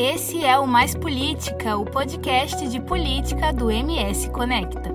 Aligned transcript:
Esse 0.00 0.44
é 0.44 0.56
o 0.56 0.64
Mais 0.64 0.94
Política, 0.94 1.76
o 1.76 1.84
podcast 1.84 2.68
de 2.68 2.80
política 2.80 3.52
do 3.52 3.68
MS 3.68 4.30
Conecta. 4.30 4.94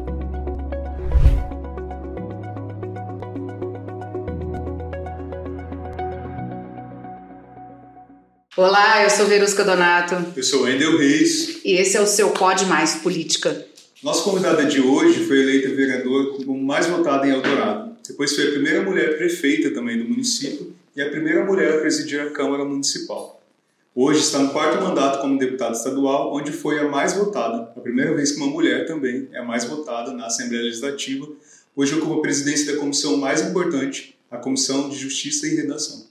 Olá, 8.55 9.04
eu 9.04 9.09
sou 9.09 9.25
Verusca 9.25 9.66
Donato. 9.66 10.16
Eu 10.38 10.41
sou 10.41 10.61
Wendel 10.61 10.97
Reis. 10.97 11.59
E 11.65 11.73
esse 11.73 11.97
é 11.97 12.01
o 12.01 12.07
seu 12.07 12.29
Pode 12.29 12.65
Mais 12.67 12.95
Política. 12.95 13.65
Nossa 14.01 14.23
convidada 14.23 14.63
de 14.63 14.79
hoje 14.79 15.25
foi 15.25 15.41
eleita 15.41 15.67
vereadora 15.75 16.29
como 16.38 16.57
mais 16.63 16.85
votada 16.85 17.27
em 17.27 17.31
Eldorado. 17.31 17.97
Depois 18.07 18.33
foi 18.33 18.47
a 18.47 18.51
primeira 18.51 18.81
mulher 18.81 19.17
prefeita 19.17 19.70
também 19.71 19.97
do 19.97 20.07
município 20.07 20.73
e 20.95 21.01
a 21.01 21.09
primeira 21.09 21.43
mulher 21.43 21.73
a 21.73 21.81
presidir 21.81 22.21
a 22.21 22.29
Câmara 22.29 22.63
Municipal. 22.63 23.32
Hoje 23.96 24.21
está 24.21 24.39
no 24.39 24.50
quarto 24.50 24.84
mandato 24.84 25.21
como 25.21 25.38
deputada 25.38 25.74
estadual, 25.74 26.34
onde 26.34 26.51
foi 26.51 26.79
a 26.79 26.89
mais 26.89 27.14
votada. 27.14 27.71
A 27.75 27.79
primeira 27.79 28.15
vez 28.15 28.32
que 28.32 28.38
uma 28.38 28.47
mulher 28.47 28.88
também 28.88 29.29
é 29.32 29.38
a 29.38 29.43
mais 29.43 29.65
votada 29.65 30.11
na 30.11 30.25
Assembleia 30.25 30.64
Legislativa. 30.64 31.28
Hoje 31.75 31.93
ocupa 31.93 32.16
a 32.16 32.22
presidência 32.22 32.74
da 32.74 32.80
comissão 32.80 33.18
mais 33.18 33.42
importante, 33.42 34.18
a 34.32 34.38
Comissão 34.38 34.90
de 34.90 34.98
Justiça 34.98 35.46
e 35.46 35.56
Redação. 35.56 36.08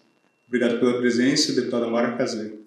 Obrigado 0.47 0.79
pela 0.79 0.97
presença, 0.99 1.53
deputada 1.55 1.89
Mara 1.89 2.17
Caseiro. 2.17 2.61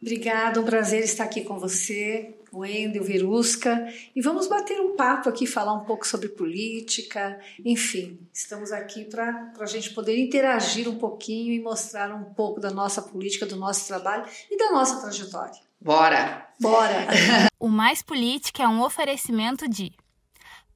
Obrigada, 0.00 0.58
um 0.58 0.64
prazer 0.64 1.04
estar 1.04 1.24
aqui 1.24 1.42
com 1.42 1.58
você, 1.58 2.30
Wendel, 2.60 3.02
Verusca, 3.02 3.86
e 4.14 4.20
vamos 4.20 4.46
bater 4.46 4.80
um 4.80 4.96
papo 4.96 5.28
aqui, 5.28 5.46
falar 5.46 5.74
um 5.74 5.84
pouco 5.84 6.06
sobre 6.06 6.28
política, 6.28 7.38
enfim, 7.64 8.18
estamos 8.32 8.72
aqui 8.72 9.04
para 9.04 9.52
a 9.58 9.66
gente 9.66 9.90
poder 9.90 10.18
interagir 10.18 10.88
um 10.88 10.96
pouquinho 10.96 11.52
e 11.52 11.60
mostrar 11.60 12.14
um 12.14 12.24
pouco 12.34 12.60
da 12.60 12.70
nossa 12.70 13.02
política, 13.02 13.46
do 13.46 13.56
nosso 13.56 13.86
trabalho 13.86 14.24
e 14.50 14.56
da 14.56 14.70
nossa 14.70 15.00
trajetória. 15.00 15.60
Bora! 15.80 16.48
Bora! 16.60 17.06
o 17.60 17.68
Mais 17.68 18.00
Política 18.00 18.62
é 18.62 18.68
um 18.68 18.82
oferecimento 18.82 19.68
de 19.68 19.92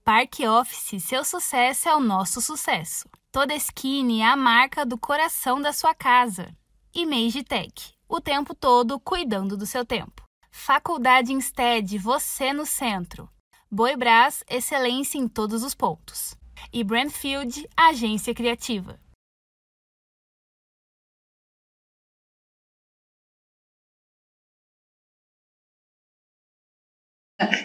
Parque 0.04 0.46
Office, 0.46 1.02
seu 1.02 1.24
sucesso 1.24 1.88
é 1.88 1.94
o 1.94 2.00
nosso 2.00 2.40
sucesso. 2.40 3.08
Toda 3.30 3.54
Skin 3.54 4.22
é 4.22 4.26
a 4.26 4.36
marca 4.36 4.84
do 4.84 4.98
coração 4.98 5.60
da 5.60 5.72
sua 5.72 5.94
casa. 5.94 6.48
E 6.94 7.06
Tech, 7.44 7.94
o 8.08 8.20
tempo 8.20 8.54
todo 8.54 8.98
cuidando 8.98 9.56
do 9.56 9.66
seu 9.66 9.84
tempo. 9.84 10.27
Faculdade 10.50 11.32
Instead, 11.32 11.98
você 11.98 12.52
no 12.52 12.66
centro. 12.66 13.28
Boi 13.70 13.96
Brás, 13.96 14.42
excelência 14.48 15.18
em 15.18 15.28
todos 15.28 15.62
os 15.62 15.74
pontos. 15.74 16.34
E 16.72 16.82
Brandfield, 16.82 17.68
agência 17.76 18.34
criativa. 18.34 18.98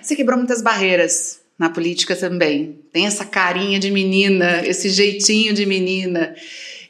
Você 0.01 0.15
quebrou 0.15 0.37
muitas 0.37 0.61
barreiras 0.61 1.41
na 1.57 1.69
política 1.69 2.15
também. 2.15 2.81
Tem 2.91 3.07
essa 3.07 3.25
carinha 3.25 3.79
de 3.79 3.89
menina, 3.89 4.65
esse 4.67 4.89
jeitinho 4.89 5.53
de 5.53 5.65
menina. 5.65 6.35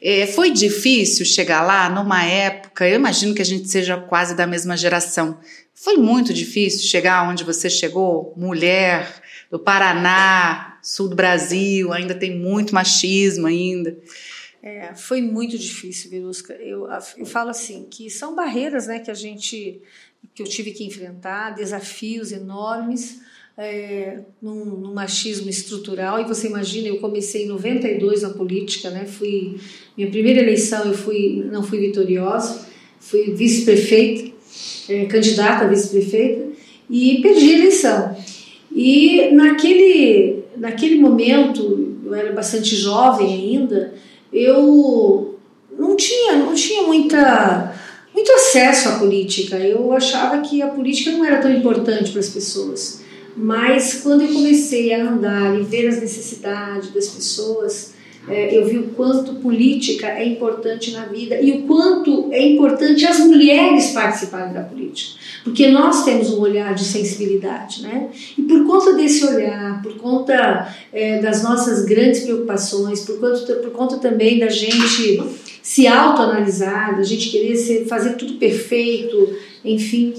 É, 0.02 0.26
foi 0.26 0.50
difícil 0.50 1.24
chegar 1.24 1.62
lá 1.62 1.88
numa 1.88 2.22
época, 2.24 2.86
eu 2.86 2.96
imagino 2.96 3.34
que 3.34 3.40
a 3.40 3.44
gente 3.44 3.68
seja 3.70 3.96
quase 3.96 4.36
da 4.36 4.46
mesma 4.46 4.76
geração. 4.76 5.40
Foi 5.74 5.96
muito 5.96 6.32
difícil 6.32 6.88
chegar 6.88 7.28
onde 7.28 7.42
você 7.42 7.68
chegou, 7.68 8.32
mulher 8.36 9.22
do 9.50 9.58
Paraná, 9.58 10.78
sul 10.82 11.08
do 11.08 11.16
Brasil, 11.16 11.92
ainda 11.92 12.14
tem 12.14 12.38
muito 12.38 12.74
machismo 12.74 13.46
ainda. 13.46 13.96
É, 14.62 14.94
foi 14.94 15.20
muito 15.20 15.58
difícil, 15.58 16.10
Verusca. 16.10 16.54
Eu, 16.54 16.86
eu 17.18 17.26
falo 17.26 17.50
assim 17.50 17.86
que 17.90 18.08
são 18.08 18.34
barreiras, 18.34 18.86
né, 18.86 18.98
que 18.98 19.10
a 19.10 19.14
gente, 19.14 19.82
que 20.34 20.42
eu 20.42 20.46
tive 20.46 20.70
que 20.70 20.84
enfrentar, 20.84 21.50
desafios 21.50 22.32
enormes 22.32 23.20
é, 23.56 24.20
num, 24.40 24.64
num, 24.64 24.94
machismo 24.94 25.48
estrutural. 25.48 26.20
E 26.20 26.24
você 26.24 26.46
imagina, 26.46 26.88
eu 26.88 26.98
comecei 26.98 27.44
em 27.44 27.48
92 27.48 28.22
na 28.22 28.30
política, 28.30 28.90
né? 28.90 29.06
Fui 29.06 29.60
minha 29.96 30.10
primeira 30.10 30.40
eleição, 30.40 30.84
eu 30.86 30.94
fui 30.94 31.46
não 31.50 31.62
fui 31.62 31.78
vitoriosa, 31.78 32.66
fui 32.98 33.34
vice-prefeita, 33.34 34.33
é, 34.88 35.04
candidata 35.06 35.64
a 35.64 35.68
vice-prefeita 35.68 36.48
e 36.88 37.20
perdi 37.22 37.52
a 37.52 37.58
eleição. 37.58 38.16
E 38.74 39.30
naquele 39.32 40.44
naquele 40.56 41.00
momento, 41.00 41.96
eu 42.04 42.14
era 42.14 42.32
bastante 42.32 42.76
jovem 42.76 43.26
ainda, 43.26 43.94
eu 44.32 45.38
não 45.76 45.96
tinha 45.96 46.36
não 46.36 46.54
tinha 46.54 46.82
muita 46.82 47.74
muito 48.14 48.32
acesso 48.32 48.88
à 48.90 48.98
política. 48.98 49.56
Eu 49.56 49.92
achava 49.92 50.40
que 50.40 50.62
a 50.62 50.68
política 50.68 51.10
não 51.10 51.24
era 51.24 51.38
tão 51.38 51.52
importante 51.52 52.12
para 52.12 52.20
as 52.20 52.28
pessoas. 52.28 53.02
Mas 53.36 54.00
quando 54.02 54.22
eu 54.22 54.28
comecei 54.28 54.94
a 54.94 55.10
andar 55.10 55.58
e 55.58 55.64
ver 55.64 55.88
as 55.88 56.00
necessidades 56.00 56.90
das 56.90 57.08
pessoas, 57.08 57.93
é, 58.28 58.56
eu 58.56 58.66
vi 58.66 58.78
o 58.78 58.88
quanto 58.88 59.34
política 59.34 60.06
é 60.06 60.26
importante 60.26 60.92
na 60.92 61.04
vida 61.04 61.38
e 61.40 61.52
o 61.52 61.62
quanto 61.62 62.28
é 62.32 62.42
importante 62.46 63.04
as 63.04 63.18
mulheres 63.20 63.90
participarem 63.90 64.54
da 64.54 64.62
política. 64.62 65.20
Porque 65.42 65.68
nós 65.68 66.04
temos 66.04 66.30
um 66.30 66.40
olhar 66.40 66.74
de 66.74 66.84
sensibilidade, 66.84 67.82
né? 67.82 68.08
E 68.38 68.42
por 68.42 68.64
conta 68.64 68.94
desse 68.94 69.26
olhar, 69.26 69.82
por 69.82 69.96
conta 69.96 70.74
é, 70.90 71.20
das 71.20 71.42
nossas 71.42 71.84
grandes 71.84 72.20
preocupações, 72.20 73.00
por 73.00 73.20
conta, 73.20 73.54
por 73.56 73.70
conta 73.72 73.98
também 73.98 74.38
da 74.38 74.48
gente 74.48 75.22
se 75.62 75.86
autoanalisar, 75.86 76.96
da 76.96 77.02
gente 77.02 77.30
querer 77.30 77.56
ser, 77.56 77.86
fazer 77.86 78.14
tudo 78.14 78.34
perfeito, 78.34 79.34
enfim, 79.62 80.14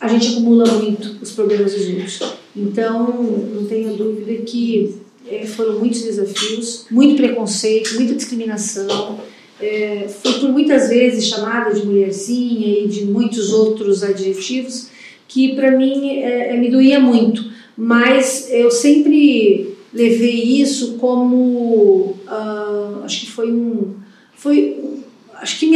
a 0.00 0.08
gente 0.08 0.32
acumula 0.32 0.64
muito 0.72 1.16
os 1.22 1.32
problemas 1.32 1.72
dos 1.72 1.88
outros. 1.88 2.22
Então, 2.56 3.12
não 3.54 3.66
tenha 3.66 3.92
dúvida 3.92 4.42
que 4.42 5.05
é, 5.28 5.46
foram 5.46 5.78
muitos 5.78 6.02
desafios, 6.02 6.86
muito 6.90 7.16
preconceito, 7.16 7.94
muita 7.94 8.14
discriminação. 8.14 9.20
É, 9.60 10.06
fui 10.08 10.34
por 10.34 10.50
muitas 10.50 10.88
vezes 10.88 11.26
chamada 11.26 11.74
de 11.74 11.84
mulherzinha 11.84 12.84
e 12.84 12.88
de 12.88 13.06
muitos 13.06 13.52
outros 13.52 14.02
adjetivos 14.02 14.88
que 15.26 15.54
para 15.54 15.70
mim 15.72 16.18
é, 16.18 16.56
me 16.56 16.70
doía 16.70 17.00
muito, 17.00 17.50
mas 17.76 18.48
eu 18.50 18.70
sempre 18.70 19.76
levei 19.92 20.60
isso 20.60 20.94
como 20.98 22.16
uh, 22.26 23.02
acho 23.04 23.20
que 23.20 23.30
foi 23.30 23.50
um 23.50 23.94
foi 24.34 24.78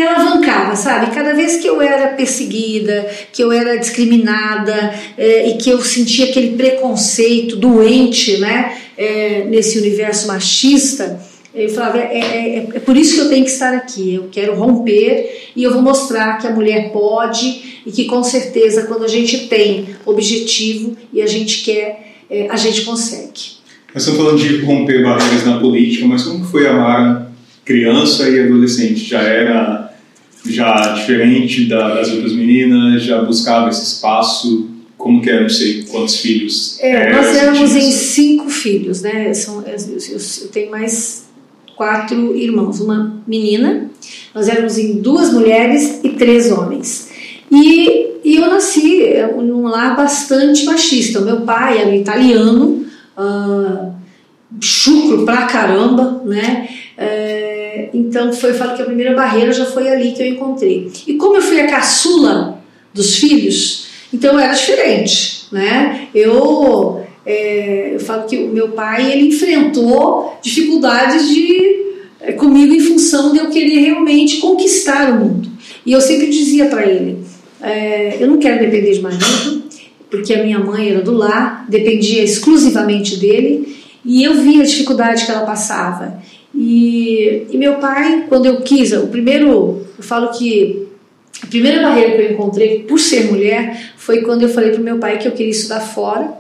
me 0.00 0.06
alavancava, 0.06 0.74
sabe? 0.74 1.14
Cada 1.14 1.34
vez 1.34 1.56
que 1.56 1.68
eu 1.68 1.80
era 1.80 2.08
perseguida, 2.14 3.08
que 3.32 3.42
eu 3.42 3.52
era 3.52 3.76
discriminada 3.76 4.94
é, 5.16 5.48
e 5.50 5.58
que 5.58 5.70
eu 5.70 5.80
sentia 5.82 6.26
aquele 6.26 6.56
preconceito 6.56 7.56
doente, 7.56 8.38
né? 8.38 8.76
É, 8.96 9.44
nesse 9.48 9.78
universo 9.78 10.26
machista, 10.26 11.18
eu 11.54 11.68
falava, 11.70 11.98
é, 11.98 12.18
é, 12.18 12.18
é, 12.18 12.68
é, 12.74 12.80
por 12.80 12.96
isso 12.96 13.14
que 13.14 13.20
eu 13.20 13.28
tenho 13.28 13.44
que 13.44 13.50
estar 13.50 13.74
aqui, 13.74 14.14
eu 14.14 14.28
quero 14.30 14.54
romper 14.54 15.48
e 15.56 15.62
eu 15.62 15.72
vou 15.72 15.80
mostrar 15.80 16.38
que 16.38 16.46
a 16.46 16.50
mulher 16.50 16.92
pode 16.92 17.80
e 17.86 17.90
que 17.90 18.04
com 18.04 18.22
certeza 18.22 18.84
quando 18.84 19.04
a 19.04 19.08
gente 19.08 19.48
tem 19.48 19.88
objetivo 20.04 20.96
e 21.12 21.22
a 21.22 21.26
gente 21.26 21.62
quer, 21.62 22.14
é, 22.30 22.46
a 22.50 22.56
gente 22.56 22.82
consegue. 22.82 23.58
Nós 23.94 24.06
estamos 24.06 24.20
falando 24.20 24.38
de 24.38 24.60
romper 24.60 25.02
barreiras 25.02 25.44
na 25.44 25.58
política, 25.58 26.06
mas 26.06 26.22
como 26.22 26.44
foi 26.44 26.66
a 26.66 26.72
Mara 26.74 27.30
criança 27.64 28.28
e 28.28 28.40
adolescente 28.40 29.04
já 29.04 29.22
era 29.22 29.89
já 30.46 30.92
diferente 30.92 31.66
da, 31.66 31.94
das 31.94 32.10
outras 32.10 32.32
meninas, 32.32 33.02
já 33.02 33.22
buscava 33.22 33.68
esse 33.68 33.84
espaço. 33.84 34.68
Como 34.96 35.22
que 35.22 35.30
era, 35.30 35.42
não 35.42 35.48
sei 35.48 35.84
quantos 35.84 36.16
filhos? 36.16 36.78
É, 36.80 37.12
nós 37.14 37.34
éramos 37.34 37.74
em 37.74 37.90
cinco 37.90 38.50
filhos, 38.50 39.00
né? 39.00 39.32
São, 39.32 39.64
eu, 39.66 39.76
eu 40.42 40.48
tenho 40.48 40.70
mais 40.70 41.24
quatro 41.74 42.36
irmãos, 42.36 42.80
uma 42.80 43.22
menina, 43.26 43.90
nós 44.34 44.48
éramos 44.48 44.76
em 44.76 45.00
duas 45.00 45.32
mulheres 45.32 46.00
e 46.04 46.10
três 46.10 46.52
homens. 46.52 47.08
E, 47.50 48.10
e 48.22 48.36
eu 48.36 48.50
nasci 48.50 49.02
num 49.38 49.62
lar 49.62 49.96
bastante 49.96 50.64
machista. 50.66 51.20
O 51.20 51.24
meu 51.24 51.40
pai 51.40 51.78
era 51.78 51.96
italiano, 51.96 52.84
uh, 53.16 53.94
chucro 54.60 55.24
pra 55.24 55.46
caramba, 55.46 56.22
né? 56.26 56.68
Uh, 56.98 57.59
então 57.92 58.32
foi, 58.32 58.50
eu 58.50 58.54
falo 58.54 58.74
que 58.74 58.82
a 58.82 58.86
primeira 58.86 59.14
barreira 59.14 59.52
já 59.52 59.66
foi 59.66 59.88
ali 59.88 60.12
que 60.12 60.22
eu 60.22 60.26
encontrei. 60.26 60.90
E 61.06 61.14
como 61.14 61.36
eu 61.36 61.42
fui 61.42 61.60
a 61.60 61.66
caçula 61.66 62.62
dos 62.92 63.16
filhos, 63.16 63.86
então 64.12 64.38
era 64.38 64.52
diferente, 64.52 65.46
né? 65.52 66.08
Eu, 66.14 67.02
é, 67.24 67.94
eu 67.94 68.00
falo 68.00 68.26
que 68.26 68.36
o 68.36 68.48
meu 68.48 68.68
pai 68.70 69.12
ele 69.12 69.28
enfrentou 69.28 70.38
dificuldades 70.42 71.28
de 71.28 71.80
é, 72.20 72.32
comigo 72.32 72.74
em 72.74 72.80
função 72.80 73.32
de 73.32 73.38
eu 73.38 73.48
querer 73.48 73.80
realmente 73.80 74.38
conquistar 74.38 75.10
o 75.10 75.20
mundo. 75.20 75.50
E 75.84 75.92
eu 75.92 76.00
sempre 76.00 76.28
dizia 76.28 76.66
para 76.66 76.86
ele, 76.86 77.18
é, 77.62 78.16
eu 78.20 78.28
não 78.28 78.38
quero 78.38 78.60
depender 78.60 78.92
de 78.92 79.00
marido, 79.00 79.62
porque 80.10 80.34
a 80.34 80.42
minha 80.42 80.58
mãe 80.58 80.90
era 80.90 81.00
do 81.00 81.12
lar, 81.12 81.64
dependia 81.68 82.22
exclusivamente 82.22 83.16
dele, 83.16 83.76
e 84.04 84.24
eu 84.24 84.34
via 84.34 84.62
a 84.62 84.66
dificuldade 84.66 85.24
que 85.24 85.30
ela 85.30 85.46
passava. 85.46 86.20
E, 86.54 87.46
e 87.50 87.56
meu 87.56 87.74
pai, 87.74 88.26
quando 88.28 88.46
eu 88.46 88.60
quis, 88.60 88.92
o 88.92 89.06
primeiro, 89.06 89.86
eu 89.96 90.04
falo 90.04 90.30
que 90.30 90.88
A 91.42 91.46
primeira 91.46 91.82
barreira 91.82 92.16
que 92.16 92.22
eu 92.22 92.32
encontrei 92.32 92.80
por 92.80 92.98
ser 92.98 93.30
mulher 93.30 93.92
foi 93.96 94.22
quando 94.22 94.42
eu 94.42 94.48
falei 94.48 94.70
para 94.70 94.80
o 94.80 94.84
meu 94.84 94.98
pai 94.98 95.18
que 95.18 95.28
eu 95.28 95.32
queria 95.32 95.52
estudar 95.52 95.80
fora 95.80 96.32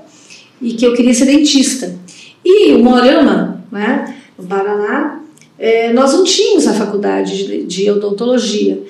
e 0.60 0.74
que 0.74 0.84
eu 0.84 0.92
queria 0.94 1.14
ser 1.14 1.26
dentista. 1.26 1.98
E 2.44 2.72
o 2.72 2.82
Morama, 2.82 3.64
né, 3.70 4.14
no 4.36 4.46
Paraná, 4.46 5.20
é, 5.58 5.92
nós 5.92 6.12
não 6.12 6.24
tínhamos 6.24 6.66
a 6.66 6.74
faculdade 6.74 7.46
de, 7.46 7.64
de 7.64 7.90
odontologia. 7.90 8.82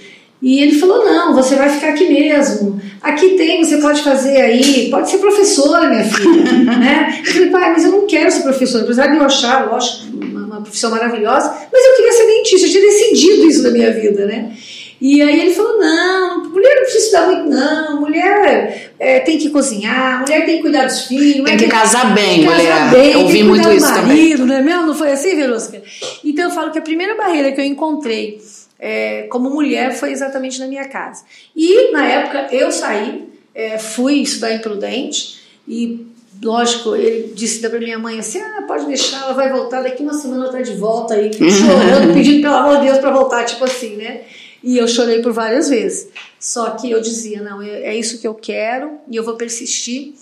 E 0.43 0.61
ele 0.63 0.79
falou: 0.79 1.05
não, 1.05 1.35
você 1.35 1.55
vai 1.55 1.69
ficar 1.69 1.91
aqui 1.91 2.09
mesmo. 2.09 2.81
Aqui 3.03 3.31
tem, 3.31 3.63
você 3.63 3.79
pode 3.79 4.03
fazer 4.03 4.41
aí, 4.41 4.89
pode 4.91 5.11
ser 5.11 5.19
professora, 5.19 5.89
minha 5.89 6.05
filha. 6.05 6.53
né? 6.79 7.21
Eu 7.25 7.33
falei, 7.33 7.51
pai, 7.51 7.73
mas 7.73 7.85
eu 7.85 7.93
não 7.93 8.07
quero 8.07 8.31
ser 8.31 8.43
professora. 8.43 8.85
Apesar 8.85 9.09
de 9.09 9.17
eu 9.17 9.25
achar, 9.25 9.69
lógico, 9.71 10.20
uma, 10.61 10.65
profissão 10.65 10.91
maravilhosa, 10.91 11.55
mas 11.73 11.85
eu 11.85 11.97
queria 11.97 12.13
ser 12.13 12.27
dentista, 12.27 12.67
eu 12.67 12.71
tinha 12.71 12.83
decidido 12.83 13.47
isso 13.47 13.63
na 13.63 13.71
minha 13.71 13.93
vida, 13.93 14.27
né? 14.27 14.57
E 15.01 15.23
aí 15.23 15.41
ele 15.41 15.55
falou: 15.55 15.79
não, 15.79 16.51
mulher 16.51 16.75
não 16.75 16.83
precisa 16.83 17.05
estudar 17.05 17.27
muito, 17.27 17.49
não. 17.49 18.01
Mulher 18.01 18.93
é, 18.99 19.21
tem 19.21 19.39
que 19.39 19.49
cozinhar, 19.49 20.21
mulher 20.21 20.45
tem 20.45 20.57
que 20.57 20.63
cuidar 20.63 20.85
dos 20.85 21.07
filhos. 21.07 21.45
Tem 21.45 21.57
que 21.57 21.69
casar 21.69 22.15
bem, 22.15 22.45
casar 22.45 22.57
mulher. 22.57 22.91
Bem, 22.91 23.13
eu 23.13 23.21
ouvi 23.21 23.43
muito 23.43 23.73
isso 23.73 23.87
marido, 23.87 24.01
também. 24.01 24.37
Não 24.37 24.55
é 24.55 24.63
mesmo? 24.63 24.87
Não 24.87 24.95
foi 24.95 25.13
assim, 25.13 25.35
Verusca? 25.35 25.83
Então 26.23 26.45
eu 26.45 26.51
falo 26.51 26.71
que 26.71 26.79
a 26.79 26.83
primeira 26.83 27.15
barreira 27.15 27.51
que 27.51 27.61
eu 27.61 27.65
encontrei 27.65 28.43
é, 28.79 29.23
como 29.31 29.49
mulher 29.49 29.93
foi 29.95 30.13
exatamente 30.13 30.59
na 30.61 30.67
minha 30.67 30.87
casa. 30.87 31.25
E 31.57 31.93
na 31.93 32.07
época 32.07 32.49
eu 32.55 32.71
saí, 32.71 33.25
é, 33.55 33.79
fui 33.79 34.21
estudar 34.21 34.53
em 34.53 34.59
Prudente 34.59 35.41
e 35.67 36.07
lógico, 36.43 36.97
ele 36.97 37.33
disse 37.35 37.61
para 37.61 37.79
minha 37.79 37.99
mãe 37.99 38.19
assim: 38.19 38.41
ah, 38.41 38.65
pode 38.67 38.87
deixar, 38.87 39.23
ela 39.23 39.33
vai 39.33 39.53
voltar, 39.53 39.83
daqui 39.83 40.03
uma 40.03 40.15
semana 40.15 40.45
ela 40.45 40.53
tá 40.53 40.61
de 40.61 40.75
volta 40.75 41.15
aí, 41.15 41.31
chorando, 41.35 42.15
pedindo 42.15 42.43
pelo 42.43 42.55
amor 42.55 42.79
de 42.79 42.87
Deus 42.87 42.99
para 42.99 43.11
voltar, 43.11 43.45
tipo 43.45 43.65
assim, 43.65 43.97
né? 43.97 44.23
E 44.63 44.77
eu 44.77 44.87
chorei 44.87 45.23
por 45.23 45.33
várias 45.33 45.71
vezes. 45.71 46.09
Só 46.39 46.71
que 46.71 46.91
eu 46.91 47.01
dizia: 47.01 47.43
não, 47.43 47.63
é 47.63 47.95
isso 47.97 48.21
que 48.21 48.27
eu 48.27 48.35
quero 48.35 48.99
e 49.09 49.17
eu 49.17 49.25
vou 49.25 49.37
persistir. 49.37 50.15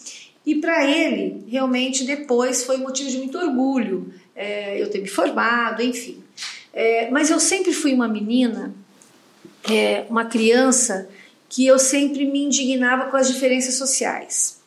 E 0.44 0.54
para 0.54 0.88
ele, 0.88 1.44
realmente, 1.48 2.04
depois 2.04 2.64
foi 2.64 2.78
motivo 2.78 3.10
de 3.10 3.18
muito 3.18 3.36
orgulho 3.36 4.12
é, 4.34 4.80
eu 4.80 4.88
ter 4.88 5.00
me 5.00 5.08
formado, 5.08 5.82
enfim. 5.82 6.22
É, 6.72 7.10
mas 7.10 7.28
eu 7.28 7.40
sempre 7.40 7.72
fui 7.72 7.92
uma 7.92 8.08
menina, 8.08 8.72
é, 9.68 10.06
uma 10.08 10.24
criança, 10.24 11.08
que 11.48 11.66
eu 11.66 11.78
sempre 11.78 12.24
me 12.24 12.44
indignava 12.44 13.10
com 13.10 13.16
as 13.16 13.26
diferenças 13.26 13.74
sociais. 13.74 14.57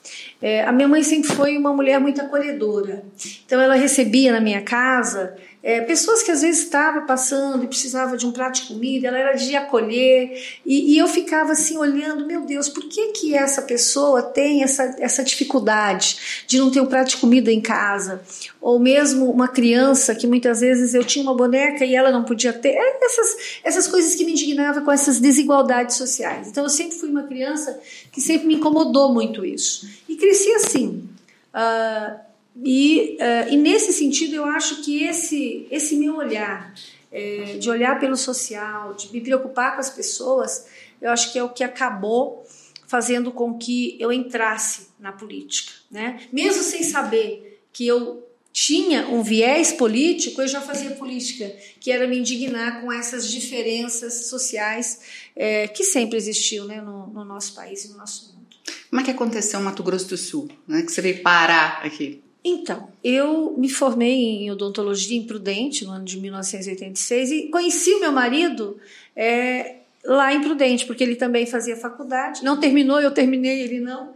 É, 0.42 0.64
a 0.64 0.72
minha 0.72 0.88
mãe 0.88 1.04
sempre 1.04 1.30
foi 1.30 1.58
uma 1.58 1.72
mulher 1.72 2.00
muito 2.00 2.20
acolhedora. 2.20 3.04
Então 3.46 3.62
ela 3.62 3.76
recebia 3.76 4.32
na 4.32 4.42
minha 4.42 4.62
casa 4.62 5.36
é, 5.64 5.80
pessoas 5.82 6.24
que 6.24 6.32
às 6.32 6.42
vezes 6.42 6.64
estavam 6.64 7.06
passando 7.06 7.64
e 7.64 7.68
precisavam 7.68 8.18
de 8.18 8.26
um 8.26 8.32
prato 8.32 8.62
de 8.62 8.68
comida, 8.68 9.08
ela 9.08 9.18
era 9.18 9.34
de 9.34 9.56
acolher, 9.56 10.60
e, 10.66 10.94
e, 10.94 10.98
eu 10.98 11.08
ficava 11.08 11.52
assim 11.52 11.78
olhando, 11.78 12.26
meu 12.26 12.42
Deus, 12.42 12.68
por 12.68 12.84
que 12.86 13.10
que 13.10 13.36
essa 13.36 13.62
pessoa 13.62 14.24
tem 14.24 14.64
essa, 14.64 14.96
essa 14.98 15.24
dificuldade 15.24 16.44
de 16.48 16.58
não 16.58 16.72
ter 16.72 16.82
um 16.82 16.88
prato 16.88 17.10
de 17.10 17.18
comida 17.18 17.52
em 17.52 17.62
casa? 17.62 18.24
Ou 18.60 18.80
mesmo 18.80 19.30
uma 19.30 19.48
criança 19.48 20.16
que 20.16 20.26
muitas 20.26 20.62
vezes 20.62 20.96
eu 20.96 21.04
tinha 21.04 21.22
uma 21.22 21.36
boneca 21.36 21.86
e 21.86 21.96
ela 21.96 22.12
não 22.12 22.24
podia 22.24 22.54
ter, 22.54 22.70
é, 22.70 23.06
essas, 23.06 23.38
essas 23.64 23.88
coisas 23.88 24.16
que 24.16 24.26
me 24.26 24.32
indignavam 24.32 24.84
com 24.84 24.92
essas 24.92 25.20
desigualdades 25.20 25.96
sociais. 25.96 26.48
Então 26.48 26.64
eu 26.64 26.70
sempre 26.70 26.98
fui 26.98 27.10
uma 27.10 27.24
criança 27.24 27.80
que 28.12 28.20
sempre 28.20 28.48
me 28.48 28.56
incomodou 28.56 29.14
muito 29.14 29.46
isso. 29.46 29.88
E 30.10 30.16
cresci 30.16 30.50
assim. 30.54 31.08
Uh, 31.54 32.31
e, 32.56 33.18
uh, 33.20 33.54
e 33.54 33.58
nesse 33.58 33.94
sentido, 33.94 34.36
eu 34.36 34.46
acho 34.46 34.84
que 34.84 35.04
esse, 35.04 35.68
esse 35.72 35.96
meu 35.96 36.18
olhar, 36.18 36.74
é, 37.12 37.58
de 37.58 37.70
olhar 37.70 38.00
pelo 38.00 38.16
social, 38.16 38.94
de 38.94 39.12
me 39.12 39.22
preocupar 39.22 39.74
com 39.74 39.80
as 39.80 39.90
pessoas, 39.90 40.66
eu 41.02 41.10
acho 41.10 41.32
que 41.32 41.40
é 41.40 41.44
o 41.44 41.50
que 41.50 41.64
acabou 41.64 42.46
fazendo 42.88 43.32
com 43.32 43.58
que 43.58 43.96
eu 44.00 44.12
entrasse 44.12 44.88
na 45.00 45.12
política. 45.12 45.72
Né? 45.90 46.22
Mesmo 46.32 46.62
sem 46.62 46.84
saber 46.84 47.62
que 47.72 47.88
eu 47.88 48.28
tinha 48.54 49.08
um 49.08 49.24
viés 49.24 49.72
político, 49.72 50.42
eu 50.42 50.48
já 50.48 50.60
fazia 50.60 50.92
política, 50.92 51.56
que 51.80 51.90
era 51.90 52.06
me 52.06 52.20
indignar 52.20 52.82
com 52.82 52.92
essas 52.92 53.30
diferenças 53.30 54.26
sociais 54.26 55.02
é, 55.36 55.70
que 55.70 55.86
sempre 55.86 56.18
existiu 56.18 56.66
né, 56.66 56.82
no, 56.82 57.08
no, 57.08 57.24
nosso 57.24 57.56
país 57.56 57.86
e 57.86 57.90
no 57.90 57.98
nosso 57.98 58.34
mundo. 58.34 58.48
Como 58.90 59.02
é 59.02 59.06
que 59.06 59.12
aconteceu 59.12 59.58
em 59.60 59.64
Mato 59.64 59.82
Grosso 59.84 60.10
do 60.10 60.18
Sul, 60.18 60.50
né, 60.68 60.82
que 60.82 60.92
você 60.92 61.02
veio 61.02 61.22
parar 61.22 61.80
aqui? 61.86 62.22
Então, 62.44 62.90
eu 63.04 63.56
me 63.58 63.70
formei 63.70 64.44
em 64.44 64.52
odontologia 64.52 65.18
em 65.18 65.26
Prudente 65.26 65.86
no 65.86 65.92
ano 65.92 66.06
de 66.06 66.20
1986 66.20 67.32
e 67.32 67.48
conheci 67.50 67.94
o 67.94 68.00
meu 68.00 68.12
marido 68.12 68.80
é, 69.16 69.76
lá 70.04 70.34
em 70.34 70.42
Prudente, 70.42 70.86
porque 70.86 71.04
ele 71.04 71.16
também 71.16 71.46
fazia 71.46 71.76
faculdade. 71.78 72.44
Não 72.44 72.60
terminou, 72.60 73.00
eu 73.00 73.12
terminei, 73.12 73.62
ele 73.62 73.80
não. 73.80 74.14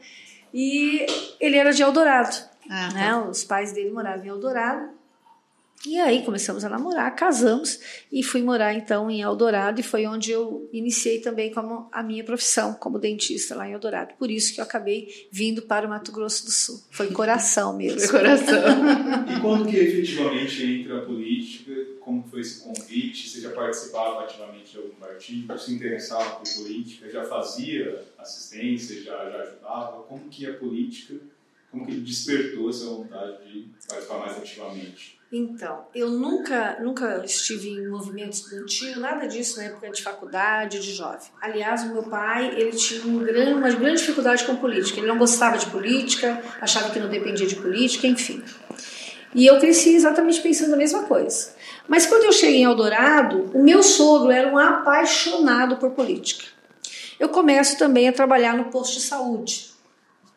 E 0.54 1.06
ele 1.39 1.57
era 1.57 1.72
de 1.72 1.83
Eldorado. 1.83 2.36
Ah, 2.69 2.89
né? 2.94 3.10
Tá. 3.10 3.30
Os 3.30 3.44
pais 3.44 3.74
dele 3.74 3.92
moravam 3.92 4.25
em 4.25 4.30
Eldorado. 4.30 4.89
E 5.88 6.00
aí 6.00 6.24
começamos 6.24 6.63
a 6.63 6.69
namorar, 6.69 7.16
casamos 7.16 7.80
e 8.12 8.24
fui 8.24 8.42
morar 8.42 8.74
então 8.74 9.10
em 9.10 9.22
Eldorado 9.22 9.80
e 9.80 9.83
foi 9.83 10.07
onde 10.07 10.31
eu 10.31 10.68
iniciei 10.74 11.19
também 11.19 11.51
como 11.51 11.88
a 11.92 12.01
minha 12.01 12.24
profissão 12.24 12.74
como 12.74 12.98
dentista 12.98 13.56
lá 13.56 13.68
em 13.68 13.74
Eldorado. 13.74 14.16
Por 14.18 14.31
isso 14.31 14.54
que 14.54 14.60
eu 14.60 14.63
acabei 14.63 15.27
vindo 15.31 15.62
para 15.62 15.86
o 15.86 15.89
Mato 15.89 16.12
Grosso 16.12 16.45
do 16.45 16.51
Sul. 16.51 16.81
Foi 16.89 17.12
coração 17.12 17.75
mesmo. 17.77 18.00
Foi 18.00 18.19
coração. 18.19 18.63
e 19.30 19.42
quando 19.42 19.69
que 19.69 19.77
efetivamente 19.77 20.66
entra 20.66 20.98
a 20.98 21.01
política? 21.06 21.72
Como 22.00 22.24
foi 22.24 22.42
esse 22.42 22.63
convite? 22.63 23.30
Você 23.30 23.42
já 23.42 23.51
participava 23.51 24.24
ativamente 24.24 24.71
de 24.71 24.78
algum 24.78 24.95
partido? 24.95 25.60
Se 25.60 25.74
interessava 25.74 26.38
por 26.38 26.51
política? 26.56 27.10
Já 27.12 27.24
fazia 27.25 28.04
assistência? 28.18 29.04
Já, 29.04 29.30
já 29.30 29.38
ajudava? 29.42 30.04
Como 30.04 30.30
que 30.30 30.48
a 30.48 30.54
política, 30.56 31.16
como 31.71 31.86
que 31.86 31.94
despertou 31.95 32.71
essa 32.71 32.86
vontade 32.86 33.51
de 33.51 33.68
participar 33.88 34.18
mais 34.18 34.38
ativamente? 34.38 35.14
Então, 35.31 35.88
eu 35.94 36.10
nunca, 36.10 36.77
nunca 36.81 37.22
estive 37.25 37.69
em 37.69 37.89
movimento 37.89 38.33
estudantil, 38.33 39.00
nada 39.00 39.27
disso 39.27 39.57
na 39.57 39.66
época 39.66 39.89
de 39.89 40.01
faculdade, 40.04 40.80
de 40.80 40.94
jovem. 40.94 41.27
Aliás, 41.42 41.83
o 41.83 41.94
meu 41.94 42.04
pai, 42.04 42.54
ele 42.56 42.72
tinha 42.72 43.06
um 43.06 43.18
grande, 43.19 43.54
uma 43.54 43.69
grande 43.72 43.98
dificuldade 43.98 44.45
com 44.45 44.56
política. 44.56 45.00
Ele 45.00 45.07
não 45.07 45.18
gostava 45.18 45.57
de 45.57 45.66
política, 45.68 46.42
achava 46.62 46.92
que 46.92 47.00
não 47.00 47.10
dependia 47.10 47.48
de 47.48 47.56
política, 47.56 48.06
enfim. 48.06 48.44
E 49.33 49.45
eu 49.45 49.60
cresci 49.60 49.95
exatamente 49.95 50.42
pensando 50.42 50.74
a 50.75 50.77
mesma 50.77 51.04
coisa. 51.04 51.54
Mas 51.88 52.06
quando 52.06 52.24
eu 52.24 52.31
cheguei 52.31 52.62
em 52.62 52.63
Eldorado, 52.63 53.51
o 53.54 53.62
meu 53.62 53.81
sogro 53.81 54.31
era 54.31 54.48
um 54.48 54.57
apaixonado 54.57 55.78
por 55.78 55.92
política. 55.92 56.45
Eu 57.19 57.30
começo 57.30 57.78
também 57.78 58.07
a 58.07 58.13
trabalhar 58.13 58.56
no 58.56 58.66
posto 58.66 58.94
de 58.94 59.01
saúde. 59.01 59.71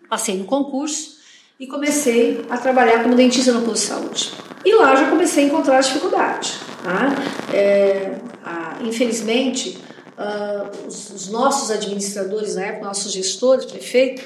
Passei 0.09 0.37
no 0.37 0.45
concurso 0.45 1.19
e 1.61 1.67
comecei 1.67 2.45
a 2.49 2.57
trabalhar 2.57 3.03
como 3.03 3.15
dentista 3.15 3.53
no 3.53 3.63
posto 3.63 3.83
de 3.83 3.89
saúde. 3.89 4.48
E 4.65 4.75
lá 4.75 4.97
já 4.97 5.09
comecei 5.09 5.45
a 5.45 5.47
encontrar 5.47 5.81
dificuldade. 5.81 6.59
Tá? 6.83 7.55
É, 7.55 8.19
a, 8.45 8.79
infelizmente, 8.83 9.79
uh, 10.17 10.87
os, 10.87 11.11
os, 11.11 11.29
nossos 11.29 11.71
administradores 11.71 12.57
na 12.57 12.67
época, 12.67 12.87
nossos 12.87 13.13
gestores, 13.13 13.65
prefeito, 13.65 14.23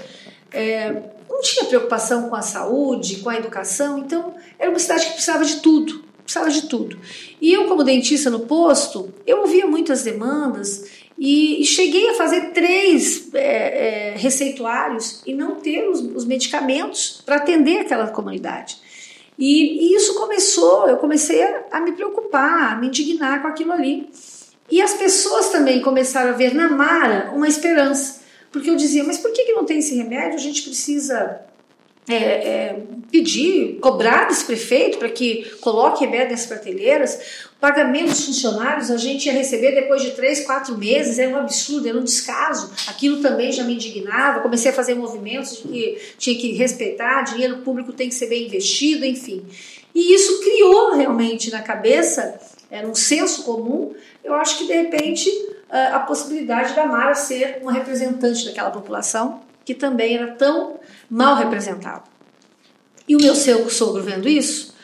é, 0.51 0.93
não 1.29 1.41
tinha 1.41 1.65
preocupação 1.65 2.29
com 2.29 2.37
a 2.37 2.43
saúde, 2.43 3.17
com 3.17 3.31
a 3.31 3.37
educação, 3.37 3.99
então 3.99 4.35
era 4.59 4.71
uma 4.71 4.79
cidade 4.79 5.07
que 5.07 5.13
precisava 5.13 5.45
de 5.45 5.57
tudo, 5.57 6.05
precisava 6.23 6.51
de 6.51 6.63
tudo. 6.63 6.99
E 7.41 7.53
eu, 7.53 7.67
como 7.67 7.83
dentista 7.83 8.29
no 8.29 8.41
posto, 8.41 9.13
eu 9.27 9.41
ouvia 9.41 9.67
muitas 9.67 10.03
demandas 10.03 10.85
e, 11.19 11.63
e 11.63 11.65
cheguei 11.65 12.11
a 12.11 12.15
fazer 12.15 12.53
três 12.53 13.33
é, 13.33 14.11
é, 14.11 14.15
receituários 14.17 15.23
e 15.27 15.33
não 15.33 15.57
ter 15.57 15.89
os, 15.89 16.01
os 16.01 16.25
medicamentos 16.25 17.23
para 17.25 17.37
atender 17.37 17.81
aquela 17.81 18.09
comunidade. 18.09 18.82
E, 19.45 19.89
e, 19.89 19.97
isso 19.97 20.15
começou, 20.15 20.87
eu 20.87 20.99
comecei 20.99 21.43
a, 21.73 21.81
me 21.81 21.91
preocupar, 21.91 22.75
a 22.75 22.77
me 22.77 22.87
indignar 22.87 23.43
com 23.43 23.49
aquilo 23.49 23.73
ali. 23.73 24.09
E 24.71 24.81
as 24.81 24.93
pessoas 24.93 25.49
também 25.49 25.83
começaram 25.83 26.31
a 26.31 26.33
ver 26.33 26.55
na 26.55 26.69
Mara 26.69 27.33
uma 27.35 27.49
esperança. 27.49 28.21
Porque 28.53 28.71
eu 28.71 28.77
dizia, 28.77 29.03
mas 29.03 29.19
por 29.19 29.33
que, 29.33 29.43
que 29.43 29.53
não 29.53 29.65
tem 29.65 29.81
esse 29.81 29.97
remédio? 29.97 30.37
A 30.37 30.41
gente 30.41 30.63
precisa 30.63 31.41
é, 32.09 32.15
é, 32.15 32.83
pedir, 33.11 33.81
cobrar 33.81 34.29
desse 34.29 34.45
prefeito 34.45 34.99
para 34.99 35.09
que 35.09 35.45
coloque 35.61 36.05
remédio 36.05 36.31
nessas 36.31 36.47
prateleiras. 36.47 37.49
O 37.63 37.65
pagamento 37.65 38.09
dos 38.09 38.25
funcionários 38.25 38.91
a 38.91 38.97
gente 38.97 39.27
ia 39.27 39.33
receber 39.33 39.71
depois 39.71 40.03
de 40.03 40.11
três, 40.11 40.45
quatro 40.45 40.77
meses, 40.77 41.21
era 41.21 41.31
um 41.31 41.37
absurdo, 41.37 41.89
era 41.89 41.97
um 41.97 42.03
descaso. 42.03 42.73
Aquilo 42.89 43.23
também 43.23 43.53
já 43.53 43.63
me 43.63 43.75
indignava. 43.75 44.41
Comecei 44.41 44.73
a 44.73 44.75
fazer 44.75 44.97
movimentos 44.97 45.59
de 45.59 45.63
que 45.63 46.01
tinha 46.19 46.37
que 46.41 46.55
respeitar, 46.55 47.23
dinheiro 47.23 47.59
público 47.59 47.93
tem 47.93 48.09
que 48.09 48.17
ser 48.17 48.27
bem 48.27 48.47
investido, 48.47 49.07
enfim. 49.07 49.47
E 49.95 50.13
isso 50.13 50.41
criou 50.41 50.97
realmente 50.97 51.53
na 51.53 51.63
cabeça, 51.63 52.37
era 52.69 52.85
um 52.85 52.97
senso 52.97 53.45
comum, 53.45 53.95
eu 54.25 54.35
acho 54.35 54.59
que 54.59 54.67
de 54.67 54.73
repente 54.73 55.31
a 55.71 56.01
possibilidade 56.01 56.75
da 56.75 56.85
Mara 56.85 57.15
ser 57.15 57.59
uma 57.63 57.73
representante 57.73 58.45
daquela 58.45 58.73
população 58.73 59.41
que 59.65 59.73
também 59.73 60.17
era 60.17 60.33
tão 60.33 60.81
mal 61.09 61.37
representado. 61.37 62.11
E 63.07 63.15
o 63.15 63.21
meu 63.21 63.37
sogro 63.37 64.03
vendo 64.03 64.29
isso, 64.29 64.75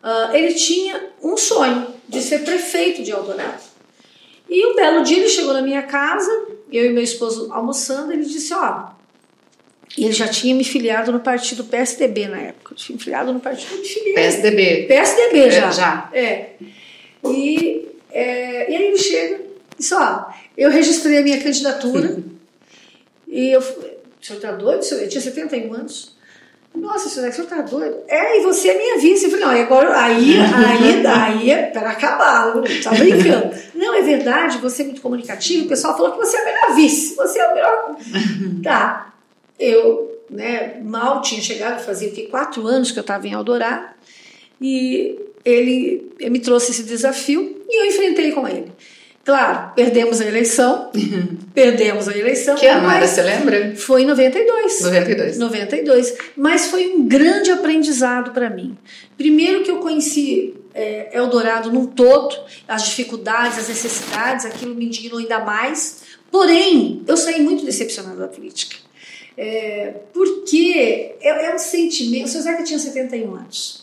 uh, 0.00 0.32
ele 0.32 0.54
tinha 0.54 1.10
um 1.20 1.36
sonho 1.36 1.98
de 2.10 2.20
ser 2.20 2.40
prefeito 2.40 3.02
de 3.02 3.12
Eldorado. 3.12 3.62
E 4.48 4.66
um 4.66 4.74
belo 4.74 5.04
dia 5.04 5.18
ele 5.18 5.28
chegou 5.28 5.54
na 5.54 5.62
minha 5.62 5.82
casa, 5.82 6.30
eu 6.72 6.86
e 6.86 6.90
meu 6.90 7.04
esposo 7.04 7.52
almoçando, 7.52 8.12
ele 8.12 8.24
disse: 8.24 8.52
Ó, 8.52 8.88
ele 9.96 10.12
já 10.12 10.26
tinha 10.26 10.54
me 10.54 10.64
filiado 10.64 11.12
no 11.12 11.20
partido 11.20 11.62
PSDB 11.64 12.26
na 12.26 12.40
época. 12.40 12.72
Eu 12.72 12.76
tinha 12.76 12.96
me 12.96 13.02
filiado 13.02 13.32
no 13.32 13.38
partido 13.38 13.76
me 13.76 13.84
filiei. 13.84 14.14
PSDB. 14.14 14.86
PSDB 14.88 15.50
já. 15.52 15.68
É, 15.68 15.72
já. 15.72 16.10
É. 16.12 16.50
E, 17.24 17.88
é, 18.10 18.72
e 18.72 18.76
aí 18.76 18.86
ele 18.88 18.98
chega 18.98 19.36
e 19.36 19.78
disse: 19.78 19.94
Ó, 19.94 20.24
eu 20.58 20.68
registrei 20.68 21.18
a 21.18 21.22
minha 21.22 21.40
candidatura. 21.40 22.18
e 23.28 23.50
eu. 23.50 23.60
O 23.60 24.26
senhor 24.26 24.40
tá 24.40 24.52
doido? 24.52 24.84
Eu 24.84 25.08
tinha 25.08 25.20
71 25.20 25.72
anos. 25.72 26.16
Nossa, 26.74 27.08
senhor, 27.08 27.28
o 27.28 27.32
senhor 27.32 27.48
tá 27.48 27.62
doido? 27.62 27.98
É, 28.06 28.38
e 28.38 28.42
você 28.42 28.68
é 28.68 28.76
minha 28.76 28.98
vice. 28.98 29.24
Eu 29.24 29.30
falei, 29.30 29.44
não, 29.44 29.56
e 29.56 29.60
agora, 29.60 30.00
aí, 30.00 30.36
aí, 30.38 31.06
aí 31.06 31.50
é 31.50 31.62
para 31.64 31.90
acabar, 31.90 32.52
tá 32.82 32.90
brincando. 32.90 33.54
não, 33.74 33.94
é 33.94 34.02
verdade, 34.02 34.58
você 34.58 34.82
é 34.82 34.84
muito 34.86 35.00
comunicativo, 35.00 35.66
o 35.66 35.68
pessoal 35.68 35.96
falou 35.96 36.12
que 36.12 36.18
você 36.18 36.36
é 36.36 36.40
a 36.40 36.44
melhor 36.44 36.74
vice, 36.76 37.16
você 37.16 37.40
é 37.40 37.48
o 37.48 37.54
melhor. 37.54 37.96
tá, 38.62 39.14
eu 39.58 40.10
né, 40.30 40.80
mal 40.82 41.20
tinha 41.20 41.42
chegado, 41.42 41.84
fazia 41.84 42.08
o 42.08 42.12
que, 42.12 42.28
quatro 42.28 42.66
anos 42.66 42.92
que 42.92 42.98
eu 42.98 43.02
estava 43.02 43.26
em 43.26 43.32
Eldorado, 43.32 43.88
e 44.60 45.18
ele, 45.44 46.12
ele 46.20 46.30
me 46.30 46.38
trouxe 46.38 46.70
esse 46.70 46.84
desafio 46.84 47.64
e 47.68 47.82
eu 47.82 47.86
enfrentei 47.86 48.30
com 48.30 48.46
ele. 48.46 48.70
Claro, 49.24 49.72
perdemos 49.74 50.20
a 50.20 50.26
eleição, 50.26 50.90
perdemos 51.54 52.08
a 52.08 52.16
eleição. 52.16 52.56
Que 52.56 52.66
ano 52.66 52.90
era, 52.90 53.06
você 53.06 53.22
lembra? 53.22 53.76
Foi 53.76 54.02
em 54.02 54.06
92. 54.06 54.80
92. 54.80 55.38
92. 55.38 56.14
Mas 56.36 56.66
foi 56.66 56.88
um 56.94 57.06
grande 57.06 57.50
aprendizado 57.50 58.32
para 58.32 58.48
mim. 58.48 58.76
Primeiro 59.18 59.62
que 59.62 59.70
eu 59.70 59.76
conheci 59.76 60.54
é, 60.74 61.10
Eldorado 61.12 61.70
num 61.70 61.86
todo, 61.86 62.34
as 62.66 62.86
dificuldades, 62.86 63.58
as 63.58 63.68
necessidades, 63.68 64.46
aquilo 64.46 64.74
me 64.74 64.86
indignou 64.86 65.18
ainda 65.18 65.38
mais. 65.40 66.00
Porém, 66.30 67.02
eu 67.06 67.16
saí 67.16 67.42
muito 67.42 67.64
decepcionada 67.64 68.16
da 68.16 68.28
política. 68.28 68.76
É, 69.36 69.94
porque 70.12 71.14
é, 71.20 71.46
é 71.46 71.54
um 71.54 71.58
sentimento. 71.58 72.26
O 72.26 72.28
seu 72.28 72.40
Zeca 72.40 72.62
tinha 72.62 72.78
71 72.78 73.34
anos. 73.34 73.79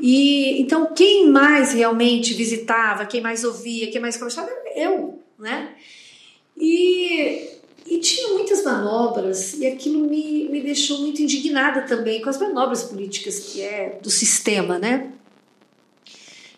E 0.00 0.60
então 0.60 0.94
quem 0.94 1.28
mais 1.28 1.72
realmente 1.72 2.32
visitava, 2.34 3.04
quem 3.04 3.20
mais 3.20 3.44
ouvia, 3.44 3.90
quem 3.90 4.00
mais 4.00 4.16
conversava 4.16 4.50
era 4.50 4.80
eu, 4.80 5.20
né? 5.38 5.74
E, 6.56 7.48
e 7.86 7.98
tinha 7.98 8.28
muitas 8.34 8.64
manobras 8.64 9.54
e 9.54 9.66
aquilo 9.66 10.00
me, 10.00 10.48
me 10.48 10.60
deixou 10.60 11.00
muito 11.00 11.20
indignada 11.22 11.82
também 11.82 12.20
com 12.22 12.30
as 12.30 12.38
manobras 12.38 12.82
políticas 12.82 13.38
que 13.40 13.62
é 13.62 13.98
do 14.02 14.10
sistema, 14.10 14.78
né? 14.78 15.12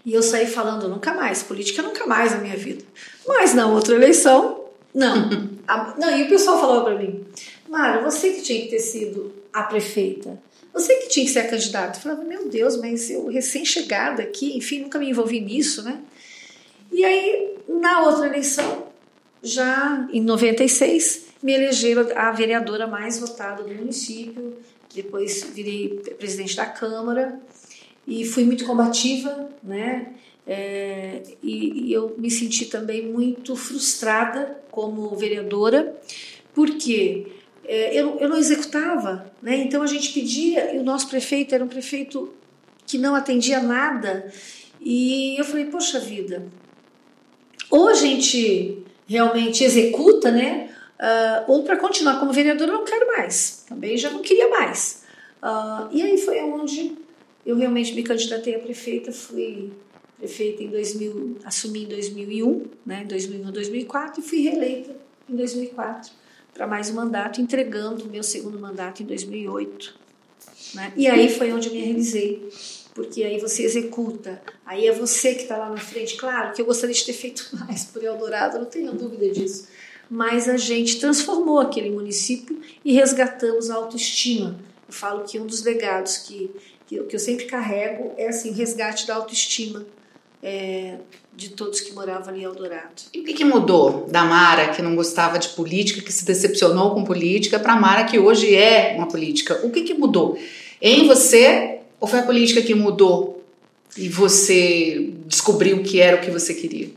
E 0.04 0.12
eu 0.14 0.22
saí 0.22 0.46
falando 0.46 0.88
nunca 0.88 1.14
mais, 1.14 1.42
política 1.42 1.82
nunca 1.82 2.06
mais 2.06 2.32
na 2.32 2.38
minha 2.38 2.56
vida. 2.56 2.84
Mas 3.26 3.54
na 3.54 3.68
outra 3.68 3.94
eleição, 3.94 4.64
não. 4.92 5.30
a, 5.66 5.94
não 5.98 6.16
e 6.16 6.24
o 6.24 6.28
pessoal 6.28 6.60
falava 6.60 6.84
para 6.84 6.98
mim, 6.98 7.24
Mara, 7.68 8.02
você 8.02 8.30
que 8.30 8.42
tinha 8.42 8.62
que 8.62 8.68
ter 8.68 8.80
sido 8.80 9.32
a 9.52 9.62
prefeita. 9.62 10.38
Você 10.72 10.96
que 10.96 11.08
tinha 11.08 11.26
que 11.26 11.32
ser 11.32 11.40
a 11.40 11.48
candidata. 11.48 11.98
Eu 11.98 12.02
falava, 12.02 12.24
meu 12.24 12.48
Deus, 12.48 12.76
mas 12.76 13.10
eu 13.10 13.26
recém-chegada 13.26 14.22
aqui, 14.22 14.56
enfim, 14.56 14.80
nunca 14.80 14.98
me 14.98 15.10
envolvi 15.10 15.40
nisso, 15.40 15.82
né? 15.82 16.00
E 16.90 17.04
aí, 17.04 17.54
na 17.68 18.02
outra 18.02 18.26
eleição, 18.26 18.86
já 19.42 20.08
em 20.12 20.20
96, 20.20 21.26
me 21.42 21.52
elegeram 21.52 22.06
a 22.14 22.30
vereadora 22.30 22.86
mais 22.86 23.18
votada 23.18 23.62
do 23.62 23.74
município. 23.74 24.56
Depois 24.94 25.44
virei 25.54 26.00
presidente 26.18 26.56
da 26.56 26.66
Câmara 26.66 27.40
e 28.06 28.24
fui 28.24 28.44
muito 28.44 28.64
combativa, 28.64 29.48
né? 29.62 30.14
É, 30.46 31.22
e, 31.42 31.88
e 31.88 31.92
eu 31.92 32.14
me 32.18 32.30
senti 32.30 32.66
também 32.66 33.06
muito 33.06 33.54
frustrada 33.54 34.60
como 34.70 35.14
vereadora, 35.16 35.96
porque 36.52 37.26
eu, 37.64 38.18
eu 38.18 38.28
não 38.28 38.36
executava, 38.36 39.32
né? 39.40 39.56
Então 39.56 39.82
a 39.82 39.86
gente 39.86 40.12
pedia, 40.12 40.74
e 40.74 40.78
o 40.78 40.82
nosso 40.82 41.08
prefeito 41.08 41.54
era 41.54 41.64
um 41.64 41.68
prefeito 41.68 42.32
que 42.86 42.98
não 42.98 43.14
atendia 43.14 43.60
nada, 43.60 44.32
e 44.80 45.38
eu 45.38 45.44
falei, 45.44 45.66
poxa 45.66 46.00
vida, 46.00 46.46
ou 47.70 47.88
a 47.88 47.94
gente 47.94 48.82
realmente 49.06 49.64
executa, 49.64 50.30
né? 50.30 50.70
Uh, 50.98 51.52
ou 51.52 51.62
para 51.64 51.76
continuar 51.76 52.20
como 52.20 52.32
vereadora 52.32 52.70
eu 52.70 52.78
não 52.78 52.84
quero 52.84 53.06
mais, 53.08 53.64
também 53.68 53.96
já 53.96 54.10
não 54.10 54.20
queria 54.20 54.48
mais. 54.48 55.02
Uh, 55.42 55.88
e 55.90 56.02
aí 56.02 56.18
foi 56.18 56.40
onde 56.42 56.96
eu 57.44 57.56
realmente 57.56 57.94
me 57.94 58.02
candidatei 58.02 58.54
a 58.54 58.58
prefeita, 58.58 59.10
fui 59.10 59.72
prefeita 60.16 60.62
em 60.62 60.68
2000, 60.68 61.38
assumi 61.44 61.84
em 61.84 61.88
2001, 61.88 62.66
né, 62.86 63.04
2001 63.08 63.48
a 63.48 63.50
2004 63.50 64.20
e 64.20 64.22
fui 64.22 64.40
reeleita 64.42 64.94
em 65.28 65.34
2004 65.34 66.12
para 66.54 66.66
mais 66.66 66.90
um 66.90 66.94
mandato, 66.94 67.40
entregando 67.40 68.04
o 68.04 68.08
meu 68.08 68.22
segundo 68.22 68.58
mandato 68.58 69.02
em 69.02 69.06
2008. 69.06 69.94
Né? 70.74 70.92
E 70.96 71.06
aí 71.06 71.28
foi 71.28 71.52
onde 71.52 71.68
eu 71.68 71.74
me 71.74 71.80
realizei, 71.80 72.48
porque 72.94 73.22
aí 73.24 73.38
você 73.38 73.62
executa, 73.62 74.42
aí 74.64 74.86
é 74.86 74.92
você 74.92 75.34
que 75.34 75.42
está 75.42 75.56
lá 75.56 75.68
na 75.70 75.78
frente. 75.78 76.16
Claro 76.16 76.52
que 76.52 76.60
eu 76.60 76.66
gostaria 76.66 76.94
de 76.94 77.04
ter 77.04 77.12
feito 77.12 77.48
mais 77.66 77.84
por 77.84 78.02
Eldorado, 78.02 78.58
não 78.58 78.66
tenho 78.66 78.92
dúvida 78.92 79.30
disso. 79.30 79.68
Mas 80.10 80.48
a 80.48 80.56
gente 80.56 81.00
transformou 81.00 81.58
aquele 81.58 81.90
município 81.90 82.60
e 82.84 82.92
resgatamos 82.92 83.70
a 83.70 83.76
autoestima. 83.76 84.58
Eu 84.86 84.92
falo 84.92 85.24
que 85.24 85.38
um 85.38 85.46
dos 85.46 85.62
legados 85.62 86.18
que, 86.18 86.50
que, 86.86 86.96
eu, 86.96 87.18
sempre 87.18 87.46
carrego 87.46 88.12
é 88.18 88.28
assim, 88.28 88.50
o 88.50 88.54
resgate 88.54 89.06
da 89.06 89.14
autoestima 89.14 89.86
é, 90.42 90.96
de 91.34 91.50
todos 91.50 91.80
que 91.80 91.92
moravam 91.92 92.28
ali 92.28 92.40
em 92.40 92.44
Eldorado. 92.44 93.02
E 93.14 93.20
o 93.20 93.24
que, 93.24 93.32
que, 93.32 93.44
mudou 93.44 94.06
da 94.10 94.24
Mara, 94.24 94.68
que 94.68 94.82
não 94.82 94.96
gostava 94.96 95.38
de 95.38 95.50
política, 95.50 96.02
que 96.02 96.12
se 96.12 96.24
decepcionou 96.24 96.92
com 96.92 97.04
política, 97.04 97.58
para 97.58 97.74
a 97.74 97.80
Mara, 97.80 98.04
que 98.04 98.18
hoje 98.18 98.54
é 98.54 98.94
uma 98.96 99.08
política? 99.08 99.60
O 99.62 99.70
que, 99.70 99.82
que 99.82 99.94
mudou? 99.94 100.36
Em 100.80 101.06
você 101.06 101.78
ou 102.00 102.08
foi 102.08 102.18
a 102.18 102.22
política 102.22 102.60
que 102.60 102.74
mudou 102.74 103.44
e 103.96 104.08
você 104.08 105.12
descobriu 105.26 105.82
que 105.84 106.00
era 106.00 106.16
o 106.16 106.20
que 106.20 106.30
você 106.30 106.52
queria? 106.52 106.90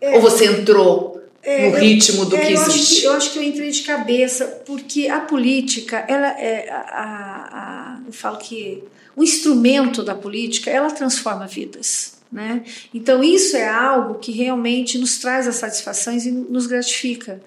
É, 0.00 0.14
ou 0.14 0.20
você 0.20 0.44
entrou 0.44 1.20
é, 1.42 1.68
no 1.68 1.76
ritmo 1.76 2.24
do 2.24 2.36
é, 2.36 2.40
que 2.40 2.52
eu 2.52 2.60
existe? 2.60 2.78
Acho 2.78 3.00
que, 3.00 3.06
eu 3.06 3.12
acho 3.14 3.32
que 3.32 3.38
eu 3.38 3.42
entrei 3.42 3.70
de 3.70 3.82
cabeça, 3.82 4.44
porque 4.64 5.08
a 5.08 5.18
política, 5.18 6.04
ela 6.08 6.28
é. 6.40 6.70
A, 6.70 6.76
a, 6.76 7.94
a, 7.94 8.00
eu 8.06 8.12
falo 8.12 8.38
que 8.38 8.84
o 9.16 9.24
instrumento 9.24 10.04
da 10.04 10.14
política, 10.14 10.70
ela 10.70 10.90
transforma 10.90 11.46
vidas. 11.46 12.17
Né? 12.30 12.62
Então, 12.92 13.24
isso 13.24 13.56
é 13.56 13.66
algo 13.66 14.16
que 14.16 14.30
realmente 14.30 14.98
nos 14.98 15.16
traz 15.16 15.48
as 15.48 15.54
satisfações 15.54 16.26
e 16.26 16.30
nos 16.30 16.66
gratifica. 16.66 17.40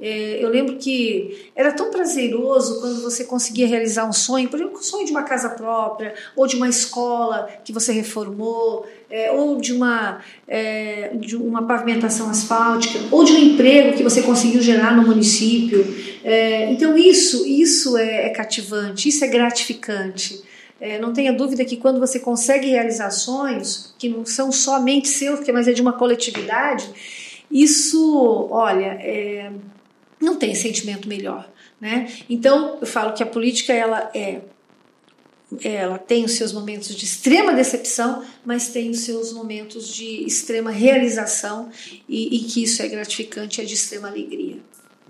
É, 0.00 0.38
eu 0.40 0.48
lembro 0.48 0.76
que 0.76 1.50
era 1.56 1.72
tão 1.72 1.90
prazeroso 1.90 2.80
quando 2.80 3.02
você 3.02 3.24
conseguia 3.24 3.66
realizar 3.66 4.08
um 4.08 4.12
sonho, 4.12 4.48
por 4.48 4.60
exemplo, 4.60 4.78
o 4.78 4.82
sonho 4.82 5.04
de 5.04 5.10
uma 5.10 5.24
casa 5.24 5.48
própria, 5.48 6.14
ou 6.36 6.46
de 6.46 6.54
uma 6.54 6.68
escola 6.68 7.48
que 7.64 7.72
você 7.72 7.90
reformou, 7.90 8.86
é, 9.10 9.32
ou 9.32 9.60
de 9.60 9.72
uma, 9.72 10.20
é, 10.46 11.10
de 11.16 11.34
uma 11.34 11.66
pavimentação 11.66 12.30
asfáltica, 12.30 13.00
ou 13.10 13.24
de 13.24 13.32
um 13.32 13.38
emprego 13.38 13.96
que 13.96 14.04
você 14.04 14.22
conseguiu 14.22 14.62
gerar 14.62 14.94
no 14.94 15.04
município. 15.04 15.84
É, 16.22 16.70
então, 16.70 16.96
isso, 16.96 17.44
isso 17.44 17.98
é, 17.98 18.26
é 18.26 18.28
cativante, 18.28 19.08
isso 19.08 19.24
é 19.24 19.26
gratificante. 19.26 20.46
É, 20.80 20.98
não 20.98 21.12
tenha 21.12 21.32
dúvida 21.32 21.64
que 21.64 21.76
quando 21.76 21.98
você 21.98 22.20
consegue 22.20 22.68
realizar 22.68 23.10
sonhos 23.10 23.94
que 23.98 24.08
não 24.08 24.24
são 24.24 24.52
somente 24.52 25.08
seus, 25.08 25.40
mas 25.48 25.66
é 25.66 25.72
de 25.72 25.82
uma 25.82 25.92
coletividade, 25.92 26.88
isso, 27.50 28.48
olha, 28.50 28.96
é, 29.00 29.50
não 30.20 30.36
tem 30.36 30.54
sentimento 30.54 31.08
melhor, 31.08 31.48
né? 31.80 32.12
Então 32.28 32.78
eu 32.80 32.86
falo 32.86 33.12
que 33.12 33.22
a 33.22 33.26
política 33.26 33.72
ela 33.72 34.10
é 34.14 34.40
ela 35.62 35.96
tem 35.96 36.24
os 36.24 36.32
seus 36.32 36.52
momentos 36.52 36.94
de 36.94 37.06
extrema 37.06 37.54
decepção, 37.54 38.22
mas 38.44 38.68
tem 38.68 38.90
os 38.90 39.00
seus 39.00 39.32
momentos 39.32 39.88
de 39.88 40.24
extrema 40.24 40.70
realização 40.70 41.70
e, 42.06 42.36
e 42.36 42.40
que 42.40 42.62
isso 42.62 42.82
é 42.82 42.88
gratificante, 42.88 43.60
é 43.60 43.64
de 43.64 43.72
extrema 43.72 44.08
alegria. 44.08 44.58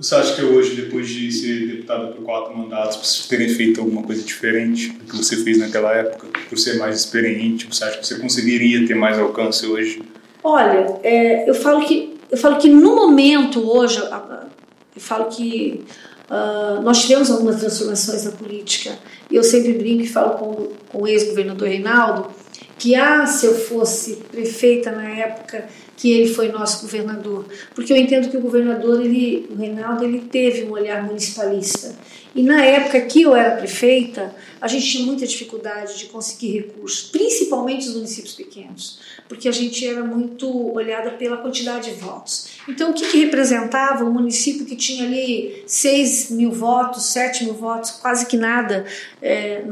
Você 0.01 0.15
acha 0.15 0.37
que 0.37 0.43
hoje, 0.43 0.77
depois 0.77 1.09
de 1.09 1.33
ser 1.33 1.67
deputada 1.67 2.09
por 2.09 2.23
quatro 2.25 2.57
mandatos, 2.57 2.97
você 2.99 3.29
teria 3.29 3.53
feito 3.55 3.81
alguma 3.81 4.03
coisa 4.05 4.23
diferente 4.23 4.91
do 4.91 5.05
que 5.05 5.17
você 5.17 5.37
fez 5.39 5.59
naquela 5.59 5.93
época? 5.93 6.29
Por 6.49 6.57
ser 6.57 6.79
mais 6.79 7.01
experiente, 7.01 7.67
você 7.67 7.83
acha 7.83 7.99
que 7.99 8.07
você 8.07 8.17
conseguiria 8.19 8.87
ter 8.87 8.95
mais 8.95 9.19
alcance 9.19 9.67
hoje? 9.67 10.01
Olha, 10.45 11.01
é, 11.03 11.51
eu 11.51 11.55
falo 11.55 11.85
que 11.85 12.17
eu 12.31 12.37
falo 12.37 12.59
que 12.59 12.69
no 12.69 12.95
momento 12.95 13.69
hoje, 13.69 13.99
eu 13.99 15.01
falo 15.01 15.25
que 15.27 15.85
uh, 16.31 16.81
nós 16.83 17.03
tivemos 17.03 17.31
algumas 17.31 17.57
transformações 17.57 18.25
na 18.25 18.33
política. 18.33 18.99
E 19.31 19.37
eu 19.37 19.43
sempre 19.43 19.73
brinco 19.73 20.03
e 20.03 20.07
falo 20.07 20.39
com, 20.39 20.69
com 20.91 21.03
o 21.03 21.09
ex-governador 21.09 21.69
Reinaldo 21.69 22.31
que 22.79 22.95
ah, 22.95 23.27
se 23.27 23.47
eu 23.47 23.55
fosse 23.55 24.17
prefeita 24.31 24.93
na 24.93 25.09
época 25.09 25.69
que 25.97 26.13
ele 26.13 26.33
foi 26.33 26.49
nosso 26.49 26.83
governador, 26.83 27.45
porque 27.75 27.93
eu 27.93 27.97
entendo 27.97 28.31
que 28.31 28.37
o 28.37 28.41
governador, 28.41 29.01
ele, 29.01 29.49
o 29.51 29.57
Reinaldo, 29.57 30.05
ele 30.05 30.21
teve 30.21 30.65
um 30.65 30.71
olhar 30.71 31.03
municipalista. 31.03 31.93
E 32.35 32.43
na 32.43 32.65
época 32.65 33.01
que 33.01 33.23
eu 33.23 33.35
era 33.35 33.57
prefeita, 33.57 34.33
a 34.61 34.69
gente 34.69 34.87
tinha 34.87 35.05
muita 35.05 35.27
dificuldade 35.27 35.99
de 35.99 36.07
conseguir 36.07 36.53
recursos, 36.59 37.11
principalmente 37.11 37.89
os 37.89 37.97
municípios 37.97 38.35
pequenos, 38.35 39.01
porque 39.29 39.49
a 39.49 39.53
gente 39.53 39.85
era 39.85 40.05
muito 40.05 40.73
olhada 40.73 41.11
pela 41.13 41.39
quantidade 41.39 41.91
de 41.91 41.97
votos. 41.99 42.49
Então, 42.69 42.91
o 42.91 42.95
que, 42.95 43.09
que 43.09 43.19
representava 43.19 44.05
um 44.05 44.13
município 44.13 44.65
que 44.67 44.77
tinha 44.77 45.05
ali 45.05 45.65
6 45.67 46.31
mil 46.31 46.53
votos, 46.53 47.07
7 47.07 47.45
mil 47.45 47.55
votos, 47.55 47.91
quase 47.91 48.27
que 48.27 48.37
nada 48.37 48.85
é, 49.21 49.65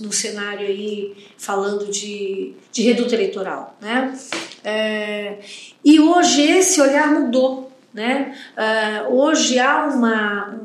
no, 0.00 0.12
cenário 0.12 0.66
aí 0.66 1.14
falando 1.36 1.90
de, 1.90 2.54
de 2.70 2.82
reduto 2.82 3.14
eleitoral, 3.14 3.76
né? 3.80 4.18
É, 4.64 5.38
e 5.84 6.00
hoje 6.00 6.42
esse 6.42 6.80
olhar 6.80 7.10
mudou, 7.12 7.70
né? 7.92 8.36
É, 8.56 9.02
hoje 9.08 9.58
há 9.58 9.86
uma, 9.86 10.60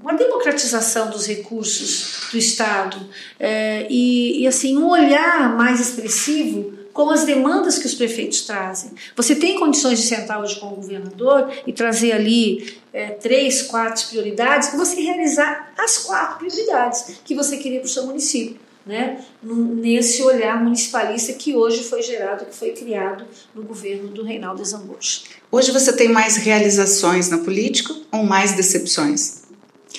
uma 0.00 0.14
democratização 0.14 1.10
dos 1.10 1.26
recursos 1.26 2.28
do 2.30 2.38
Estado 2.38 2.98
é, 3.38 3.86
e, 3.88 4.42
e, 4.42 4.46
assim 4.46 4.76
um 4.76 4.88
olhar 4.88 5.56
mais 5.56 5.80
expressivo 5.80 6.83
com 6.94 7.10
as 7.10 7.24
demandas 7.24 7.76
que 7.76 7.86
os 7.86 7.94
prefeitos 7.94 8.42
trazem. 8.42 8.92
Você 9.16 9.34
tem 9.34 9.58
condições 9.58 9.98
de 9.98 10.06
sentar 10.06 10.40
hoje 10.40 10.58
com 10.60 10.68
o 10.68 10.76
governador 10.76 11.52
e 11.66 11.72
trazer 11.72 12.12
ali 12.12 12.78
é, 12.92 13.10
três, 13.10 13.62
quatro 13.62 14.06
prioridades 14.06 14.72
e 14.72 14.76
você 14.76 15.00
realizar 15.00 15.74
as 15.76 15.98
quatro 15.98 16.38
prioridades 16.38 17.16
que 17.24 17.34
você 17.34 17.56
queria 17.56 17.80
para 17.80 17.88
o 17.88 17.90
seu 17.90 18.06
município. 18.06 18.64
Né, 18.86 19.24
nesse 19.42 20.22
olhar 20.22 20.62
municipalista 20.62 21.32
que 21.32 21.56
hoje 21.56 21.82
foi 21.84 22.02
gerado, 22.02 22.44
que 22.44 22.54
foi 22.54 22.72
criado 22.72 23.24
no 23.54 23.62
governo 23.62 24.08
do 24.08 24.22
Reinaldo 24.22 24.62
Zambuja. 24.62 25.20
Hoje 25.50 25.72
você 25.72 25.90
tem 25.90 26.10
mais 26.10 26.36
realizações 26.36 27.30
na 27.30 27.38
política 27.38 27.96
ou 28.12 28.24
mais 28.24 28.52
decepções? 28.52 29.44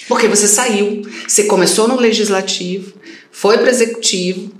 Porque 0.07 0.27
você 0.27 0.47
saiu, 0.47 1.01
você 1.27 1.45
começou 1.45 1.87
no 1.87 1.95
legislativo, 1.95 2.93
foi 3.31 3.57
para 3.57 3.65
o 3.65 3.69
executivo, 3.69 4.51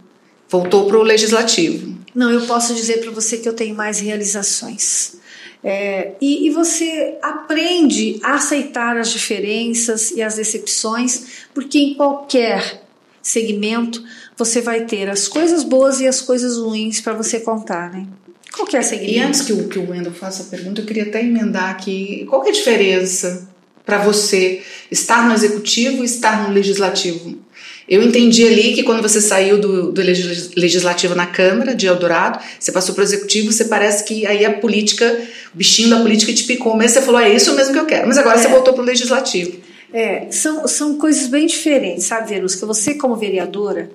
voltou 0.50 0.88
para 0.88 0.98
o 0.98 1.04
legislativo. 1.04 1.94
Não, 2.15 2.31
eu 2.31 2.48
posso 2.48 2.74
dizer 2.74 3.01
para 3.01 3.12
você 3.12 3.38
que 3.38 3.50
eu 3.50 3.53
tenho 3.53 3.75
mais 3.75 4.00
realizações. 4.00 5.17
É, 5.62 6.13
e, 6.22 6.48
e, 6.48 6.50
você 6.51 7.17
aprende 7.22 8.19
a 8.24 8.36
aceitar 8.36 8.98
as 8.98 9.10
diferenças 9.10 10.12
e 10.12 10.22
as 10.22 10.36
decepções, 10.36 11.45
porque 11.53 11.79
em 11.79 11.93
qualquer 11.95 12.84
segmento 13.19 14.03
você 14.38 14.62
vai 14.62 14.86
ter 14.86 15.10
as 15.10 15.27
coisas 15.27 15.63
boas 15.63 16.00
e 16.00 16.07
as 16.07 16.22
coisas 16.22 16.57
ruins 16.57 17.01
para 17.01 17.13
você 17.13 17.39
contar, 17.39 17.91
né? 17.91 18.05
Qualquer 18.53 18.84
segmento. 18.84 19.13
E 19.13 19.19
antes 19.19 19.41
que 19.41 19.53
o, 19.53 19.67
que 19.67 19.79
o 19.79 19.89
Wendel 19.89 20.13
faça 20.13 20.43
a 20.43 20.45
pergunta, 20.45 20.81
eu 20.81 20.86
queria 20.86 21.03
até 21.03 21.22
emendar 21.22 21.72
aqui: 21.72 22.25
qual 22.29 22.45
é 22.45 22.50
a 22.50 22.53
diferença 22.53 23.50
para 23.84 23.98
você 23.98 24.63
estar 24.91 25.27
no 25.27 25.34
executivo 25.34 26.03
e 26.03 26.05
estar 26.05 26.48
no 26.48 26.53
legislativo? 26.53 27.39
Eu 27.88 28.01
entendi 28.01 28.46
ali 28.48 28.74
que 28.74 28.82
quando 28.82 29.01
você 29.01 29.22
saiu 29.22 29.60
do, 29.60 29.92
do 29.92 30.01
legislativo 30.01 31.13
na 31.13 31.27
Câmara 31.27 31.75
de 31.75 31.86
Eldorado, 31.86 32.39
você 32.60 32.72
passou 32.72 32.96
para 32.96 33.01
o 33.01 33.04
executivo, 33.04 33.51
você 33.51 33.65
parece 33.65 34.04
que 34.04 34.25
aí 34.25 34.44
a 34.44 34.54
política, 34.54 35.06
o 35.54 35.58
bichinho 35.58 35.89
da 35.92 36.00
política 36.00 36.34
te 36.34 36.46
picou 36.46 36.75
mesmo, 36.75 37.00
você 37.00 37.06
falou, 37.06 37.22
é 37.22 37.30
isso 37.30 37.54
mesmo 37.56 37.74
que 37.74 37.80
eu 37.80 37.86
quero. 37.86 38.08
Mas 38.08 38.18
agora 38.18 38.39
é. 38.39 38.42
você 38.42 38.48
voltou 38.48 38.74
para 38.74 38.82
o 38.82 38.86
legislativo. 38.86 39.60
É, 39.94 40.30
são, 40.32 40.68
são 40.68 40.98
coisas 40.98 41.27
bem 41.27 41.46
diferentes, 41.46 42.06
sabe, 42.06 42.30
Verusca? 42.30 42.65
Você, 42.65 42.96
como 42.96 43.15
vereadora, 43.15 43.89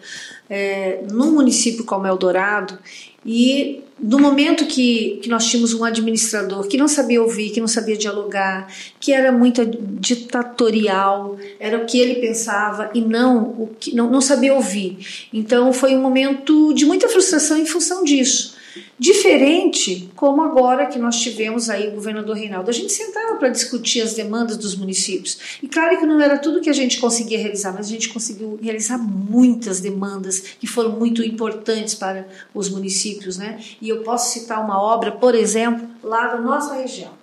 é, 0.48 1.00
num 1.10 1.32
município 1.32 1.84
como 1.84 2.06
Eldorado, 2.06 2.78
e 3.26 3.82
no 4.02 4.18
momento 4.18 4.66
que, 4.66 5.20
que 5.22 5.28
nós 5.28 5.46
tínhamos 5.46 5.74
um 5.74 5.84
administrador 5.84 6.66
que 6.66 6.76
não 6.76 6.88
sabia 6.88 7.22
ouvir, 7.22 7.50
que 7.50 7.60
não 7.60 7.68
sabia 7.68 7.96
dialogar, 7.96 8.72
que 8.98 9.12
era 9.12 9.30
muito 9.30 9.64
ditatorial, 9.64 11.36
era 11.58 11.76
o 11.76 11.84
que 11.84 11.98
ele 11.98 12.14
pensava 12.16 12.90
e 12.94 13.00
não 13.00 13.42
o 13.42 13.70
que 13.78 13.94
não, 13.94 14.10
não 14.10 14.20
sabia 14.20 14.54
ouvir. 14.54 15.28
Então 15.32 15.72
foi 15.72 15.94
um 15.94 16.00
momento 16.00 16.72
de 16.72 16.86
muita 16.86 17.08
frustração 17.08 17.58
em 17.58 17.66
função 17.66 18.02
disso. 18.02 18.59
Diferente 18.98 20.10
como 20.14 20.42
agora 20.42 20.86
que 20.86 20.98
nós 20.98 21.16
tivemos 21.16 21.68
aí 21.68 21.88
o 21.88 21.92
governador 21.92 22.36
Reinaldo. 22.36 22.70
A 22.70 22.72
gente 22.72 22.92
sentava 22.92 23.36
para 23.36 23.48
discutir 23.48 24.00
as 24.02 24.14
demandas 24.14 24.56
dos 24.56 24.76
municípios. 24.76 25.58
E 25.62 25.68
claro 25.68 25.98
que 25.98 26.06
não 26.06 26.20
era 26.20 26.38
tudo 26.38 26.60
que 26.60 26.70
a 26.70 26.74
gente 26.74 27.00
conseguia 27.00 27.38
realizar, 27.38 27.72
mas 27.72 27.86
a 27.86 27.90
gente 27.90 28.08
conseguiu 28.08 28.58
realizar 28.62 28.98
muitas 28.98 29.80
demandas 29.80 30.40
que 30.40 30.66
foram 30.66 30.90
muito 30.90 31.22
importantes 31.22 31.94
para 31.94 32.26
os 32.54 32.68
municípios. 32.68 33.36
Né? 33.36 33.60
E 33.80 33.88
eu 33.88 34.02
posso 34.02 34.32
citar 34.32 34.64
uma 34.64 34.80
obra, 34.80 35.12
por 35.12 35.34
exemplo, 35.34 35.88
lá 36.02 36.28
da 36.28 36.40
nossa 36.40 36.74
região 36.74 37.20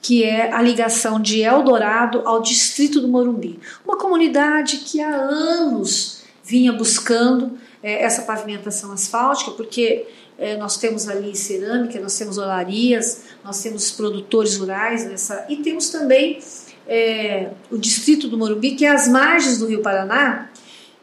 que 0.00 0.24
é 0.24 0.52
a 0.52 0.62
ligação 0.62 1.20
de 1.20 1.42
Eldorado 1.42 2.22
ao 2.24 2.40
distrito 2.40 3.00
do 3.00 3.08
Morumbi. 3.08 3.58
Uma 3.84 3.98
comunidade 3.98 4.78
que 4.78 5.00
há 5.00 5.14
anos 5.14 6.22
vinha 6.44 6.72
buscando 6.72 7.58
é, 7.82 8.02
essa 8.02 8.22
pavimentação 8.22 8.92
asfáltica, 8.92 9.50
porque 9.50 10.06
é, 10.38 10.56
nós 10.56 10.76
temos 10.76 11.08
ali 11.08 11.34
cerâmica, 11.34 11.98
nós 12.00 12.16
temos 12.16 12.38
olarias, 12.38 13.22
nós 13.44 13.60
temos 13.60 13.90
produtores 13.90 14.56
rurais 14.56 15.04
nessa, 15.04 15.44
e 15.48 15.56
temos 15.56 15.90
também 15.90 16.38
é, 16.86 17.50
o 17.70 17.76
distrito 17.76 18.28
do 18.28 18.38
Morumbi, 18.38 18.76
que 18.76 18.84
é 18.84 18.90
as 18.90 19.08
margens 19.08 19.58
do 19.58 19.66
Rio 19.66 19.82
Paraná, 19.82 20.48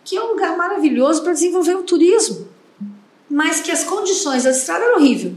que 0.05 0.15
é 0.15 0.23
um 0.23 0.29
lugar 0.29 0.55
maravilhoso 0.55 1.21
para 1.21 1.33
desenvolver 1.33 1.75
o 1.75 1.83
turismo, 1.83 2.47
mas 3.29 3.59
que 3.59 3.71
as 3.71 3.83
condições 3.83 4.43
da 4.43 4.51
estrada 4.51 4.85
eram 4.85 4.95
horríveis. 4.97 5.33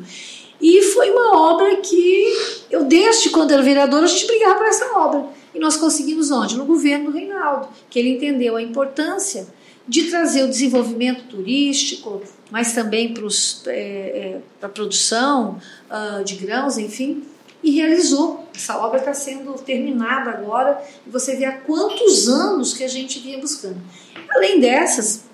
E 0.60 0.82
foi 0.82 1.10
uma 1.10 1.36
obra 1.36 1.76
que 1.76 2.34
eu, 2.70 2.84
desde 2.84 3.30
quando 3.30 3.52
era 3.52 3.62
vereadora, 3.62 4.04
a 4.04 4.08
gente 4.08 4.26
brigava 4.26 4.56
por 4.56 4.66
essa 4.66 4.98
obra. 4.98 5.24
E 5.54 5.58
nós 5.58 5.76
conseguimos 5.76 6.30
onde? 6.30 6.56
No 6.56 6.64
governo 6.64 7.10
do 7.10 7.16
Reinaldo, 7.16 7.68
que 7.88 7.98
ele 7.98 8.10
entendeu 8.10 8.56
a 8.56 8.62
importância 8.62 9.46
de 9.88 10.10
trazer 10.10 10.44
o 10.44 10.48
desenvolvimento 10.48 11.24
turístico, 11.24 12.22
mas 12.50 12.74
também 12.74 13.14
para 13.14 13.26
é, 13.68 13.72
é, 13.72 14.40
a 14.60 14.68
produção 14.68 15.58
uh, 15.90 16.22
de 16.22 16.36
grãos, 16.36 16.76
enfim, 16.76 17.24
e 17.62 17.70
realizou. 17.70 18.46
Essa 18.54 18.76
obra 18.78 18.98
está 18.98 19.14
sendo 19.14 19.54
terminada 19.54 20.30
agora 20.30 20.82
e 21.06 21.10
você 21.10 21.36
vê 21.36 21.46
há 21.46 21.52
quantos 21.58 22.28
anos 22.28 22.74
que 22.74 22.84
a 22.84 22.88
gente 22.88 23.18
vinha 23.18 23.38
buscando. 23.38 23.80
Além 24.28 24.60
dessas, 24.60 25.24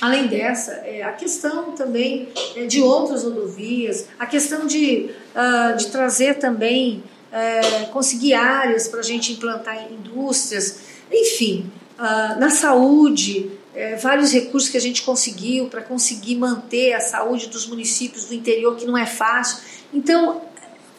além 0.00 0.26
dessa, 0.26 0.72
é, 0.84 1.02
a 1.02 1.12
questão 1.12 1.72
também 1.72 2.28
é, 2.56 2.66
de 2.66 2.82
outras 2.82 3.22
rodovias, 3.22 4.06
a 4.18 4.26
questão 4.26 4.66
de, 4.66 5.10
uh, 5.34 5.76
de 5.76 5.86
trazer 5.86 6.38
também, 6.38 7.02
uh, 7.30 7.86
conseguir 7.90 8.34
áreas 8.34 8.88
para 8.88 9.00
a 9.00 9.04
gente 9.04 9.32
implantar 9.32 9.90
indústrias, 9.92 10.80
enfim, 11.12 11.70
uh, 11.98 12.38
na 12.38 12.50
saúde, 12.50 13.50
é, 13.74 13.96
vários 13.96 14.32
recursos 14.32 14.70
que 14.70 14.76
a 14.76 14.80
gente 14.80 15.02
conseguiu 15.02 15.66
para 15.66 15.82
conseguir 15.82 16.36
manter 16.36 16.92
a 16.92 17.00
saúde 17.00 17.48
dos 17.48 17.66
municípios 17.66 18.26
do 18.26 18.34
interior, 18.34 18.76
que 18.76 18.86
não 18.86 18.96
é 18.96 19.06
fácil. 19.06 19.58
Então, 19.92 20.42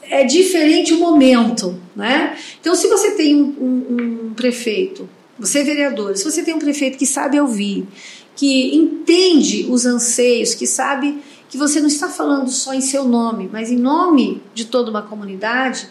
é 0.03 0.23
diferente 0.23 0.93
o 0.93 0.99
momento, 0.99 1.79
né? 1.95 2.37
Então, 2.59 2.75
se 2.75 2.87
você 2.87 3.11
tem 3.11 3.35
um, 3.35 3.55
um, 3.59 4.27
um 4.27 4.33
prefeito, 4.33 5.09
você 5.37 5.59
é 5.59 5.63
vereador, 5.63 6.15
se 6.17 6.23
você 6.23 6.43
tem 6.43 6.53
um 6.53 6.59
prefeito 6.59 6.97
que 6.97 7.05
sabe 7.05 7.39
ouvir, 7.39 7.87
que 8.35 8.75
entende 8.75 9.65
os 9.69 9.85
anseios, 9.85 10.53
que 10.53 10.67
sabe 10.67 11.19
que 11.49 11.57
você 11.57 11.79
não 11.79 11.87
está 11.87 12.09
falando 12.09 12.49
só 12.49 12.73
em 12.73 12.81
seu 12.81 13.05
nome, 13.05 13.49
mas 13.51 13.71
em 13.71 13.77
nome 13.77 14.41
de 14.53 14.65
toda 14.65 14.89
uma 14.89 15.01
comunidade, 15.01 15.87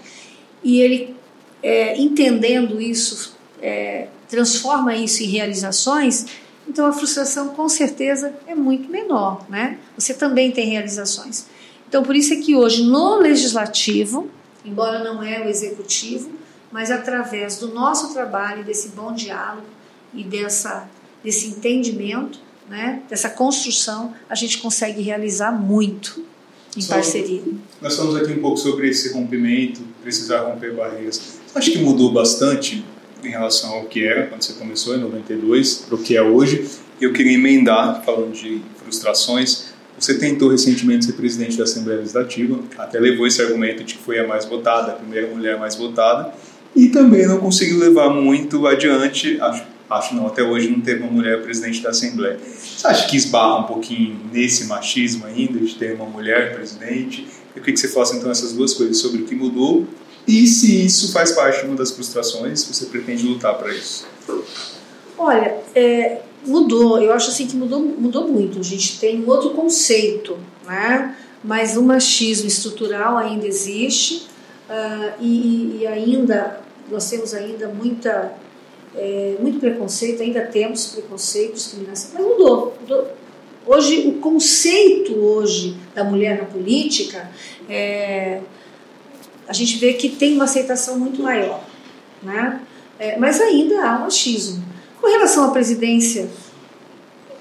e 0.62 0.80
ele, 0.80 1.16
é, 1.62 1.98
entendendo 1.98 2.80
isso, 2.80 3.34
é, 3.62 4.08
transforma 4.28 4.94
isso 4.94 5.22
em 5.22 5.26
realizações, 5.26 6.26
então 6.68 6.86
a 6.86 6.92
frustração 6.92 7.48
com 7.50 7.68
certeza 7.68 8.34
é 8.46 8.54
muito 8.54 8.90
menor, 8.90 9.44
né? 9.48 9.78
Você 9.96 10.14
também 10.14 10.50
tem 10.50 10.70
realizações. 10.70 11.46
Então 11.88 12.02
por 12.02 12.16
isso 12.16 12.32
é 12.32 12.36
que 12.36 12.56
hoje 12.56 12.84
no 12.84 13.16
legislativo, 13.16 14.28
embora 14.64 15.02
não 15.04 15.22
é 15.22 15.44
o 15.44 15.48
executivo, 15.48 16.30
mas 16.72 16.90
através 16.90 17.58
do 17.58 17.68
nosso 17.68 18.12
trabalho, 18.12 18.64
desse 18.64 18.88
bom 18.88 19.12
diálogo 19.12 19.66
e 20.12 20.24
dessa 20.24 20.88
desse 21.22 21.48
entendimento, 21.48 22.38
né, 22.68 23.02
dessa 23.08 23.30
construção, 23.30 24.14
a 24.28 24.34
gente 24.34 24.58
consegue 24.58 25.00
realizar 25.00 25.50
muito 25.50 26.22
em 26.76 26.82
Só, 26.82 26.94
parceria. 26.94 27.42
Nós 27.80 27.96
falamos 27.96 28.16
aqui 28.16 28.32
um 28.32 28.40
pouco 28.42 28.58
sobre 28.58 28.90
esse 28.90 29.12
rompimento, 29.12 29.80
precisar 30.02 30.42
romper 30.42 30.74
barreiras. 30.74 31.38
Acho 31.54 31.72
que 31.72 31.78
mudou 31.78 32.12
bastante 32.12 32.84
em 33.26 33.30
relação 33.30 33.72
ao 33.72 33.84
que 33.84 34.04
era 34.04 34.26
quando 34.26 34.42
você 34.42 34.52
começou 34.54 34.96
em 34.96 35.00
92 35.00 35.84
para 35.86 35.94
o 35.94 35.98
que 35.98 36.16
é 36.16 36.22
hoje. 36.22 36.68
Eu 37.00 37.12
queria 37.12 37.34
emendar, 37.34 38.02
falando 38.04 38.32
de 38.32 38.60
frustrações. 38.82 39.72
Você 39.98 40.18
tentou 40.18 40.50
recentemente 40.50 41.04
ser 41.04 41.12
presidente 41.12 41.56
da 41.56 41.64
Assembleia 41.64 42.00
Legislativa, 42.00 42.58
até 42.76 42.98
levou 42.98 43.26
esse 43.26 43.40
argumento 43.40 43.84
de 43.84 43.94
que 43.94 44.02
foi 44.02 44.18
a 44.18 44.26
mais 44.26 44.44
votada, 44.44 44.92
a 44.92 44.94
primeira 44.94 45.28
mulher 45.28 45.58
mais 45.58 45.76
votada, 45.76 46.32
e 46.74 46.88
também 46.88 47.26
não 47.26 47.38
conseguiu 47.38 47.78
levar 47.78 48.10
muito 48.10 48.66
adiante 48.66 49.38
a, 49.40 49.64
Afinal, 49.88 50.28
até 50.28 50.42
hoje 50.42 50.70
não 50.70 50.80
teve 50.80 51.02
uma 51.02 51.12
mulher 51.12 51.42
presidente 51.42 51.82
da 51.82 51.90
Assembleia. 51.90 52.38
Você 52.38 52.86
acha 52.86 53.06
que 53.06 53.16
esbarra 53.16 53.60
um 53.60 53.64
pouquinho 53.64 54.18
nesse 54.32 54.64
machismo 54.64 55.26
ainda, 55.26 55.58
de 55.58 55.74
ter 55.74 55.94
uma 55.94 56.06
mulher 56.06 56.54
presidente? 56.54 57.26
Eu 57.54 57.60
queria 57.60 57.74
que 57.74 57.80
você 57.80 57.88
falasse 57.88 58.16
então 58.16 58.30
essas 58.30 58.52
duas 58.54 58.72
coisas 58.72 58.96
sobre 58.98 59.22
o 59.22 59.24
que 59.24 59.34
mudou 59.34 59.86
e 60.26 60.46
se 60.46 60.84
isso 60.84 61.12
faz 61.12 61.32
parte 61.32 61.60
de 61.60 61.66
uma 61.66 61.76
das 61.76 61.90
frustrações, 61.90 62.64
você 62.64 62.86
pretende 62.86 63.26
lutar 63.26 63.58
para 63.58 63.72
isso? 63.74 64.06
Olha, 65.18 65.58
é, 65.74 66.20
mudou. 66.46 67.00
Eu 67.00 67.12
acho 67.12 67.30
assim 67.30 67.46
que 67.46 67.56
mudou, 67.56 67.80
mudou 67.80 68.28
muito. 68.28 68.58
A 68.58 68.62
gente 68.62 68.98
tem 68.98 69.22
um 69.22 69.28
outro 69.28 69.50
conceito, 69.50 70.38
né? 70.66 71.16
Mas 71.42 71.76
o 71.76 71.82
machismo 71.82 72.48
estrutural 72.48 73.18
ainda 73.18 73.46
existe 73.46 74.26
uh, 74.68 75.12
e, 75.20 75.80
e, 75.80 75.86
ainda 75.86 76.60
nós 76.90 77.08
temos 77.10 77.34
ainda 77.34 77.68
muita 77.68 78.32
é, 78.96 79.36
muito 79.38 79.58
preconceito. 79.58 80.22
Ainda 80.22 80.40
temos 80.46 80.86
preconceito, 80.86 81.54
discriminação, 81.54 82.10
mas 82.14 82.24
mudou. 82.24 82.74
mudou. 82.80 83.08
Hoje 83.66 84.08
o 84.08 84.14
conceito 84.14 85.14
hoje 85.18 85.76
da 85.94 86.04
mulher 86.04 86.38
na 86.38 86.44
política 86.44 87.30
é, 87.68 88.40
a 89.46 89.52
gente 89.52 89.76
vê 89.78 89.94
que 89.94 90.08
tem 90.08 90.34
uma 90.34 90.44
aceitação 90.44 90.98
muito 90.98 91.22
maior, 91.22 91.62
né? 92.22 92.60
É, 92.98 93.18
mas 93.18 93.40
ainda 93.40 93.84
há 93.84 93.96
um 93.96 94.00
machismo. 94.02 94.64
Com 95.00 95.08
relação 95.08 95.44
à 95.44 95.50
presidência, 95.50 96.28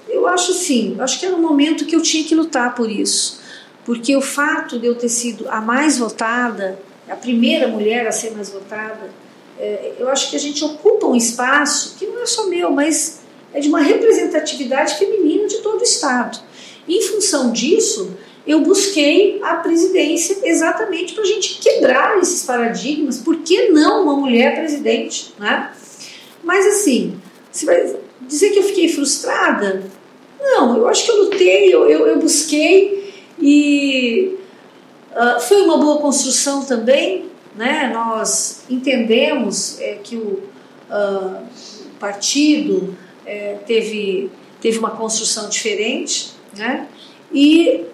eu 0.08 0.26
acho 0.26 0.52
sim, 0.52 0.96
acho 0.98 1.18
que 1.18 1.26
era 1.26 1.34
um 1.34 1.40
momento 1.40 1.86
que 1.86 1.94
eu 1.94 2.02
tinha 2.02 2.24
que 2.24 2.34
lutar 2.34 2.74
por 2.74 2.90
isso, 2.90 3.40
porque 3.84 4.16
o 4.16 4.20
fato 4.20 4.78
de 4.78 4.86
eu 4.86 4.94
ter 4.94 5.08
sido 5.08 5.48
a 5.48 5.60
mais 5.60 5.98
votada, 5.98 6.78
a 7.08 7.16
primeira 7.16 7.68
mulher 7.68 8.06
a 8.06 8.12
ser 8.12 8.32
mais 8.32 8.50
votada, 8.50 9.10
é, 9.58 9.94
eu 9.98 10.08
acho 10.08 10.30
que 10.30 10.36
a 10.36 10.40
gente 10.40 10.64
ocupa 10.64 11.06
um 11.06 11.14
espaço 11.14 11.96
que 11.98 12.06
não 12.06 12.22
é 12.22 12.26
só 12.26 12.46
meu, 12.48 12.70
mas 12.70 13.20
é 13.52 13.60
de 13.60 13.68
uma 13.68 13.80
representatividade 13.80 14.96
feminina 14.96 15.46
de 15.46 15.58
todo 15.58 15.80
o 15.80 15.84
Estado. 15.84 16.38
Em 16.88 17.00
função 17.02 17.52
disso, 17.52 18.16
eu 18.46 18.60
busquei 18.60 19.40
a 19.42 19.56
presidência 19.56 20.38
exatamente 20.44 21.14
para 21.14 21.22
a 21.22 21.26
gente 21.26 21.58
quebrar 21.58 22.18
esses 22.18 22.44
paradigmas. 22.44 23.18
Por 23.18 23.38
que 23.38 23.68
não 23.68 24.02
uma 24.02 24.16
mulher 24.16 24.54
presidente? 24.54 25.32
Né? 25.38 25.72
Mas 26.42 26.66
assim, 26.66 27.18
você 27.50 27.64
vai 27.64 27.96
dizer 28.20 28.50
que 28.50 28.58
eu 28.58 28.64
fiquei 28.64 28.88
frustrada? 28.88 29.82
Não, 30.40 30.76
eu 30.76 30.86
acho 30.88 31.04
que 31.04 31.10
eu 31.10 31.24
lutei, 31.24 31.74
eu, 31.74 31.88
eu, 31.88 32.06
eu 32.06 32.18
busquei 32.18 33.14
e 33.40 34.36
uh, 35.12 35.40
foi 35.40 35.62
uma 35.62 35.78
boa 35.78 35.98
construção 36.00 36.64
também. 36.64 37.30
Né? 37.56 37.90
Nós 37.94 38.64
entendemos 38.68 39.80
é, 39.80 39.98
que 40.02 40.16
o 40.16 40.42
uh, 40.90 41.42
partido 41.98 42.94
é, 43.24 43.56
teve, 43.66 44.30
teve 44.60 44.78
uma 44.78 44.90
construção 44.90 45.48
diferente 45.48 46.32
né? 46.54 46.88
e 47.32 47.86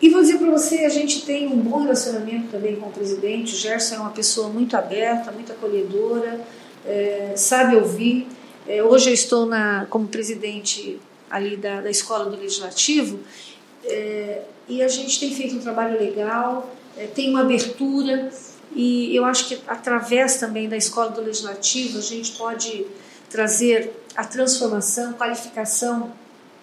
e 0.00 0.08
vou 0.08 0.22
dizer 0.22 0.38
para 0.38 0.50
você, 0.50 0.84
a 0.86 0.88
gente 0.88 1.26
tem 1.26 1.46
um 1.46 1.58
bom 1.58 1.82
relacionamento 1.82 2.48
também 2.48 2.76
com 2.76 2.88
o 2.88 2.92
presidente. 2.92 3.54
O 3.54 3.56
Gerson 3.56 3.96
é 3.96 3.98
uma 3.98 4.10
pessoa 4.10 4.48
muito 4.48 4.76
aberta, 4.76 5.30
muito 5.30 5.52
acolhedora, 5.52 6.40
é, 6.86 7.34
sabe 7.36 7.76
ouvir. 7.76 8.26
É, 8.66 8.82
hoje 8.82 9.10
eu 9.10 9.14
estou 9.14 9.46
na, 9.46 9.86
como 9.90 10.08
presidente 10.08 10.98
ali 11.30 11.56
da, 11.56 11.80
da 11.80 11.90
escola 11.90 12.26
do 12.26 12.36
Legislativo 12.36 13.20
é, 13.84 14.42
e 14.68 14.82
a 14.82 14.88
gente 14.88 15.18
tem 15.20 15.34
feito 15.34 15.56
um 15.56 15.60
trabalho 15.60 15.98
legal, 15.98 16.74
é, 16.96 17.06
tem 17.06 17.30
uma 17.30 17.40
abertura 17.40 18.30
e 18.74 19.14
eu 19.14 19.24
acho 19.24 19.48
que 19.48 19.58
através 19.66 20.36
também 20.36 20.68
da 20.68 20.76
escola 20.76 21.10
do 21.10 21.20
Legislativo 21.20 21.98
a 21.98 22.02
gente 22.02 22.32
pode 22.32 22.86
trazer 23.28 23.92
a 24.16 24.24
transformação, 24.24 25.12
qualificação 25.12 26.12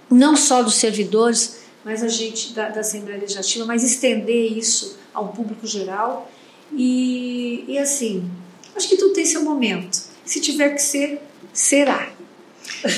não 0.10 0.36
só 0.36 0.64
dos 0.64 0.76
servidores, 0.76 1.67
mas 1.84 2.04
a 2.04 2.08
gente 2.08 2.54
da, 2.54 2.70
da 2.70 2.82
Assembleia 2.82 3.20
Legislativa, 3.20 3.66
mas 3.66 3.84
estender 3.84 4.58
isso 4.58 4.98
ao 5.14 5.30
público 5.30 5.66
geral. 5.66 6.30
E, 6.74 7.64
e 7.68 7.78
assim, 7.78 8.30
acho 8.76 8.90
que 8.90 8.98
tudo 8.98 9.14
tem 9.14 9.26
seu 9.26 9.44
momento. 9.44 10.02
Se 10.26 10.42
tiver 10.42 10.70
que 10.70 10.82
ser, 10.82 11.22
será. 11.54 12.10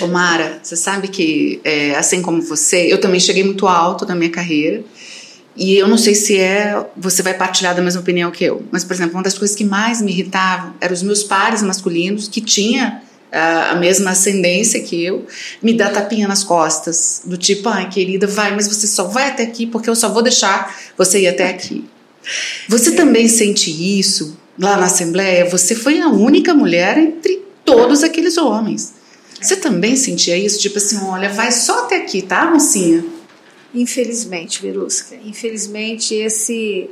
Ô 0.02 0.08
Mara, 0.08 0.60
você 0.62 0.76
sabe 0.76 1.08
que, 1.08 1.62
é, 1.64 1.96
assim 1.96 2.22
como 2.22 2.42
você, 2.42 2.92
eu 2.92 3.00
também 3.00 3.20
cheguei 3.20 3.44
muito 3.44 3.68
alto 3.68 4.06
na 4.06 4.16
minha 4.16 4.32
carreira. 4.32 4.84
E 5.56 5.76
eu 5.76 5.88
não 5.88 5.98
sei 5.98 6.16
se 6.16 6.38
é 6.38 6.86
você 6.96 7.22
vai 7.22 7.34
partilhar 7.34 7.76
da 7.76 7.82
mesma 7.82 8.00
opinião 8.02 8.32
que 8.32 8.46
eu, 8.46 8.64
mas 8.72 8.84
por 8.86 8.94
exemplo, 8.94 9.16
uma 9.16 9.24
das 9.24 9.38
coisas 9.38 9.56
que 9.56 9.66
mais 9.66 10.02
me 10.02 10.12
irritavam 10.12 10.74
eram 10.80 10.94
os 10.94 11.04
meus 11.04 11.22
pares 11.22 11.62
masculinos 11.62 12.30
que 12.30 12.40
tinha 12.40 13.04
a 13.32 13.76
mesma 13.76 14.12
ascendência 14.12 14.82
que 14.82 15.04
eu, 15.04 15.26
me 15.62 15.74
dá 15.74 15.90
tapinha 15.90 16.28
nas 16.28 16.44
costas, 16.44 17.22
do 17.26 17.38
tipo, 17.38 17.70
ai 17.70 17.90
querida, 17.90 18.26
vai, 18.26 18.56
mas 18.56 18.68
você 18.68 18.88
só 18.88 19.06
vai 19.06 19.30
até 19.30 19.44
aqui 19.44 19.68
porque 19.68 19.90
eu 19.90 19.96
só 19.96 20.10
vou 20.10 20.22
deixar 20.24 20.76
você 20.98 21.22
ir 21.22 21.28
até 21.28 21.50
aqui. 21.50 21.86
Você 22.68 22.92
também 22.92 23.28
sente 23.28 23.70
isso 24.00 24.38
lá 24.58 24.78
na 24.78 24.86
Assembleia? 24.86 25.50
Você 25.50 25.76
foi 25.76 26.00
a 26.00 26.10
única 26.10 26.54
mulher 26.54 26.98
entre 26.98 27.44
todos 27.64 28.04
aqueles 28.04 28.38
homens. 28.38 28.94
Você 29.42 29.56
também 29.56 29.96
sentia 29.96 30.38
isso? 30.38 30.60
Tipo 30.60 30.78
assim, 30.78 30.98
olha, 30.98 31.30
vai 31.30 31.52
só 31.52 31.86
até 31.86 31.98
aqui, 31.98 32.22
tá, 32.22 32.50
mocinha? 32.52 33.06
Infelizmente, 33.74 34.62
Verusca, 34.62 35.16
infelizmente 35.24 36.16
esse 36.16 36.90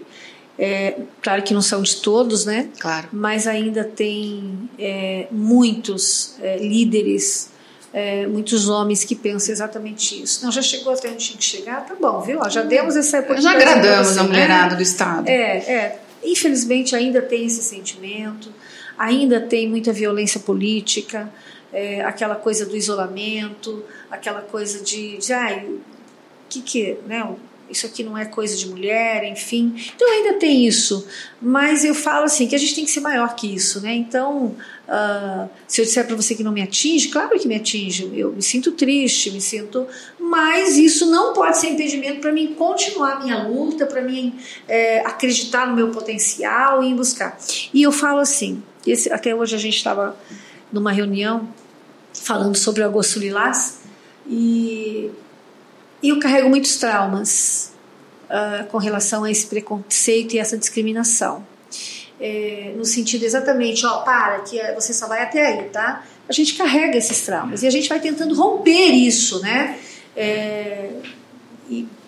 é, 0.59 1.01
claro 1.21 1.43
que 1.43 1.53
não 1.53 1.61
são 1.61 1.81
de 1.81 1.97
todos, 1.97 2.45
né? 2.45 2.69
Claro. 2.79 3.09
Mas 3.11 3.45
ainda 3.45 3.83
tem 3.83 4.69
é, 4.79 5.27
muitos 5.31 6.35
é, 6.41 6.57
líderes, 6.57 7.51
é, 7.93 8.25
muitos 8.25 8.67
homens 8.67 9.03
que 9.03 9.15
pensam 9.15 9.53
exatamente 9.53 10.21
isso. 10.21 10.43
Não, 10.43 10.51
já 10.51 10.61
chegou 10.61 10.93
até 10.93 11.09
onde 11.09 11.17
tinha 11.17 11.37
que 11.37 11.43
chegar, 11.43 11.85
tá 11.85 11.95
bom, 11.99 12.21
viu? 12.21 12.39
já 12.49 12.63
demos 12.63 12.95
essa 12.95 13.19
oportunidade. 13.19 13.59
Já 13.63 13.71
agradamos 13.71 14.17
a 14.17 14.23
mulherada 14.23 14.71
né? 14.71 14.75
do 14.77 14.81
Estado. 14.81 15.27
É, 15.27 15.57
é. 15.57 15.99
Infelizmente 16.23 16.95
ainda 16.95 17.21
tem 17.21 17.45
esse 17.45 17.61
sentimento, 17.61 18.51
ainda 18.97 19.39
tem 19.39 19.69
muita 19.69 19.93
violência 19.93 20.39
política, 20.39 21.31
é, 21.71 22.01
aquela 22.01 22.35
coisa 22.35 22.65
do 22.65 22.75
isolamento, 22.75 23.83
aquela 24.09 24.41
coisa 24.41 24.83
de, 24.83 25.17
de 25.17 25.33
ai, 25.33 25.69
que 26.49 26.61
que, 26.61 26.97
né? 27.05 27.23
Isso 27.69 27.85
aqui 27.85 28.03
não 28.03 28.17
é 28.17 28.25
coisa 28.25 28.55
de 28.55 28.67
mulher, 28.67 29.23
enfim. 29.23 29.75
Então 29.95 30.09
ainda 30.09 30.33
tem 30.39 30.65
isso, 30.65 31.07
mas 31.41 31.83
eu 31.83 31.93
falo 31.93 32.25
assim 32.25 32.47
que 32.47 32.55
a 32.55 32.57
gente 32.57 32.75
tem 32.75 32.85
que 32.85 32.91
ser 32.91 33.01
maior 33.01 33.35
que 33.35 33.53
isso, 33.53 33.81
né? 33.81 33.93
Então, 33.93 34.55
uh, 34.87 35.49
se 35.67 35.81
eu 35.81 35.85
disser 35.85 36.05
para 36.05 36.15
você 36.15 36.35
que 36.35 36.43
não 36.43 36.51
me 36.51 36.61
atinge, 36.61 37.09
claro 37.09 37.37
que 37.37 37.47
me 37.47 37.55
atinge. 37.55 38.09
Eu 38.13 38.31
me 38.31 38.41
sinto 38.41 38.71
triste, 38.71 39.31
me 39.31 39.41
sinto, 39.41 39.87
mas 40.19 40.77
isso 40.77 41.09
não 41.09 41.33
pode 41.33 41.57
ser 41.57 41.67
impedimento 41.67 42.21
para 42.21 42.31
mim 42.31 42.53
continuar 42.53 43.23
minha 43.23 43.43
luta, 43.47 43.85
para 43.85 44.01
mim 44.01 44.35
é, 44.67 44.99
acreditar 44.99 45.67
no 45.67 45.75
meu 45.75 45.89
potencial 45.89 46.83
e 46.83 46.91
ir 46.91 46.95
buscar. 46.95 47.37
E 47.73 47.83
eu 47.83 47.91
falo 47.91 48.19
assim, 48.19 48.63
esse, 48.85 49.11
até 49.11 49.35
hoje 49.35 49.55
a 49.55 49.59
gente 49.59 49.77
estava 49.77 50.17
numa 50.71 50.91
reunião 50.91 51.47
falando 52.13 52.55
sobre 52.55 52.81
o 52.81 52.85
agosto 52.85 53.19
lilás 53.19 53.79
e 54.29 55.11
e 56.01 56.09
eu 56.09 56.19
carrego 56.19 56.49
muitos 56.49 56.77
traumas 56.77 57.71
uh, 58.25 58.65
com 58.67 58.77
relação 58.77 59.23
a 59.23 59.31
esse 59.31 59.47
preconceito 59.47 60.33
e 60.33 60.39
essa 60.39 60.57
discriminação. 60.57 61.45
É, 62.19 62.73
no 62.75 62.83
sentido 62.83 63.23
exatamente, 63.23 63.85
ó, 63.85 63.99
para, 63.99 64.39
que 64.39 64.59
você 64.73 64.91
só 64.91 65.07
vai 65.07 65.21
até 65.21 65.45
aí, 65.45 65.69
tá? 65.69 66.03
A 66.27 66.33
gente 66.33 66.55
carrega 66.55 66.97
esses 66.97 67.21
traumas 67.21 67.61
e 67.61 67.67
a 67.67 67.69
gente 67.69 67.87
vai 67.87 67.99
tentando 67.99 68.33
romper 68.33 68.89
isso, 68.89 69.39
né? 69.41 69.79
É, 70.15 70.89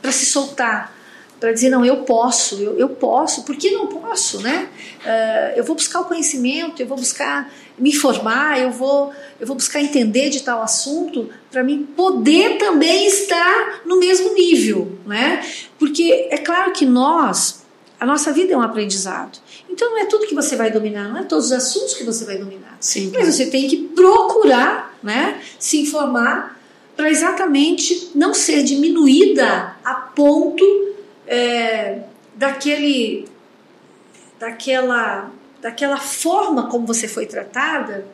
para 0.01 0.11
se 0.11 0.25
soltar, 0.25 0.95
para 1.39 1.53
dizer, 1.53 1.69
não, 1.69 1.85
eu 1.85 1.97
posso, 1.97 2.55
eu, 2.55 2.77
eu 2.77 2.89
posso, 2.89 3.43
por 3.43 3.55
que 3.55 3.71
não 3.71 3.87
posso, 3.87 4.41
né? 4.41 4.67
Uh, 4.99 5.57
eu 5.57 5.63
vou 5.63 5.75
buscar 5.75 6.01
o 6.01 6.05
conhecimento, 6.05 6.81
eu 6.81 6.87
vou 6.87 6.97
buscar 6.97 7.49
me 7.77 7.91
informar, 7.91 8.59
eu 8.59 8.71
vou, 8.71 9.13
eu 9.39 9.47
vou 9.47 9.55
buscar 9.55 9.81
entender 9.81 10.29
de 10.29 10.43
tal 10.43 10.61
assunto 10.61 11.29
para 11.49 11.63
mim 11.63 11.87
poder 11.95 12.57
também 12.57 13.07
estar 13.07 13.81
no 13.85 13.97
mesmo 13.97 14.33
nível, 14.33 14.97
né? 15.05 15.41
Porque 15.77 16.27
é 16.29 16.37
claro 16.37 16.73
que 16.73 16.85
nós, 16.85 17.63
a 17.99 18.05
nossa 18.05 18.33
vida 18.33 18.53
é 18.53 18.57
um 18.57 18.61
aprendizado. 18.61 19.39
Então 19.69 19.91
não 19.91 19.99
é 19.99 20.05
tudo 20.05 20.27
que 20.27 20.35
você 20.35 20.57
vai 20.57 20.69
dominar, 20.69 21.07
não 21.07 21.19
é 21.19 21.23
todos 21.23 21.45
os 21.45 21.51
assuntos 21.53 21.93
que 21.93 22.03
você 22.03 22.25
vai 22.25 22.37
dominar. 22.37 22.75
Sim, 22.81 23.11
Mas 23.13 23.33
você 23.33 23.45
tem 23.45 23.67
que 23.67 23.77
procurar, 23.77 24.97
né, 25.01 25.39
se 25.57 25.79
informar 25.79 26.59
para 26.97 27.09
exatamente 27.09 28.11
não 28.13 28.33
ser 28.33 28.61
diminuída 28.61 29.75
a 29.85 29.93
ponto 29.93 30.88
é, 31.29 31.99
daquele, 32.33 33.27
daquela, 34.39 35.31
daquela 35.61 35.97
forma 35.97 36.67
como 36.67 36.87
você 36.87 37.07
foi 37.07 37.27
tratada 37.27 38.07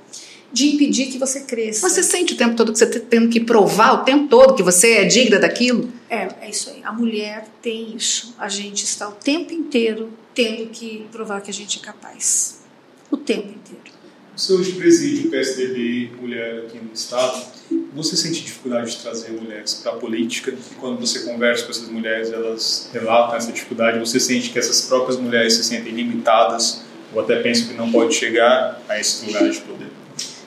de 0.51 0.67
impedir 0.67 1.07
que 1.07 1.17
você 1.17 1.41
cresça. 1.41 1.87
Você 1.87 2.03
sente 2.03 2.33
o 2.33 2.37
tempo 2.37 2.55
todo 2.55 2.73
que 2.73 2.77
você 2.77 2.85
está 2.85 2.99
tendo 2.99 3.29
que 3.29 3.39
provar 3.39 3.93
o 3.93 4.03
tempo 4.03 4.27
todo 4.27 4.53
que 4.53 4.61
você 4.61 4.97
é 4.97 5.05
digna 5.05 5.39
daquilo? 5.39 5.91
É, 6.09 6.27
é 6.41 6.49
isso 6.49 6.69
aí. 6.69 6.81
A 6.83 6.91
mulher 6.91 7.47
tem 7.61 7.95
isso. 7.95 8.35
A 8.37 8.49
gente 8.49 8.83
está 8.83 9.07
o 9.07 9.13
tempo 9.13 9.53
inteiro 9.53 10.11
tendo 10.33 10.67
que 10.67 11.07
provar 11.11 11.41
que 11.41 11.49
a 11.49 11.53
gente 11.53 11.79
é 11.79 11.81
capaz. 11.81 12.61
O 13.09 13.17
tempo 13.17 13.47
inteiro. 13.47 13.94
Preside 14.35 15.27
o 15.27 15.31
PSDB 15.31 16.11
Mulher 16.19 16.65
aqui 16.65 16.77
no 16.77 16.93
Estado. 16.93 17.41
Você 17.93 18.17
sente 18.17 18.43
dificuldade 18.43 18.91
de 18.91 18.97
trazer 18.97 19.31
mulheres 19.31 19.75
para 19.75 19.93
a 19.93 19.95
política? 19.95 20.51
E 20.51 20.75
quando 20.75 20.99
você 20.99 21.19
conversa 21.19 21.63
com 21.63 21.71
essas 21.71 21.87
mulheres, 21.87 22.33
elas 22.33 22.89
relatam 22.91 23.37
essa 23.37 23.51
dificuldade? 23.53 23.97
Você 23.97 24.19
sente 24.19 24.49
que 24.49 24.59
essas 24.59 24.81
próprias 24.81 25.17
mulheres 25.17 25.53
se 25.53 25.63
sentem 25.63 25.93
limitadas 25.93 26.83
ou 27.13 27.21
até 27.21 27.41
pensam 27.41 27.69
que 27.69 27.73
não 27.75 27.89
pode 27.89 28.13
chegar 28.13 28.81
a 28.89 28.99
esses 28.99 29.25
lugares 29.25 29.55
de 29.55 29.61
poder? 29.61 29.87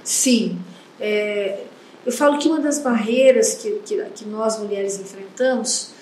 Sim. 0.04 0.58
É, 1.00 1.60
eu 2.04 2.12
falo 2.12 2.38
que 2.38 2.46
uma 2.46 2.60
das 2.60 2.80
barreiras 2.80 3.54
que, 3.54 3.70
que, 3.86 4.04
que 4.14 4.26
nós 4.26 4.58
mulheres 4.58 5.00
enfrentamos, 5.00 5.92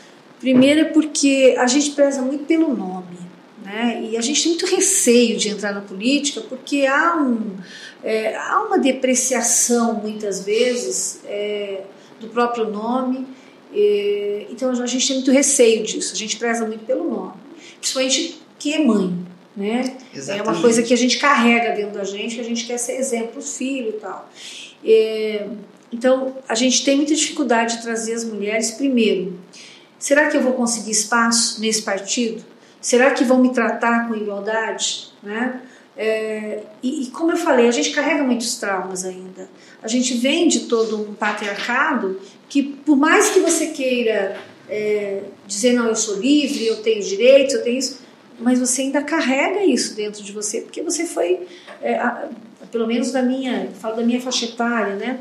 primeiro 0.41 0.81
é 0.81 0.85
porque 0.87 1.55
a 1.57 1.69
gente 1.69 1.93
preza 1.93 2.21
muito 2.21 2.47
pelo 2.47 2.75
nome. 2.75 3.26
Né? 3.67 4.11
E 4.13 4.17
a 4.17 4.21
gente 4.21 4.41
tem 4.41 4.53
muito 4.53 4.67
receio 4.67 5.37
de 5.37 5.49
entrar 5.49 5.73
na 5.73 5.81
política 5.81 6.41
porque 6.41 6.87
há, 6.87 7.17
um, 7.17 7.57
é, 8.05 8.37
há 8.37 8.63
uma 8.63 8.79
depreciação, 8.79 9.95
muitas 9.95 10.45
vezes, 10.45 11.21
é, 11.25 11.81
do 12.21 12.29
próprio 12.29 12.71
nome. 12.71 13.27
É, 13.75 14.47
então 14.51 14.71
a 14.71 14.87
gente 14.87 15.09
tem 15.09 15.17
muito 15.17 15.33
receio 15.33 15.83
disso, 15.83 16.15
a 16.15 16.17
gente 16.17 16.37
preza 16.37 16.65
muito 16.65 16.85
pelo 16.85 17.11
nome. 17.11 17.33
Principalmente 17.81 18.41
que 18.57 18.73
é 18.73 18.85
mãe. 18.85 19.13
Né? 19.57 19.97
Exatamente. 20.15 20.49
É 20.49 20.53
uma 20.53 20.61
coisa 20.61 20.83
que 20.85 20.95
a 20.95 20.97
gente 20.97 21.19
carrega 21.19 21.75
dentro 21.75 21.95
da 21.95 22.05
gente, 22.05 22.37
que 22.37 22.41
a 22.41 22.45
gente 22.45 22.67
quer 22.67 22.79
ser 22.79 22.93
exemplo, 22.93 23.43
filho 23.43 23.89
e 23.89 23.93
tal. 23.95 24.31
É, 24.85 25.49
então 25.91 26.37
a 26.49 26.55
gente 26.55 26.85
tem 26.85 26.95
muita 26.95 27.17
dificuldade 27.17 27.79
de 27.79 27.83
trazer 27.83 28.13
as 28.13 28.23
mulheres 28.23 28.71
primeiro. 28.71 29.37
Será 29.99 30.29
que 30.29 30.37
eu 30.37 30.43
vou 30.43 30.53
conseguir 30.53 30.93
espaço 30.93 31.61
nesse 31.61 31.83
partido? 31.83 32.45
Será 32.87 33.11
que 33.11 33.25
vão 33.25 33.41
me 33.41 33.53
tratar 33.53 34.07
com 34.07 34.15
igualdade? 34.15 35.09
Né? 35.21 35.61
É, 35.97 36.63
e, 36.81 37.03
e, 37.03 37.07
como 37.07 37.33
eu 37.33 37.37
falei, 37.37 37.67
a 37.67 37.73
gente 37.73 37.91
carrega 37.91 38.23
muitos 38.23 38.59
traumas 38.59 39.05
ainda. 39.05 39.51
A 39.83 39.89
gente 39.89 40.15
vem 40.15 40.47
de 40.47 40.67
todo 40.67 40.97
um 40.97 41.13
patriarcado 41.13 42.21
que, 42.49 42.63
por 42.63 42.97
mais 42.97 43.31
que 43.31 43.41
você 43.41 43.73
queira 43.73 44.37
é, 44.69 45.25
dizer, 45.49 45.73
não, 45.73 45.89
eu 45.89 45.97
sou 45.97 46.21
livre, 46.21 46.65
eu 46.65 46.77
tenho 46.77 47.03
direitos, 47.03 47.57
eu 47.57 47.65
tenho 47.65 47.77
isso, 47.77 48.03
mas 48.39 48.61
você 48.61 48.83
ainda 48.83 49.03
carrega 49.03 49.65
isso 49.65 49.97
dentro 49.97 50.23
de 50.23 50.31
você, 50.31 50.61
porque 50.61 50.81
você 50.81 51.07
foi, 51.07 51.41
é, 51.83 51.99
a, 51.99 52.29
pelo 52.71 52.87
menos 52.87 53.11
da 53.11 53.21
minha, 53.21 53.69
falo 53.81 53.97
da 53.97 54.03
minha 54.05 54.21
faixa 54.21 54.45
etária, 54.45 54.95
né? 54.95 55.19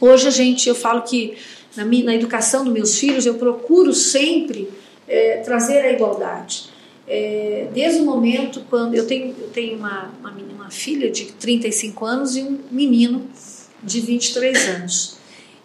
Hoje 0.00 0.26
a 0.26 0.30
gente, 0.30 0.66
eu 0.66 0.74
falo 0.74 1.02
que 1.02 1.36
na, 1.76 1.84
minha, 1.84 2.06
na 2.06 2.14
educação 2.14 2.64
dos 2.64 2.72
meus 2.72 2.98
filhos, 2.98 3.26
eu 3.26 3.34
procuro 3.34 3.92
sempre 3.92 4.70
é, 5.06 5.42
trazer 5.44 5.80
a 5.80 5.92
igualdade 5.92 6.77
é, 7.08 7.68
desde 7.72 8.00
o 8.00 8.04
momento 8.04 8.62
quando 8.68 8.94
eu 8.94 9.06
tenho, 9.06 9.34
eu 9.40 9.48
tenho 9.48 9.78
uma, 9.78 10.12
uma, 10.20 10.30
uma 10.30 10.70
filha 10.70 11.10
de 11.10 11.32
35 11.32 12.04
anos 12.04 12.36
e 12.36 12.42
um 12.42 12.60
menino 12.70 13.26
de 13.82 14.00
23 14.00 14.68
anos. 14.68 15.16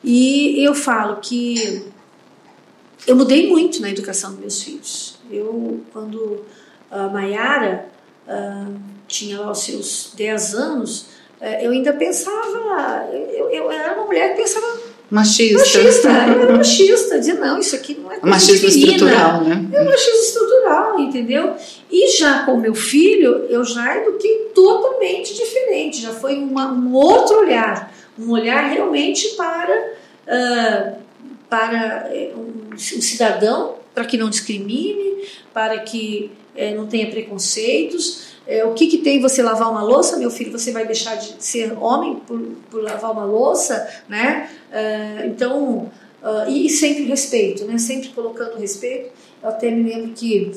E 0.03 0.63
eu 0.63 0.73
falo 0.73 1.17
que 1.17 1.85
eu 3.05 3.15
mudei 3.15 3.49
muito 3.49 3.81
na 3.81 3.89
educação 3.89 4.31
dos 4.31 4.39
meus 4.39 4.63
filhos. 4.63 5.19
Eu, 5.29 5.81
quando 5.91 6.45
a 6.89 7.09
Maiara 7.09 7.89
uh, 8.27 8.79
tinha 9.07 9.39
lá 9.39 9.51
os 9.51 9.59
seus 9.59 10.13
10 10.15 10.55
anos, 10.55 11.01
uh, 11.41 11.45
eu 11.61 11.71
ainda 11.71 11.91
pensava, 11.93 13.09
eu, 13.11 13.49
eu 13.49 13.71
era 13.71 13.95
uma 13.95 14.05
mulher 14.05 14.29
que 14.29 14.41
pensava 14.41 14.82
Machista. 15.13 15.59
Machista, 15.59 16.07
eu 16.07 16.41
era 16.41 16.57
machista, 16.57 17.19
dizia, 17.19 17.35
não, 17.35 17.59
isso 17.59 17.75
aqui 17.75 17.93
não 18.01 18.11
é 18.11 18.15
coisa 18.15 18.35
Machismo 18.35 18.67
estrutural, 18.67 19.43
né? 19.43 19.69
É 19.71 19.83
machismo 19.83 20.19
estrutural, 20.21 20.99
entendeu? 20.99 21.53
E 21.91 22.17
já 22.17 22.43
com 22.43 22.57
meu 22.57 22.73
filho, 22.73 23.45
eu 23.47 23.63
já 23.63 23.95
eduquei 23.95 24.49
totalmente 24.55 25.35
diferente, 25.35 26.01
já 26.01 26.11
foi 26.11 26.37
uma, 26.37 26.71
um 26.71 26.95
outro 26.95 27.41
olhar, 27.41 27.93
um 28.17 28.31
olhar 28.31 28.71
realmente 28.71 29.35
para, 29.35 29.91
uh, 30.25 30.95
para 31.47 32.09
eh, 32.11 32.31
um, 32.35 32.73
um 32.73 32.77
cidadão, 32.77 33.75
para 33.93 34.05
que 34.05 34.17
não 34.17 34.31
discrimine, 34.31 35.27
para 35.53 35.77
que 35.77 36.31
uh, 36.55 36.75
não 36.75 36.87
tenha 36.87 37.11
preconceitos, 37.11 38.32
é, 38.45 38.65
o 38.65 38.73
que, 38.73 38.87
que 38.87 38.97
tem 38.97 39.21
você 39.21 39.41
lavar 39.41 39.71
uma 39.71 39.83
louça, 39.83 40.17
meu 40.17 40.29
filho? 40.29 40.51
Você 40.51 40.71
vai 40.71 40.85
deixar 40.85 41.15
de 41.15 41.35
ser 41.39 41.73
homem 41.79 42.17
por, 42.27 42.39
por 42.69 42.81
lavar 42.81 43.11
uma 43.11 43.25
louça, 43.25 43.87
né? 44.09 44.49
É, 44.71 45.25
então, 45.25 45.91
uh, 46.21 46.49
e, 46.49 46.69
sempre 46.69 47.03
respeito, 47.03 47.65
né? 47.65 47.77
Sempre 47.77 48.09
colocando 48.09 48.57
respeito. 48.57 49.11
Eu 49.41 49.49
até 49.49 49.71
me 49.71 49.89
lembro 49.89 50.11
que 50.13 50.51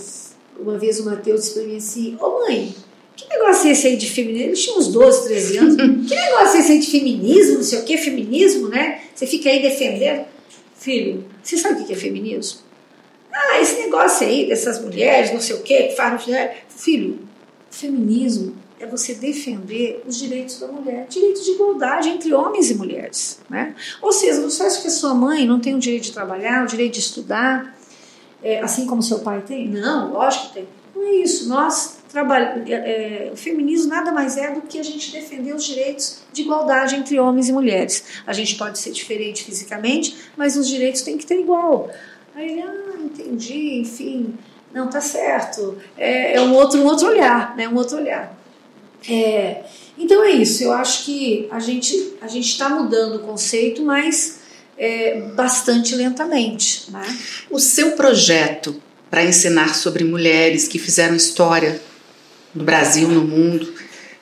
uma 0.59 0.77
vez 0.79 0.99
o 0.99 1.05
Matheus 1.05 1.43
disse 1.43 1.55
para 1.55 1.63
mim 1.63 1.77
assim: 1.77 2.17
Ô 2.21 2.27
oh, 2.27 2.41
mãe, 2.41 2.75
que 3.15 3.29
negócio 3.29 3.69
é 3.69 3.73
esse 3.73 3.87
aí 3.87 3.97
de 3.97 4.11
feminismo? 4.11 4.49
Ele 4.49 4.57
tinha 4.57 4.77
uns 4.77 4.89
12, 4.89 5.29
13 5.29 5.59
anos. 5.59 5.77
que 6.09 6.15
negócio 6.15 6.57
é 6.57 6.61
esse 6.61 6.73
aí 6.73 6.79
de 6.81 6.91
feminismo? 6.91 7.55
Não 7.55 7.63
sei 7.63 7.79
o 7.79 7.85
que, 7.85 7.97
feminismo, 7.97 8.69
né? 8.69 9.01
Você 9.15 9.27
fica 9.29 9.49
aí 9.49 9.63
defendendo. 9.63 10.25
Filho, 10.75 11.25
você 11.43 11.57
sabe 11.57 11.83
o 11.83 11.85
que 11.87 11.93
é 11.93 11.97
feminismo? 11.97 12.61
Ah, 13.33 13.61
esse 13.61 13.81
negócio 13.81 14.27
aí 14.27 14.49
dessas 14.49 14.81
mulheres, 14.83 15.33
não 15.33 15.41
sei 15.41 15.57
o 15.57 15.63
que, 15.63 15.85
que 15.85 15.95
fazem. 15.95 16.51
Filho, 16.69 17.26
Feminismo 17.71 18.55
é 18.79 18.87
você 18.87 19.15
defender 19.15 20.03
os 20.07 20.19
direitos 20.19 20.61
da 20.61 20.69
mulher, 20.69 21.07
direitos 21.09 21.45
de 21.45 21.53
igualdade 21.53 22.09
entre 22.09 22.33
homens 22.35 22.71
e 22.71 22.75
mulheres. 22.75 23.41
Né? 23.49 23.75
Ou 24.03 24.13
seja, 24.13 24.41
você 24.41 24.63
acha 24.63 24.81
que 24.81 24.89
a 24.89 24.91
sua 24.91 25.15
mãe 25.15 25.47
não 25.47 25.59
tem 25.61 25.75
o 25.75 25.79
direito 25.79 26.05
de 26.05 26.13
trabalhar, 26.13 26.65
o 26.65 26.67
direito 26.67 26.95
de 26.95 27.01
estudar, 27.01 27.77
é, 28.43 28.61
assim 28.61 28.87
como 28.87 29.03
seu 29.03 29.21
pai 29.21 29.43
tem? 29.47 29.69
Não, 29.69 30.13
lógico 30.13 30.49
que 30.49 30.55
tem. 30.55 30.69
Não 30.95 31.03
é 31.03 31.17
isso. 31.17 31.49
Nós. 31.49 31.97
É, 32.15 33.29
é, 33.29 33.31
o 33.31 33.37
feminismo 33.37 33.91
nada 33.91 34.11
mais 34.11 34.39
é 34.39 34.51
do 34.51 34.63
que 34.63 34.79
a 34.79 34.83
gente 34.83 35.13
defender 35.13 35.55
os 35.55 35.65
direitos 35.65 36.23
de 36.33 36.43
igualdade 36.43 36.95
entre 36.95 37.19
homens 37.19 37.51
e 37.51 37.53
mulheres. 37.53 38.23
A 38.27 38.33
gente 38.33 38.55
pode 38.57 38.79
ser 38.79 38.93
diferente 38.93 39.45
fisicamente, 39.45 40.17
mas 40.35 40.57
os 40.57 40.67
direitos 40.67 41.03
têm 41.03 41.19
que 41.19 41.27
ter 41.27 41.39
igual. 41.39 41.91
Aí, 42.35 42.63
ah, 42.63 42.97
entendi, 43.05 43.81
enfim. 43.81 44.35
Não, 44.73 44.89
tá 44.89 45.01
certo. 45.01 45.77
É, 45.97 46.37
é 46.37 46.41
um, 46.41 46.55
outro, 46.55 46.81
um 46.81 46.85
outro 46.85 47.09
olhar, 47.09 47.57
né? 47.57 47.69
Um 47.69 47.75
outro 47.75 47.97
olhar. 47.97 48.37
É, 49.09 49.63
então 49.97 50.25
é 50.25 50.31
isso. 50.31 50.63
Eu 50.65 50.73
acho 50.73 51.05
que 51.05 51.49
a 51.51 51.59
gente 51.59 52.15
a 52.21 52.27
gente 52.27 52.49
está 52.49 52.69
mudando 52.69 53.17
o 53.17 53.19
conceito, 53.21 53.83
mas 53.83 54.41
é, 54.77 55.21
bastante 55.35 55.95
lentamente. 55.95 56.91
Né? 56.91 57.19
O 57.51 57.59
seu 57.59 57.93
projeto 57.93 58.81
para 59.11 59.25
ensinar 59.25 59.75
sobre 59.75 60.05
mulheres 60.05 60.67
que 60.69 60.79
fizeram 60.79 61.15
história 61.15 61.81
no 62.55 62.65
Brasil, 62.65 63.09
no 63.09 63.23
mundo, 63.23 63.73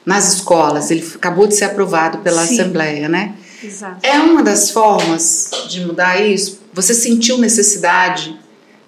nas 0.04 0.34
escolas, 0.34 0.90
ele 0.90 1.04
acabou 1.14 1.46
de 1.46 1.54
ser 1.54 1.64
aprovado 1.64 2.18
pela 2.18 2.46
Sim. 2.46 2.60
Assembleia, 2.60 3.08
né? 3.08 3.34
Exato. 3.62 3.98
É 4.02 4.18
uma 4.18 4.42
das 4.42 4.70
formas 4.70 5.50
de 5.68 5.80
mudar 5.80 6.20
isso? 6.20 6.60
Você 6.74 6.92
sentiu 6.92 7.38
necessidade 7.38 8.38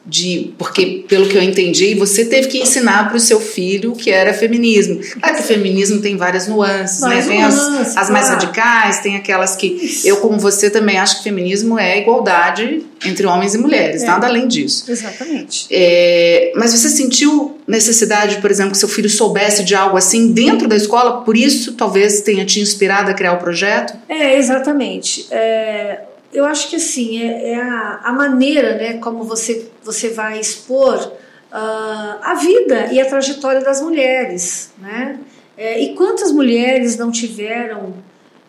de 0.06 0.54
porque 0.56 1.04
pelo 1.08 1.28
que 1.28 1.36
eu 1.36 1.42
entendi 1.42 1.94
você 1.94 2.24
teve 2.24 2.46
que 2.46 2.58
ensinar 2.58 3.08
para 3.08 3.16
o 3.16 3.20
seu 3.20 3.40
filho 3.40 3.92
o 3.92 3.96
que 3.96 4.10
era 4.10 4.32
feminismo. 4.32 5.00
Claro 5.20 5.36
que 5.36 5.42
o 5.42 5.44
feminismo 5.44 6.00
tem 6.00 6.16
várias 6.16 6.46
nuances 6.46 7.00
né? 7.00 7.22
tem 7.22 7.42
as, 7.42 7.96
as 7.96 8.08
mais 8.08 8.28
radicais 8.28 9.00
tem 9.00 9.16
aquelas 9.16 9.56
que 9.56 9.66
Isso. 9.66 10.06
eu 10.06 10.18
como 10.18 10.38
você 10.38 10.70
também 10.70 10.96
acho 10.98 11.18
que 11.18 11.24
feminismo 11.24 11.76
é 11.78 11.98
igualdade 11.98 12.84
entre 13.04 13.26
homens 13.26 13.54
e 13.54 13.58
mulheres 13.58 14.02
é. 14.02 14.06
nada 14.06 14.26
além 14.26 14.46
disso. 14.46 14.84
Exatamente. 14.88 15.66
É, 15.70 16.52
mas 16.54 16.72
você 16.72 16.88
sentiu 16.88 17.58
necessidade 17.66 18.36
por 18.40 18.50
exemplo 18.50 18.72
que 18.72 18.78
seu 18.78 18.88
filho 18.88 19.10
soubesse 19.10 19.64
de 19.64 19.74
algo 19.74 19.96
assim 19.96 20.32
dentro 20.32 20.68
da 20.68 20.76
escola? 20.76 21.22
Por 21.22 21.36
isso 21.36 21.72
talvez 21.72 22.20
tenha 22.20 22.44
te 22.44 22.60
inspirado 22.60 23.10
a 23.10 23.14
criar 23.14 23.32
o 23.32 23.38
projeto? 23.38 23.92
É 24.08 24.38
exatamente. 24.38 25.26
É 25.32 26.00
eu 26.36 26.44
acho 26.44 26.68
que 26.68 26.76
assim, 26.76 27.22
é, 27.22 27.52
é 27.52 27.54
a, 27.56 28.00
a, 28.04 28.12
maneira 28.12 28.76
né, 28.76 28.98
como 28.98 29.24
você, 29.24 29.70
você 29.82 30.10
vai 30.10 30.38
expor 30.38 30.98
uh, 30.98 32.18
a 32.22 32.34
vida 32.34 32.92
e 32.92 33.00
a 33.00 33.06
trajetória 33.06 33.62
das 33.62 33.80
mulheres. 33.80 34.70
Né? 34.78 35.18
É, 35.56 35.80
e 35.80 35.94
quantas 35.94 36.30
mulheres 36.30 36.98
não 36.98 37.10
tiveram 37.10 37.94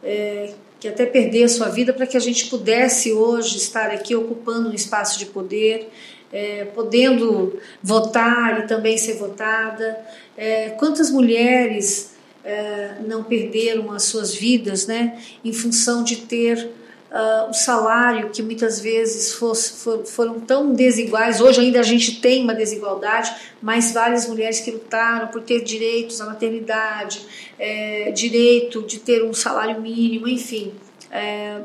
é, 0.04 0.52
que 0.82 0.90
até 0.90 1.06
perder 1.06 1.46
a 1.46 1.48
sua 1.48 1.70
vida 1.70 1.94
para 1.94 2.06
que 2.06 2.18
a 2.18 2.20
gente 2.20 2.48
pudesse 2.48 3.14
hoje 3.14 3.56
estar 3.56 3.90
aqui 3.90 4.14
ocupando 4.14 4.70
um 4.70 4.74
espaço 4.74 5.18
de 5.18 5.28
poder, 5.28 5.90
é, 6.32 6.66
podendo 6.66 7.58
votar 7.82 8.60
e 8.60 8.68
também 8.68 8.98
ser 8.98 9.14
votada. 9.14 9.98
É, 10.38 10.72
quantas 10.72 11.10
mulheres 11.10 12.12
é, 12.44 12.96
não 13.08 13.24
perderam 13.24 13.94
as 13.94 14.04
suas 14.04 14.36
vidas 14.36 14.86
né, 14.88 15.18
em 15.44 15.54
função 15.54 16.04
de 16.04 16.18
ter 16.18 16.70
uh, 17.12 17.50
o 17.50 17.54
salário, 17.54 18.30
que 18.30 18.42
muitas 18.42 18.80
vezes 18.80 19.34
fosse, 19.34 19.84
for, 19.84 20.06
foram 20.06 20.40
tão 20.40 20.74
desiguais. 20.74 21.42
Hoje 21.42 21.62
ainda 21.62 21.80
a 21.80 21.84
gente 21.84 22.20
tem 22.20 22.44
uma 22.44 22.54
desigualdade, 22.54 23.34
mas 23.62 23.92
várias 23.92 24.28
mulheres 24.28 24.60
que 24.60 24.72
lutaram 24.72 25.28
por 25.28 25.42
ter 25.42 25.64
direitos 25.64 26.22
à 26.22 26.26
maternidade, 26.26 27.22
é, 27.60 28.12
direito 28.12 28.84
de 28.84 29.00
ter 29.00 29.24
um 29.24 29.34
salário 29.34 29.82
mínimo, 29.82 30.28
enfim. 30.28 30.74
É, 31.12 31.62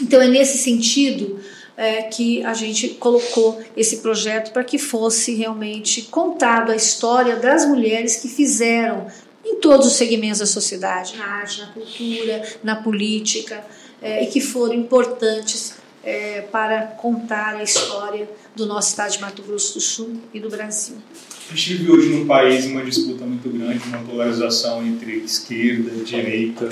então 0.00 0.20
é 0.20 0.28
nesse 0.28 0.58
sentido 0.58 1.40
é, 1.76 2.02
que 2.02 2.44
a 2.44 2.54
gente 2.54 2.88
colocou 2.90 3.60
esse 3.76 3.98
projeto 3.98 4.52
para 4.52 4.64
que 4.64 4.78
fosse 4.78 5.34
realmente 5.34 6.02
contado 6.02 6.72
a 6.72 6.76
história 6.76 7.36
das 7.36 7.66
mulheres 7.66 8.16
que 8.16 8.28
fizeram 8.28 9.06
em 9.44 9.56
todos 9.56 9.86
os 9.86 9.92
segmentos 9.92 10.40
da 10.40 10.46
sociedade, 10.46 11.16
na 11.16 11.24
arte, 11.24 11.60
na 11.60 11.66
cultura, 11.68 12.42
na 12.64 12.76
política, 12.76 13.64
é, 14.00 14.24
e 14.24 14.26
que 14.26 14.40
foram 14.40 14.74
importantes 14.74 15.74
é, 16.04 16.42
para 16.52 16.82
contar 16.82 17.56
a 17.56 17.62
história 17.62 18.28
do 18.54 18.64
nosso 18.64 18.90
estado 18.90 19.12
de 19.12 19.20
Mato 19.20 19.42
Grosso 19.42 19.74
do 19.74 19.80
Sul 19.80 20.20
e 20.32 20.38
do 20.38 20.48
Brasil. 20.48 20.96
A 21.50 21.54
gente 21.54 21.74
vive 21.74 21.90
hoje 21.90 22.08
num 22.10 22.26
país 22.26 22.64
uma 22.64 22.84
disputa 22.84 23.24
muito 23.24 23.48
grande, 23.48 23.80
uma 23.88 23.98
polarização 23.98 24.86
entre 24.86 25.16
esquerda, 25.18 25.90
direita 26.04 26.68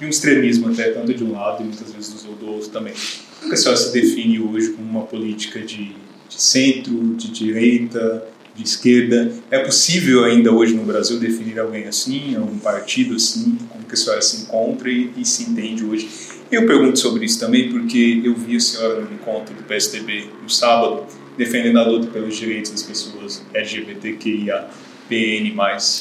e 0.00 0.04
um 0.04 0.08
extremismo 0.08 0.70
até 0.70 0.90
tanto 0.90 1.12
de 1.12 1.22
um 1.22 1.32
lado 1.32 1.62
e 1.62 1.66
muitas 1.66 1.92
vezes 1.92 2.22
do 2.22 2.50
outro 2.50 2.68
também. 2.70 2.94
Como 3.40 3.52
a 3.52 3.56
senhora 3.56 3.76
se 3.76 3.92
define 3.92 4.40
hoje 4.40 4.70
como 4.70 4.88
uma 4.88 5.04
política 5.04 5.60
de, 5.60 5.94
de 6.28 6.42
centro, 6.42 7.14
de 7.14 7.28
direita, 7.30 8.26
de 8.54 8.64
esquerda? 8.64 9.32
É 9.50 9.58
possível 9.58 10.24
ainda 10.24 10.52
hoje 10.52 10.74
no 10.74 10.84
Brasil 10.84 11.18
definir 11.18 11.58
alguém 11.58 11.86
assim, 11.86 12.36
um 12.36 12.58
partido 12.58 13.16
assim? 13.16 13.58
Como 13.68 13.84
que 13.84 13.94
a 13.94 13.96
senhora 13.96 14.22
se 14.22 14.42
encontra 14.42 14.88
e, 14.90 15.12
e 15.16 15.24
se 15.24 15.44
entende 15.44 15.84
hoje? 15.84 16.08
Eu 16.50 16.66
pergunto 16.66 16.98
sobre 16.98 17.26
isso 17.26 17.38
também 17.38 17.70
porque 17.70 18.22
eu 18.24 18.34
vi 18.34 18.56
a 18.56 18.60
senhora 18.60 19.00
no 19.02 19.12
encontro 19.12 19.54
do 19.54 19.62
PSDB 19.64 20.30
no 20.42 20.48
sábado 20.48 21.04
defendendo 21.36 21.78
a 21.78 21.86
luta 21.86 22.06
pelos 22.08 22.36
direitos 22.36 22.70
das 22.70 22.82
pessoas 22.82 23.44
LGBTQIA 23.52 24.66
PN+. 25.08 25.54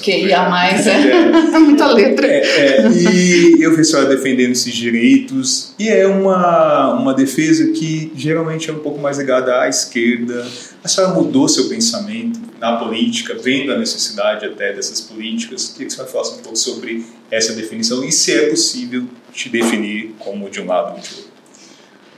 QIA+, 0.03 0.69
é. 0.69 1.55
é. 1.55 1.59
Muita 1.59 1.87
letra. 1.87 2.27
É, 2.27 2.41
é, 2.41 2.91
e 2.91 3.61
eu 3.61 3.73
vi 3.73 3.81
a 3.81 3.83
senhora 3.83 4.09
defendendo 4.09 4.51
esses 4.51 4.73
direitos, 4.73 5.73
e 5.79 5.87
é 5.87 6.05
uma, 6.05 6.93
uma 6.93 7.13
defesa 7.13 7.71
que 7.71 8.11
geralmente 8.15 8.69
é 8.69 8.73
um 8.73 8.79
pouco 8.79 8.99
mais 8.99 9.17
ligada 9.17 9.61
à 9.61 9.69
esquerda. 9.69 10.45
A 10.83 10.87
senhora 10.87 11.13
mudou 11.13 11.47
seu 11.47 11.69
pensamento 11.69 12.39
na 12.59 12.77
política, 12.77 13.35
vendo 13.35 13.71
a 13.71 13.77
necessidade 13.77 14.45
até 14.45 14.73
dessas 14.73 15.01
políticas. 15.01 15.69
Queria 15.69 15.87
que 15.87 15.93
a 15.93 15.95
senhora 15.95 16.11
falasse 16.11 16.39
um 16.39 16.43
pouco 16.43 16.57
sobre 16.57 17.05
essa 17.31 17.53
definição 17.53 18.03
e 18.03 18.11
se 18.11 18.33
é 18.33 18.49
possível 18.49 19.05
te 19.31 19.49
definir 19.49 20.15
como 20.19 20.49
de 20.49 20.59
um 20.59 20.65
lado 20.65 20.95
ou 20.95 20.99
de 20.99 21.09
outro. 21.15 21.37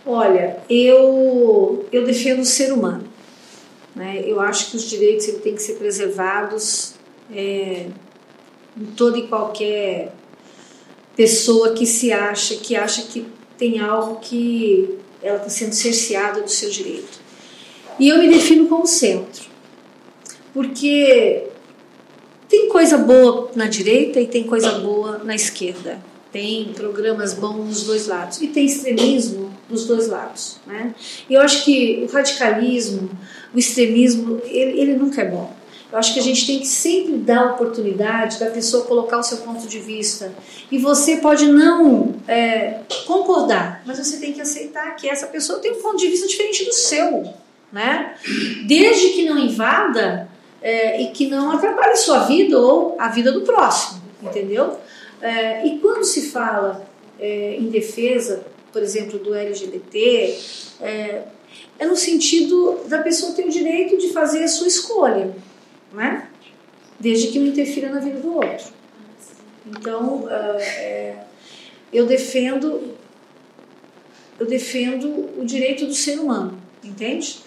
Olha, 0.06 0.58
eu, 0.70 1.86
eu 1.92 2.06
defendo 2.06 2.40
o 2.40 2.46
ser 2.46 2.74
humano. 2.74 3.09
Né? 4.00 4.24
Eu 4.26 4.40
acho 4.40 4.72
que 4.72 4.78
os 4.78 4.84
direitos 4.84 5.28
ele 5.28 5.40
têm 5.40 5.54
que 5.54 5.62
ser 5.62 5.74
preservados 5.74 6.94
é, 7.30 7.88
em 8.78 8.86
toda 8.96 9.18
e 9.18 9.28
qualquer 9.28 10.14
pessoa 11.18 11.74
que 11.74 11.86
se 11.86 12.10
acha, 12.14 12.56
que 12.56 12.78
acha 12.78 13.02
que 13.02 13.28
tem 13.58 13.82
algo 13.82 14.22
que 14.22 14.98
ela 15.22 15.36
está 15.36 15.50
sendo 15.50 15.74
cerceada 15.74 16.42
do 16.42 16.50
seu 16.50 16.70
direito. 16.70 17.20
E 18.00 18.08
eu 18.08 18.20
me 18.20 18.30
defino 18.30 18.70
como 18.70 18.88
centro, 18.88 19.50
porque 20.54 21.48
tem 22.48 22.70
coisa 22.70 22.98
boa 22.98 23.52
na 23.54 23.68
direita 23.68 24.22
e 24.22 24.28
tem 24.28 24.46
coisa 24.46 24.80
boa 24.80 25.18
na 25.26 25.36
esquerda. 25.36 26.02
Tem 26.32 26.74
programas 26.74 27.34
bons 27.34 27.66
nos 27.66 27.84
dois 27.84 28.08
lados 28.08 28.42
e 28.42 28.48
tem 28.48 28.66
extremismo 28.66 29.52
dos 29.68 29.86
dois 29.86 30.08
lados. 30.08 30.58
Né? 30.66 30.94
E 31.30 31.34
eu 31.34 31.42
acho 31.42 31.66
que 31.66 32.06
o 32.08 32.12
radicalismo, 32.12 33.10
o 33.54 33.58
extremismo, 33.58 34.42
ele, 34.46 34.80
ele 34.80 34.94
nunca 34.94 35.22
é 35.22 35.26
bom. 35.26 35.60
Eu 35.92 35.98
acho 35.98 36.14
que 36.14 36.20
a 36.20 36.24
gente 36.24 36.46
tem 36.46 36.60
que 36.60 36.68
sempre 36.68 37.14
dar 37.14 37.40
a 37.40 37.54
oportunidade 37.54 38.40
da 38.40 38.52
pessoa 38.52 38.86
colocar 38.86 39.18
o 39.18 39.24
seu 39.24 39.40
ponto 39.40 39.68
de 39.68 39.80
vista. 39.80 40.32
E 40.72 40.78
você 40.78 41.18
pode 41.18 41.48
não 41.48 42.14
é, 42.28 42.82
concordar, 43.08 43.82
mas 43.86 43.98
você 43.98 44.18
tem 44.18 44.32
que 44.32 44.40
aceitar 44.40 44.96
que 44.96 45.10
essa 45.10 45.26
pessoa 45.26 45.58
tem 45.58 45.72
um 45.72 45.82
ponto 45.82 45.98
de 45.98 46.08
vista 46.08 46.28
diferente 46.28 46.64
do 46.64 46.74
seu. 46.74 47.34
Né? 47.72 48.14
Desde 48.68 49.10
que 49.10 49.26
não 49.26 49.38
invada 49.38 50.30
é, 50.62 51.02
e 51.02 51.08
que 51.08 51.28
não 51.28 51.52
atrapalhe 51.52 51.96
sua 51.96 52.20
vida 52.20 52.60
ou 52.60 52.96
a 53.00 53.08
vida 53.08 53.32
do 53.32 53.42
próximo, 53.42 54.02
entendeu? 54.22 54.78
É, 55.22 55.66
e 55.66 55.80
quando 55.80 56.04
se 56.04 56.30
fala 56.30 56.88
é, 57.20 57.56
em 57.56 57.70
defesa, 57.70 58.46
por 58.72 58.82
exemplo, 58.82 59.20
do 59.20 59.34
LGBT, 59.34 60.38
é, 60.82 61.24
é, 61.78 61.86
no 61.86 61.96
sentido 61.96 62.82
da 62.88 63.00
pessoa 63.00 63.34
ter 63.34 63.46
o 63.46 63.50
direito 63.50 63.98
de 63.98 64.10
fazer 64.10 64.44
a 64.44 64.48
sua 64.48 64.68
escolha, 64.68 65.36
não 65.92 66.02
é? 66.02 66.28
desde 67.00 67.28
que 67.28 67.40
não 67.40 67.48
interfira 67.48 67.90
na 67.90 68.00
vida 68.00 68.20
do 68.20 68.36
outro. 68.36 68.74
Então, 69.66 70.28
eu 71.94 72.06
defendo 72.06 72.96
eu 74.38 74.46
defendo 74.46 75.30
o 75.38 75.46
direito 75.46 75.86
do 75.86 75.94
ser 75.94 76.20
humano, 76.20 76.58
entende? 76.84 77.40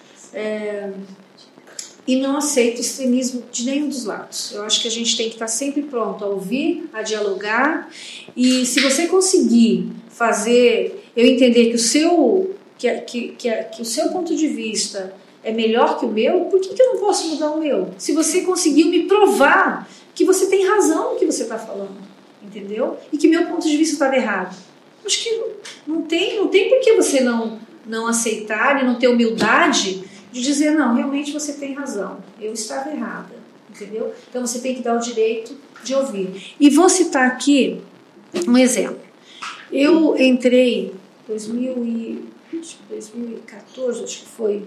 E 2.07 2.17
não 2.17 2.37
aceito 2.37 2.81
extremismo 2.81 3.45
de 3.53 3.65
nenhum 3.65 3.89
dos 3.89 4.05
lados. 4.05 4.53
Eu 4.53 4.65
acho 4.65 4.83
que 4.83 4.89
a 4.89 4.91
gente 4.91 5.17
tem 5.17 5.29
que 5.29 5.37
estar 5.37 5.47
sempre 5.47 5.83
pronto 5.83 6.25
a 6.25 6.29
ouvir, 6.29 6.89
a 6.93 7.03
dialogar 7.03 7.89
e 8.37 8.67
se 8.67 8.81
você 8.81 9.07
conseguir 9.07 9.89
fazer 10.09 11.05
eu 11.17 11.27
entender 11.27 11.67
que 11.67 11.77
o 11.77 11.79
seu 11.79 12.55
que, 12.77 12.91
que, 13.03 13.29
que, 13.39 13.51
que 13.51 13.83
o 13.83 13.85
seu 13.85 14.09
ponto 14.09 14.35
de 14.35 14.49
vista 14.49 15.15
é 15.45 15.53
melhor 15.53 15.99
que 15.99 16.05
o 16.05 16.09
meu, 16.09 16.43
por 16.47 16.61
que, 16.61 16.75
que 16.75 16.83
eu 16.83 16.95
não 16.95 17.01
posso 17.01 17.29
mudar 17.29 17.51
o 17.51 17.61
meu? 17.61 17.91
Se 17.99 18.13
você 18.13 18.43
conseguiu 18.43 18.89
me 18.89 19.05
provar 19.05 19.89
que 20.15 20.25
você 20.25 20.47
tem 20.47 20.67
razão 20.67 21.13
no 21.13 21.19
que 21.19 21.27
você 21.27 21.43
está 21.43 21.59
falando, 21.59 21.97
entendeu? 22.43 22.97
E 23.13 23.19
que 23.19 23.29
meu 23.29 23.47
ponto 23.47 23.67
de 23.67 23.77
vista 23.77 23.95
estava 23.95 24.17
errado. 24.17 24.57
Acho 25.05 25.23
que 25.23 25.43
não 25.87 26.03
tem, 26.03 26.39
não 26.39 26.49
tem 26.49 26.69
por 26.69 26.81
que 26.81 26.95
você 26.95 27.21
não, 27.21 27.59
não 27.87 28.07
aceitar 28.07 28.81
e 28.81 28.87
não 28.87 28.95
ter 28.97 29.09
humildade 29.09 30.05
de 30.33 30.41
dizer, 30.41 30.73
não, 30.73 30.95
realmente 30.95 31.31
você 31.31 31.53
tem 31.53 31.75
razão, 31.75 32.19
eu 32.41 32.53
estava 32.55 32.91
errada, 32.91 33.35
entendeu? 33.69 34.13
Então 34.29 34.45
você 34.45 34.61
tem 34.61 34.75
que 34.75 34.83
dar 34.83 34.97
o 34.97 35.01
direito 35.01 35.55
de 35.85 35.95
ouvir. 35.95 36.55
E 36.59 36.71
vou 36.71 36.89
citar 36.89 37.27
aqui 37.27 37.83
um 38.49 38.57
exemplo. 38.57 39.01
Eu 39.71 40.17
entrei 40.19 40.95
em 41.29 42.63
2014, 42.89 44.05
acho 44.05 44.21
que 44.21 44.27
foi, 44.27 44.67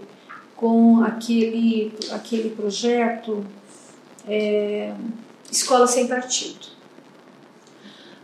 com 0.56 1.04
aquele, 1.04 1.92
aquele 2.12 2.52
projeto 2.52 3.44
é, 4.28 4.94
Escola 5.52 5.88
Sem 5.88 6.08
Partido. 6.08 6.76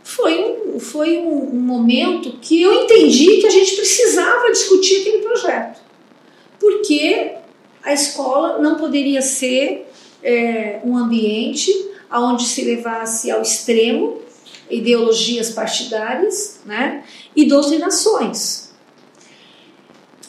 Foi, 0.04 0.78
foi 0.78 1.18
um, 1.18 1.54
um 1.54 1.60
momento 1.60 2.38
que 2.40 2.60
eu 2.60 2.84
entendi 2.84 3.38
que 3.40 3.46
a 3.46 3.50
gente 3.50 3.76
precisava 3.76 4.50
discutir 4.50 5.00
aquele 5.00 5.18
projeto 5.18 5.80
porque 6.62 7.32
a 7.82 7.92
escola 7.92 8.58
não 8.58 8.76
poderia 8.76 9.20
ser 9.20 9.90
é, 10.22 10.80
um 10.84 10.96
ambiente 10.96 11.70
onde 12.10 12.44
se 12.44 12.64
levasse 12.64 13.30
ao 13.30 13.42
extremo 13.42 14.22
ideologias 14.70 15.50
partidárias 15.50 16.60
né, 16.64 17.02
e 17.34 17.44
doutrinações. 17.44 18.70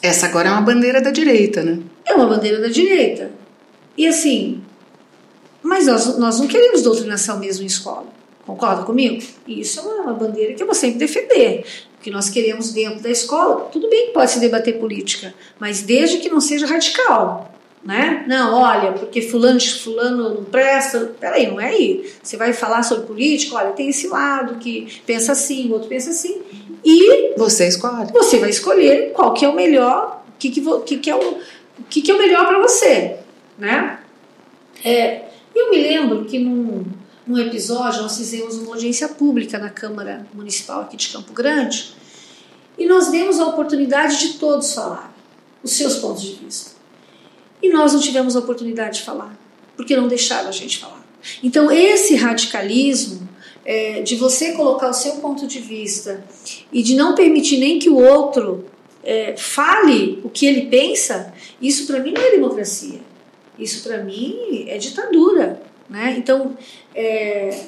Essa 0.02 0.26
agora 0.26 0.48
é 0.48 0.52
uma 0.52 0.60
bandeira 0.60 1.00
da 1.00 1.10
direita, 1.10 1.62
né? 1.62 1.78
É 2.04 2.12
uma 2.14 2.26
bandeira 2.26 2.60
da 2.60 2.68
direita. 2.68 3.30
E 3.96 4.06
assim, 4.06 4.62
mas 5.62 5.86
nós, 5.86 6.18
nós 6.18 6.40
não 6.40 6.46
queremos 6.46 6.82
doutrinação 6.82 7.38
mesmo 7.38 7.62
em 7.62 7.66
escola. 7.66 8.08
Concorda 8.46 8.82
comigo? 8.82 9.22
Isso 9.46 9.80
é 9.80 9.82
uma 9.82 10.12
bandeira 10.12 10.54
que 10.54 10.62
eu 10.62 10.66
vou 10.66 10.74
sempre 10.74 10.98
defender 10.98 11.64
que 12.04 12.10
nós 12.10 12.28
queremos 12.28 12.70
dentro 12.70 13.00
da 13.00 13.08
escola, 13.08 13.70
tudo 13.72 13.88
bem 13.88 14.08
que 14.08 14.12
pode 14.12 14.30
se 14.30 14.38
debater 14.38 14.78
política, 14.78 15.32
mas 15.58 15.80
desde 15.80 16.18
que 16.18 16.28
não 16.28 16.38
seja 16.38 16.66
radical. 16.66 17.50
Né? 17.82 18.24
Não, 18.26 18.54
olha, 18.54 18.92
porque 18.92 19.20
fulano, 19.22 19.60
fulano 19.60 20.34
não 20.34 20.44
presta. 20.44 21.14
Peraí, 21.20 21.46
não 21.46 21.60
é 21.60 21.68
aí. 21.68 22.10
Você 22.22 22.36
vai 22.36 22.52
falar 22.54 22.82
sobre 22.82 23.06
política, 23.06 23.56
olha, 23.56 23.72
tem 23.72 23.88
esse 23.88 24.06
lado 24.06 24.58
que 24.58 25.00
pensa 25.06 25.32
assim, 25.32 25.68
o 25.68 25.72
outro 25.72 25.88
pensa 25.88 26.10
assim. 26.10 26.42
E 26.82 27.34
você 27.36 27.68
escolhe. 27.68 28.10
Você 28.12 28.38
vai 28.38 28.50
escolher 28.50 29.12
qual 29.12 29.34
que 29.34 29.44
é 29.44 29.48
o 29.48 29.54
melhor, 29.54 30.22
o 30.28 30.38
que, 30.38 30.50
que, 30.50 30.62
que, 30.84 30.98
que, 30.98 31.10
é, 31.10 31.14
o, 31.14 31.38
que, 31.88 32.02
que 32.02 32.10
é 32.10 32.14
o 32.14 32.18
melhor 32.18 32.46
para 32.46 32.58
você. 32.58 33.16
Né? 33.58 33.98
É, 34.82 35.22
eu 35.54 35.70
me 35.70 35.78
lembro 35.78 36.24
que 36.24 36.38
num, 36.38 36.84
num 37.26 37.38
episódio, 37.38 38.02
nós 38.02 38.16
fizemos 38.16 38.56
uma 38.56 38.74
audiência 38.74 39.08
pública 39.08 39.58
na 39.58 39.70
Câmara 39.70 40.26
Municipal 40.34 40.82
aqui 40.82 40.96
de 40.96 41.08
Campo 41.08 41.32
Grande 41.32 41.94
e 42.76 42.86
nós 42.86 43.10
demos 43.10 43.40
a 43.40 43.46
oportunidade 43.46 44.18
de 44.18 44.34
todos 44.34 44.74
falar 44.74 45.14
os 45.62 45.72
seus 45.72 45.96
pontos 45.96 46.22
de 46.22 46.34
vista. 46.34 46.72
E 47.62 47.70
nós 47.70 47.94
não 47.94 48.00
tivemos 48.00 48.36
a 48.36 48.40
oportunidade 48.40 48.98
de 48.98 49.04
falar, 49.04 49.34
porque 49.76 49.96
não 49.96 50.06
deixaram 50.06 50.48
a 50.48 50.52
gente 50.52 50.78
falar. 50.78 51.02
Então, 51.42 51.70
esse 51.70 52.14
radicalismo 52.14 53.26
é, 53.64 54.02
de 54.02 54.16
você 54.16 54.52
colocar 54.52 54.90
o 54.90 54.92
seu 54.92 55.12
ponto 55.12 55.46
de 55.46 55.58
vista 55.58 56.22
e 56.70 56.82
de 56.82 56.94
não 56.94 57.14
permitir 57.14 57.56
nem 57.56 57.78
que 57.78 57.88
o 57.88 57.96
outro 57.96 58.66
é, 59.02 59.34
fale 59.36 60.20
o 60.22 60.28
que 60.28 60.44
ele 60.44 60.66
pensa, 60.66 61.32
isso 61.62 61.86
para 61.86 62.00
mim 62.00 62.12
não 62.12 62.20
é 62.20 62.32
democracia. 62.32 63.00
Isso 63.58 63.82
para 63.88 64.04
mim 64.04 64.66
é 64.68 64.76
ditadura. 64.76 65.62
Né? 65.88 66.14
Então, 66.18 66.56
é, 66.94 67.60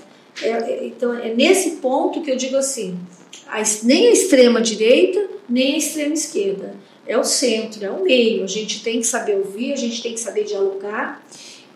é, 0.42 0.86
então, 0.86 1.14
é 1.14 1.34
nesse 1.34 1.76
ponto 1.76 2.22
que 2.22 2.30
eu 2.30 2.36
digo 2.36 2.56
assim: 2.56 2.98
a, 3.46 3.62
nem 3.82 4.08
a 4.08 4.12
extrema 4.12 4.60
direita, 4.60 5.28
nem 5.48 5.74
a 5.74 5.78
extrema 5.78 6.14
esquerda. 6.14 6.74
É 7.06 7.16
o 7.16 7.22
centro, 7.22 7.84
é 7.84 7.90
o 7.90 8.02
meio. 8.02 8.42
A 8.42 8.48
gente 8.48 8.82
tem 8.82 9.00
que 9.00 9.06
saber 9.06 9.36
ouvir, 9.36 9.72
a 9.72 9.76
gente 9.76 10.02
tem 10.02 10.12
que 10.12 10.20
saber 10.20 10.42
dialogar 10.42 11.24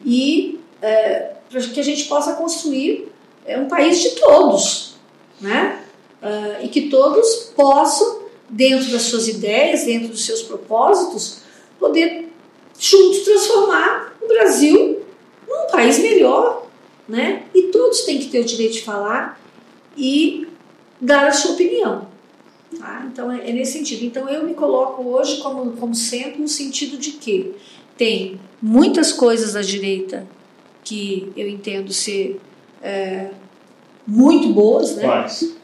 e 0.05 0.59
é, 0.83 1.35
para 1.49 1.61
que 1.61 1.79
a 1.79 1.85
gente 1.85 2.05
possa 2.07 2.33
construir 2.35 3.11
é 3.45 3.59
um 3.59 3.69
país 3.69 4.01
de 4.01 4.11
todos, 4.11 4.95
né? 5.41 5.83
Uh, 6.23 6.65
e 6.65 6.69
que 6.69 6.89
todos 6.89 7.51
possam, 7.57 8.21
dentro 8.49 8.91
das 8.91 9.03
suas 9.03 9.27
ideias, 9.27 9.85
dentro 9.85 10.09
dos 10.09 10.25
seus 10.25 10.43
propósitos, 10.43 11.39
poder 11.79 12.29
juntos 12.79 13.21
transformar 13.21 14.15
o 14.21 14.29
Brasil 14.29 14.90
país 15.81 15.99
melhor, 15.99 16.67
né? 17.09 17.45
E 17.55 17.65
todos 17.65 18.03
têm 18.03 18.19
que 18.19 18.29
ter 18.29 18.41
o 18.41 18.45
direito 18.45 18.75
de 18.75 18.83
falar 18.83 19.41
e 19.97 20.47
dar 21.01 21.27
a 21.27 21.33
sua 21.33 21.53
opinião. 21.53 22.09
Tá? 22.79 23.07
Então 23.11 23.33
é, 23.33 23.49
é 23.49 23.53
nesse 23.53 23.73
sentido. 23.73 24.05
Então 24.05 24.29
eu 24.29 24.45
me 24.45 24.55
coloco 24.55 25.03
hoje 25.03 25.39
como, 25.43 25.73
como 25.73 25.95
sempre 25.95 26.41
no 26.41 26.49
sentido 26.49 26.97
de 26.97 27.13
que 27.13 27.53
tem 27.97 28.41
muitas 28.63 29.13
coisas 29.13 29.55
da 29.55 29.63
direita 29.63 30.27
que 30.85 31.31
eu 31.37 31.49
entendo 31.49 31.93
ser 31.93 32.41
é, 32.83 33.31
muito 34.07 34.49
boas, 34.49 34.97
né? 34.97 35.03
Quais? 35.03 35.57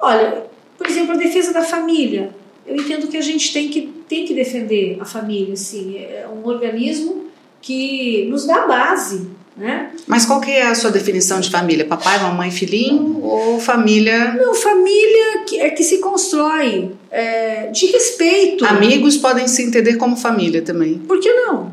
Olha, 0.00 0.46
por 0.76 0.86
exemplo, 0.86 1.12
a 1.12 1.16
defesa 1.16 1.52
da 1.52 1.62
família. 1.62 2.34
Eu 2.66 2.76
entendo 2.76 3.08
que 3.08 3.16
a 3.16 3.20
gente 3.20 3.52
tem 3.52 3.68
que, 3.68 3.82
tem 4.08 4.24
que 4.24 4.34
defender 4.34 4.96
a 5.00 5.04
família, 5.04 5.54
assim, 5.54 5.96
é 5.96 6.28
um 6.32 6.46
organismo 6.46 7.21
que 7.62 8.26
nos 8.28 8.44
dá 8.44 8.66
base, 8.66 9.28
né? 9.56 9.92
Mas 10.06 10.26
qual 10.26 10.40
que 10.40 10.50
é 10.50 10.66
a 10.66 10.74
sua 10.74 10.90
definição 10.90 11.40
de 11.40 11.50
família? 11.50 11.84
Papai, 11.84 12.18
mamãe, 12.20 12.50
filhinho 12.50 13.22
ou 13.22 13.60
família? 13.60 14.34
Não, 14.34 14.54
família 14.54 15.44
que, 15.46 15.60
é 15.60 15.70
que 15.70 15.84
se 15.84 15.98
constrói 15.98 16.90
é, 17.10 17.68
de 17.68 17.86
respeito. 17.86 18.64
Amigos 18.66 19.16
podem 19.16 19.46
se 19.46 19.62
entender 19.62 19.96
como 19.96 20.16
família 20.16 20.60
também. 20.62 20.98
Por 20.98 21.20
que 21.20 21.32
não? 21.32 21.72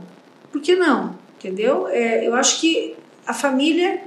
Por 0.51 0.61
que 0.61 0.75
não? 0.75 1.17
Entendeu? 1.37 1.87
É, 1.87 2.27
eu 2.27 2.35
acho 2.35 2.61
que 2.61 2.95
a 3.25 3.33
família 3.33 4.01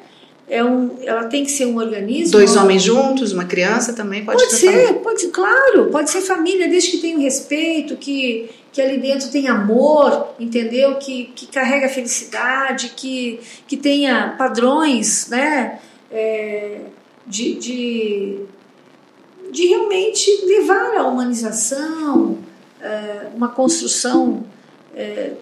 é 0.48 0.62
um, 0.62 0.90
ela 1.02 1.24
tem 1.24 1.44
que 1.44 1.50
ser 1.50 1.66
um 1.66 1.78
organismo. 1.78 2.32
Dois 2.32 2.56
homens 2.56 2.82
juntos, 2.82 3.32
uma 3.32 3.44
criança 3.44 3.94
também 3.94 4.24
pode, 4.24 4.42
pode 4.42 4.54
ser. 4.54 4.94
Pode 4.94 5.20
ser, 5.22 5.28
claro, 5.28 5.86
pode 5.90 6.10
ser 6.10 6.20
família, 6.20 6.68
desde 6.68 6.90
que 6.90 6.98
tenha 6.98 7.18
respeito, 7.18 7.96
que, 7.96 8.50
que 8.72 8.80
ali 8.80 8.98
dentro 8.98 9.30
tem 9.30 9.48
amor, 9.48 10.34
entendeu? 10.40 10.96
Que, 10.96 11.26
que 11.26 11.46
carrega 11.46 11.88
felicidade, 11.88 12.94
que, 12.96 13.38
que 13.68 13.76
tenha 13.76 14.34
padrões, 14.38 15.28
né? 15.28 15.78
É, 16.10 16.80
de, 17.26 17.54
de, 17.54 18.38
de 19.50 19.66
realmente 19.66 20.30
levar 20.46 20.96
a 20.96 21.06
humanização, 21.06 22.38
é, 22.80 23.28
uma 23.34 23.48
construção. 23.48 24.44
É, 24.94 25.32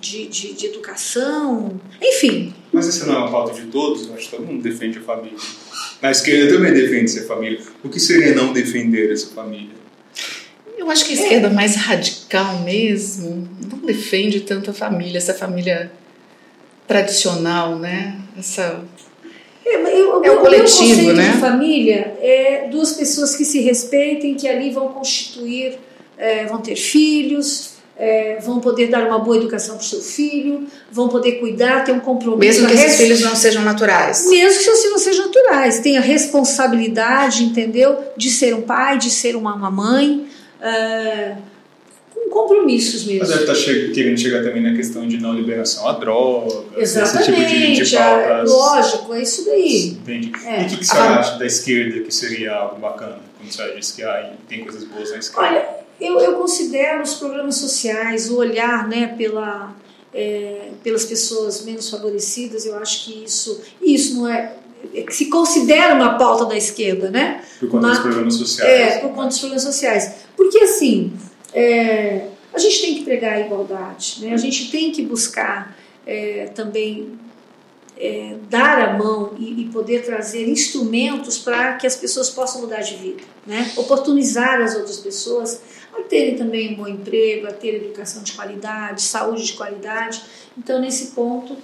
de, 0.00 0.28
de, 0.28 0.52
de 0.54 0.66
educação, 0.66 1.80
enfim. 2.00 2.54
Mas 2.72 2.86
isso 2.86 3.06
não 3.06 3.14
é 3.14 3.18
uma 3.18 3.30
pauta 3.30 3.52
de 3.52 3.66
todos? 3.66 4.08
Acho 4.12 4.30
que 4.30 4.36
todo 4.36 4.46
mundo 4.46 4.62
defende 4.62 4.98
a 4.98 5.00
família. 5.00 5.38
Na 6.00 6.10
esquerda 6.10 6.54
também 6.54 6.72
defende 6.72 7.06
essa 7.06 7.24
família. 7.26 7.60
O 7.82 7.88
que 7.88 7.98
seria 7.98 8.34
não 8.34 8.52
defender 8.52 9.12
essa 9.12 9.28
família? 9.34 9.77
Eu 10.78 10.90
acho 10.90 11.04
que 11.04 11.12
a 11.12 11.14
esquerda 11.16 11.48
é. 11.48 11.50
mais 11.50 11.74
radical 11.74 12.60
mesmo 12.60 13.48
não 13.70 13.78
defende 13.80 14.40
tanto 14.40 14.70
a 14.70 14.74
família, 14.74 15.18
essa 15.18 15.34
família 15.34 15.90
tradicional, 16.86 17.76
né? 17.76 18.16
Essa 18.38 18.82
é, 19.66 19.74
eu, 19.74 20.24
é 20.24 20.30
o 20.30 20.40
coletivo, 20.40 21.12
né? 21.12 21.32
De 21.32 21.38
família 21.38 22.16
é 22.22 22.68
duas 22.70 22.92
pessoas 22.92 23.36
que 23.36 23.44
se 23.44 23.60
respeitem, 23.60 24.34
que 24.34 24.48
ali 24.48 24.70
vão 24.70 24.88
constituir, 24.88 25.78
é, 26.16 26.46
vão 26.46 26.60
ter 26.60 26.76
filhos, 26.76 27.72
é, 27.98 28.38
vão 28.40 28.60
poder 28.60 28.86
dar 28.86 29.06
uma 29.06 29.18
boa 29.18 29.36
educação 29.36 29.76
para 29.76 29.84
o 29.84 29.86
seu 29.86 30.00
filho, 30.00 30.66
vão 30.90 31.08
poder 31.08 31.32
cuidar, 31.32 31.84
ter 31.84 31.92
um 31.92 32.00
compromisso. 32.00 32.62
Mesmo 32.62 32.68
que 32.68 32.74
esses 32.74 32.96
filhos 32.96 33.20
não 33.20 33.34
sejam 33.34 33.62
naturais. 33.62 34.26
Mesmo 34.28 34.58
que 34.58 34.64
seus 34.64 34.78
filhos 34.78 34.92
não 34.92 34.98
sejam 34.98 35.26
naturais. 35.26 35.80
Tem 35.80 35.98
a 35.98 36.00
responsabilidade, 36.00 37.42
entendeu? 37.42 37.98
De 38.16 38.30
ser 38.30 38.54
um 38.54 38.62
pai, 38.62 38.98
de 38.98 39.10
ser 39.10 39.34
uma, 39.34 39.54
uma 39.54 39.70
mãe. 39.70 40.26
É, 40.60 41.36
com 42.14 42.30
compromissos 42.30 43.04
mesmo. 43.04 43.20
Mas 43.20 43.28
deve 43.28 43.40
estar 43.42 43.54
tá 43.54 43.58
che 43.58 43.90
querendo 43.92 44.18
chegar 44.18 44.42
também 44.42 44.62
na 44.62 44.74
questão 44.74 45.06
de 45.06 45.18
não 45.18 45.34
liberação 45.34 45.88
a 45.88 45.92
drogas, 45.92 46.64
Exatamente, 46.76 47.30
esse 47.30 47.32
tipo 47.32 47.48
de, 47.48 47.84
de 47.84 47.96
pautas. 47.96 48.50
lógico, 48.50 49.14
é 49.14 49.22
isso 49.22 49.44
daí. 49.44 49.88
Entendi. 49.88 50.32
É. 50.44 50.62
E 50.62 50.66
o 50.66 50.68
que, 50.68 50.76
que 50.78 50.86
você 50.86 50.96
ah, 50.96 51.18
acha 51.18 51.38
da 51.38 51.46
esquerda 51.46 52.00
que 52.00 52.14
seria 52.14 52.54
algo 52.54 52.80
bacana? 52.80 53.20
Quando 53.38 53.52
você 53.52 53.74
diz 53.76 53.92
que 53.92 54.02
ah, 54.02 54.32
tem 54.48 54.64
coisas 54.64 54.84
boas 54.84 55.10
na 55.10 55.18
esquerda. 55.18 55.48
Olha, 55.48 55.68
eu, 56.00 56.20
eu 56.20 56.34
considero 56.34 57.02
os 57.02 57.14
programas 57.14 57.56
sociais, 57.56 58.30
o 58.30 58.36
olhar 58.36 58.88
né, 58.88 59.14
pela, 59.18 59.74
é, 60.14 60.70
pelas 60.82 61.04
pessoas 61.04 61.64
menos 61.64 61.90
favorecidas, 61.90 62.64
eu 62.66 62.76
acho 62.76 63.04
que 63.04 63.24
isso, 63.24 63.60
isso 63.82 64.16
não 64.16 64.28
é, 64.28 64.54
é 64.94 65.04
se 65.10 65.26
considera 65.26 65.94
uma 65.94 66.18
pauta 66.18 66.46
da 66.46 66.56
esquerda, 66.56 67.10
né? 67.10 67.42
Por 67.60 67.68
conta 67.68 67.88
dos 67.88 67.98
programas 67.98 68.34
sociais. 68.34 68.94
É, 68.94 68.98
por 68.98 69.10
conta 69.10 69.28
dos 69.28 69.38
programas 69.38 69.62
sociais. 69.62 70.14
Porque 70.36 70.58
assim, 70.58 71.12
é, 71.52 72.28
a 72.52 72.58
gente 72.58 72.80
tem 72.80 72.94
que 72.96 73.04
pregar 73.04 73.34
a 73.34 73.40
igualdade, 73.40 74.18
né? 74.20 74.34
a 74.34 74.36
gente 74.36 74.70
tem 74.70 74.90
que 74.90 75.02
buscar 75.02 75.76
é, 76.06 76.46
também 76.54 77.18
é, 77.96 78.36
dar 78.48 78.78
a 78.78 78.98
mão 78.98 79.34
e, 79.38 79.62
e, 79.62 79.64
poder 79.66 80.04
trazer 80.04 80.48
instrumentos 80.48 81.38
para 81.38 81.74
que 81.74 81.86
as 81.86 81.96
pessoas 81.96 82.30
possam 82.30 82.60
mudar 82.60 82.80
de 82.80 82.94
vida, 82.96 83.22
né? 83.46 83.72
oportunizar 83.76 84.60
as 84.60 84.74
outras 84.74 84.98
pessoas 84.98 85.60
a 85.96 86.02
terem 86.02 86.36
também 86.36 86.72
um 86.72 86.76
bom 86.76 86.88
emprego, 86.88 87.46
a 87.46 87.52
ter 87.52 87.74
educação 87.74 88.22
de 88.22 88.32
qualidade, 88.32 89.02
saúde 89.02 89.44
de 89.44 89.52
qualidade. 89.54 90.22
Então, 90.56 90.80
nesse 90.80 91.08
ponto, 91.08 91.56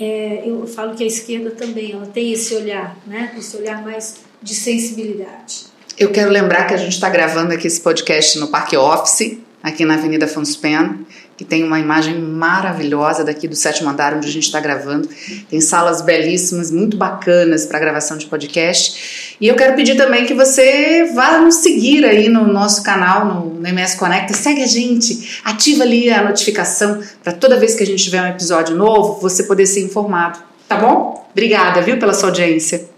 é, 0.00 0.42
eu 0.46 0.66
falo 0.66 0.94
que 0.94 1.02
a 1.02 1.06
esquerda 1.06 1.50
também 1.50 1.92
ela 1.92 2.06
tem 2.06 2.32
esse 2.32 2.54
olhar, 2.54 2.96
né? 3.06 3.34
esse 3.38 3.56
olhar 3.56 3.82
mais 3.82 4.16
de 4.42 4.54
sensibilidade. 4.54 5.66
Eu 5.98 6.10
quero 6.10 6.30
lembrar 6.30 6.66
que 6.66 6.74
a 6.74 6.76
gente 6.76 6.92
está 6.92 7.08
gravando 7.08 7.54
aqui 7.54 7.66
esse 7.66 7.80
podcast 7.80 8.38
no 8.38 8.48
Parque 8.48 8.76
Office, 8.76 9.38
aqui 9.62 9.84
na 9.84 9.94
Avenida 9.94 10.26
Afonso 10.26 10.60
Pena 10.60 10.98
que 11.36 11.44
tem 11.44 11.62
uma 11.62 11.78
imagem 11.78 12.18
maravilhosa 12.18 13.22
daqui 13.22 13.46
do 13.46 13.54
sétimo 13.54 13.90
andar 13.90 14.14
onde 14.14 14.26
a 14.26 14.30
gente 14.30 14.44
está 14.44 14.58
gravando. 14.58 15.08
Tem 15.50 15.60
salas 15.60 16.00
belíssimas, 16.00 16.70
muito 16.70 16.96
bacanas 16.96 17.66
para 17.66 17.78
gravação 17.78 18.16
de 18.16 18.26
podcast. 18.26 19.36
E 19.38 19.46
eu 19.46 19.54
quero 19.54 19.74
pedir 19.74 19.96
também 19.96 20.24
que 20.24 20.32
você 20.32 21.12
vá 21.14 21.38
nos 21.38 21.56
seguir 21.56 22.04
aí 22.06 22.28
no 22.28 22.50
nosso 22.50 22.82
canal, 22.82 23.26
no, 23.26 23.54
no 23.54 23.68
MS 23.68 23.98
Conecta. 23.98 24.32
Segue 24.32 24.62
a 24.62 24.66
gente, 24.66 25.40
ativa 25.44 25.82
ali 25.82 26.10
a 26.10 26.24
notificação 26.24 27.02
para 27.22 27.32
toda 27.32 27.58
vez 27.58 27.74
que 27.74 27.82
a 27.82 27.86
gente 27.86 28.02
tiver 28.02 28.22
um 28.22 28.28
episódio 28.28 28.74
novo, 28.74 29.20
você 29.20 29.42
poder 29.42 29.66
ser 29.66 29.84
informado. 29.84 30.38
Tá 30.66 30.76
bom? 30.76 31.28
Obrigada, 31.32 31.82
viu, 31.82 31.98
pela 31.98 32.14
sua 32.14 32.30
audiência. 32.30 32.88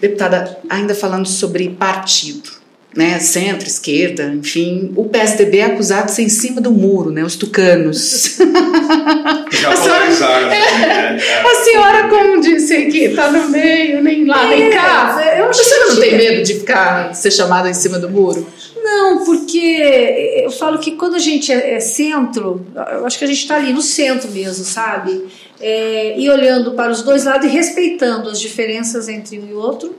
Deputada, 0.00 0.58
ainda 0.68 0.94
falando 0.94 1.26
sobre 1.26 1.68
partido 1.70 2.63
né, 2.96 3.18
centro, 3.18 3.66
esquerda, 3.66 4.32
enfim, 4.34 4.92
o 4.96 5.04
PSDB 5.04 5.58
é 5.58 5.64
acusado 5.64 6.06
de 6.06 6.12
ser 6.12 6.22
em 6.22 6.28
cima 6.28 6.60
do 6.60 6.70
muro, 6.70 7.10
né, 7.10 7.24
os 7.24 7.36
tucanos. 7.36 8.38
Já 9.50 9.72
a 9.72 9.76
senhora, 9.76 10.46
né? 10.46 11.18
a 11.18 11.64
senhora, 11.64 12.08
como 12.08 12.40
disse 12.40 12.74
aqui, 12.74 13.04
está 13.04 13.30
no 13.30 13.48
meio, 13.48 14.02
nem 14.02 14.24
lá, 14.24 14.46
nem 14.46 14.64
é, 14.64 14.70
cá. 14.70 15.34
Eu 15.36 15.52
Você 15.52 15.76
não 15.78 16.00
tem 16.00 16.16
medo 16.16 16.42
de 16.44 16.54
ficar, 16.54 17.14
ser 17.14 17.30
chamado 17.30 17.68
em 17.68 17.74
cima 17.74 17.98
do 17.98 18.08
muro? 18.08 18.46
Não, 18.84 19.24
porque 19.24 20.42
eu 20.44 20.50
falo 20.50 20.78
que 20.78 20.92
quando 20.92 21.14
a 21.14 21.18
gente 21.18 21.50
é, 21.50 21.74
é 21.74 21.80
centro, 21.80 22.64
eu 22.92 23.06
acho 23.06 23.18
que 23.18 23.24
a 23.24 23.28
gente 23.28 23.40
está 23.40 23.56
ali 23.56 23.72
no 23.72 23.80
centro 23.80 24.30
mesmo, 24.30 24.64
sabe? 24.64 25.26
É, 25.60 26.18
e 26.18 26.28
olhando 26.28 26.72
para 26.72 26.92
os 26.92 27.02
dois 27.02 27.24
lados 27.24 27.46
e 27.46 27.50
respeitando 27.50 28.28
as 28.28 28.38
diferenças 28.38 29.08
entre 29.08 29.38
um 29.38 29.48
e 29.48 29.54
outro 29.54 29.96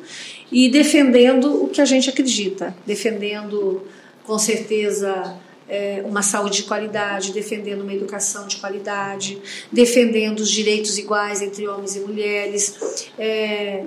e 0.55 0.69
defendendo 0.69 1.65
o 1.65 1.67
que 1.67 1.81
a 1.81 1.85
gente 1.85 2.09
acredita, 2.09 2.73
defendendo 2.85 3.85
com 4.23 4.39
certeza 4.39 5.35
é, 5.67 6.01
uma 6.05 6.21
saúde 6.21 6.59
de 6.59 6.63
qualidade, 6.63 7.33
defendendo 7.33 7.81
uma 7.81 7.93
educação 7.93 8.47
de 8.47 8.55
qualidade, 8.55 9.37
defendendo 9.69 10.39
os 10.39 10.49
direitos 10.49 10.97
iguais 10.97 11.41
entre 11.41 11.67
homens 11.67 11.97
e 11.97 11.99
mulheres, 11.99 12.73
é, 13.19 13.83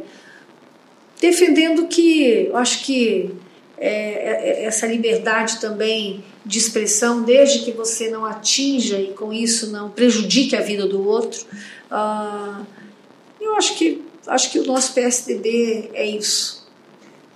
defendendo 1.18 1.86
que, 1.86 2.48
eu 2.48 2.56
acho 2.58 2.84
que 2.84 3.30
é, 3.78 4.60
é 4.60 4.64
essa 4.66 4.86
liberdade 4.86 5.62
também 5.62 6.22
de 6.44 6.58
expressão, 6.58 7.22
desde 7.22 7.60
que 7.60 7.72
você 7.72 8.10
não 8.10 8.26
atinja 8.26 9.00
e 9.00 9.14
com 9.14 9.32
isso 9.32 9.72
não 9.72 9.88
prejudique 9.88 10.54
a 10.54 10.60
vida 10.60 10.86
do 10.86 11.08
outro, 11.08 11.46
uh, 11.90 12.66
eu 13.40 13.56
acho 13.56 13.74
que 13.78 14.02
acho 14.26 14.52
que 14.52 14.58
o 14.58 14.66
nosso 14.66 14.92
PSDB 14.92 15.90
é 15.94 16.04
isso. 16.04 16.57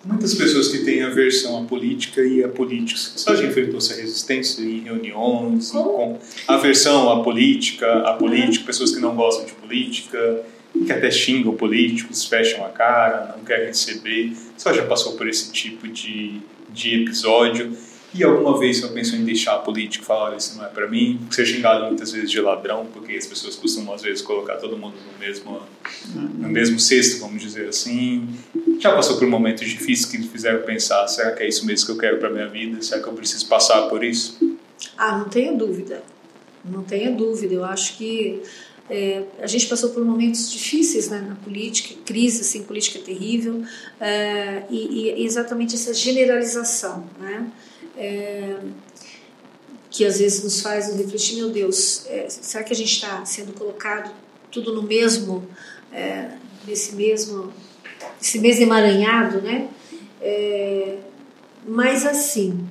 Muitas 0.05 0.35
pessoas 0.35 0.69
que 0.69 0.79
têm 0.79 1.03
aversão 1.03 1.63
à 1.63 1.67
política 1.67 2.23
e 2.23 2.43
a 2.43 2.49
políticos. 2.49 3.13
Você 3.17 3.37
já 3.37 3.45
enfrentou 3.45 3.79
essa 3.79 3.95
resistência 3.95 4.61
em 4.61 4.81
reuniões, 4.81 5.71
com 5.71 6.19
aversão 6.49 7.09
à 7.09 7.23
política, 7.23 8.01
à 8.01 8.15
política, 8.15 8.67
pessoas 8.67 8.93
que 8.93 9.01
não 9.01 9.15
gostam 9.15 9.47
de 9.47 9.53
política, 9.53 10.43
que 10.85 10.91
até 10.91 11.11
xingam 11.11 11.55
políticos, 11.55 12.25
fecham 12.25 12.65
a 12.65 12.71
cara, 12.71 13.35
não 13.37 13.45
querem 13.45 13.67
receber. 13.67 14.33
Você 14.57 14.75
já 14.75 14.85
passou 14.87 15.13
por 15.13 15.29
esse 15.29 15.53
tipo 15.53 15.87
de, 15.87 16.41
de 16.71 17.03
episódio? 17.03 17.77
E 18.15 18.23
alguma 18.23 18.59
vez 18.59 18.81
você 18.81 18.89
pensou 18.89 19.19
em 19.19 19.25
deixar 19.25 19.55
a 19.55 19.59
política 19.59 20.05
falar, 20.05 20.25
olha, 20.25 20.37
isso 20.37 20.57
não 20.59 20.67
é 20.67 20.69
para 20.69 20.87
mim? 20.87 21.19
Ser 21.31 21.47
xingado 21.47 21.87
muitas 21.87 22.13
vezes 22.13 22.31
de 22.31 22.41
ladrão, 22.41 22.87
porque 22.93 23.17
as 23.17 23.27
pessoas 23.27 23.57
costumam 23.57 23.95
às 23.95 24.03
vezes 24.03 24.21
colocar 24.21 24.57
todo 24.57 24.77
mundo 24.77 24.95
no 25.13 25.19
mesmo, 25.19 25.63
no 26.15 26.49
mesmo 26.49 26.79
cesto, 26.79 27.21
vamos 27.21 27.41
dizer 27.41 27.69
assim. 27.69 28.29
Já 28.79 28.95
passou 28.95 29.19
por 29.19 29.27
momentos 29.27 29.67
difíceis 29.67 30.05
que 30.05 30.19
fizeram 30.29 30.63
pensar, 30.63 31.07
será 31.09 31.33
que 31.33 31.43
é 31.43 31.49
isso 31.49 31.65
mesmo 31.65 31.87
que 31.87 31.93
eu 31.93 31.99
quero 31.99 32.19
para 32.19 32.29
minha 32.29 32.49
vida? 32.49 32.83
Será 32.83 33.03
que 33.03 33.09
eu 33.09 33.15
preciso 33.15 33.47
passar 33.49 33.89
por 33.89 34.05
isso? 34.05 34.39
Ah, 34.99 35.17
não 35.19 35.29
tenha 35.29 35.53
dúvida. 35.53 36.03
Não 36.65 36.83
tenha 36.83 37.11
dúvida. 37.11 37.55
Eu 37.55 37.65
acho 37.65 37.97
que 37.97 38.43
é, 38.91 39.23
a 39.41 39.47
gente 39.47 39.67
passou 39.69 39.91
por 39.91 40.05
momentos 40.05 40.51
difíceis 40.51 41.09
né, 41.09 41.25
na 41.27 41.35
política, 41.37 41.95
crise 42.05 42.43
assim, 42.43 42.63
política 42.65 42.99
terrível, 42.99 43.63
é, 43.99 44.65
e, 44.69 45.15
e, 45.17 45.25
exatamente 45.25 45.75
essa 45.75 45.95
generalização, 45.95 47.09
né, 47.19 47.47
é, 48.03 48.57
que 49.89 50.05
às 50.05 50.19
vezes 50.19 50.43
nos 50.43 50.61
faz 50.61 50.93
refletir, 50.97 51.37
meu 51.37 51.51
Deus, 51.51 52.05
é, 52.07 52.29
será 52.29 52.65
que 52.65 52.73
a 52.73 52.77
gente 52.77 52.93
está 52.93 53.25
sendo 53.25 53.53
colocado 53.53 54.13
tudo 54.51 54.75
no 54.75 54.83
mesmo, 54.83 55.47
é, 55.93 56.33
nesse 56.67 56.97
mesmo, 56.97 57.53
esse 58.21 58.41
mesmo 58.41 58.65
emaranhado, 58.65 59.41
né? 59.41 59.69
É, 60.21 60.99
mas 61.65 62.05
assim, 62.05 62.67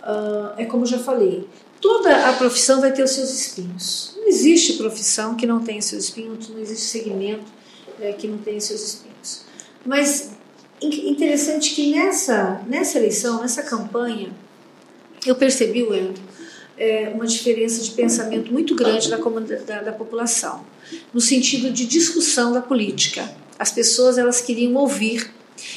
uh, 0.00 0.54
é 0.56 0.64
como 0.64 0.84
eu 0.84 0.88
já 0.88 0.98
falei, 0.98 1.48
toda 1.80 2.28
a 2.28 2.32
profissão 2.34 2.80
vai 2.80 2.92
ter 2.92 3.02
os 3.02 3.10
seus 3.10 3.30
espinhos. 3.30 4.14
Não 4.16 4.28
existe 4.28 4.74
profissão 4.74 5.34
que 5.34 5.46
não 5.46 5.60
tenha 5.60 5.82
seus 5.82 6.04
espinhos, 6.04 6.48
não 6.48 6.60
existe 6.60 6.86
segmento 6.86 7.50
é, 8.00 8.12
que 8.12 8.28
não 8.28 8.38
tenha 8.38 8.60
seus 8.60 8.80
espinhos. 8.80 9.42
Mas 9.84 10.30
interessante 10.80 11.74
que 11.74 11.90
nessa, 11.90 12.62
nessa 12.66 12.98
eleição, 12.98 13.40
nessa 13.40 13.62
campanha, 13.62 14.32
eu 15.26 15.34
percebi, 15.34 15.82
Wendel, 15.82 16.14
é, 16.78 17.10
uma 17.14 17.26
diferença 17.26 17.82
de 17.82 17.90
pensamento 17.92 18.52
muito 18.52 18.74
grande 18.74 19.08
da, 19.08 19.16
da, 19.16 19.82
da 19.82 19.92
população, 19.92 20.64
no 21.12 21.20
sentido 21.20 21.70
de 21.70 21.86
discussão 21.86 22.52
da 22.52 22.60
política. 22.60 23.30
As 23.58 23.70
pessoas 23.70 24.18
elas 24.18 24.40
queriam 24.40 24.74
ouvir 24.74 25.30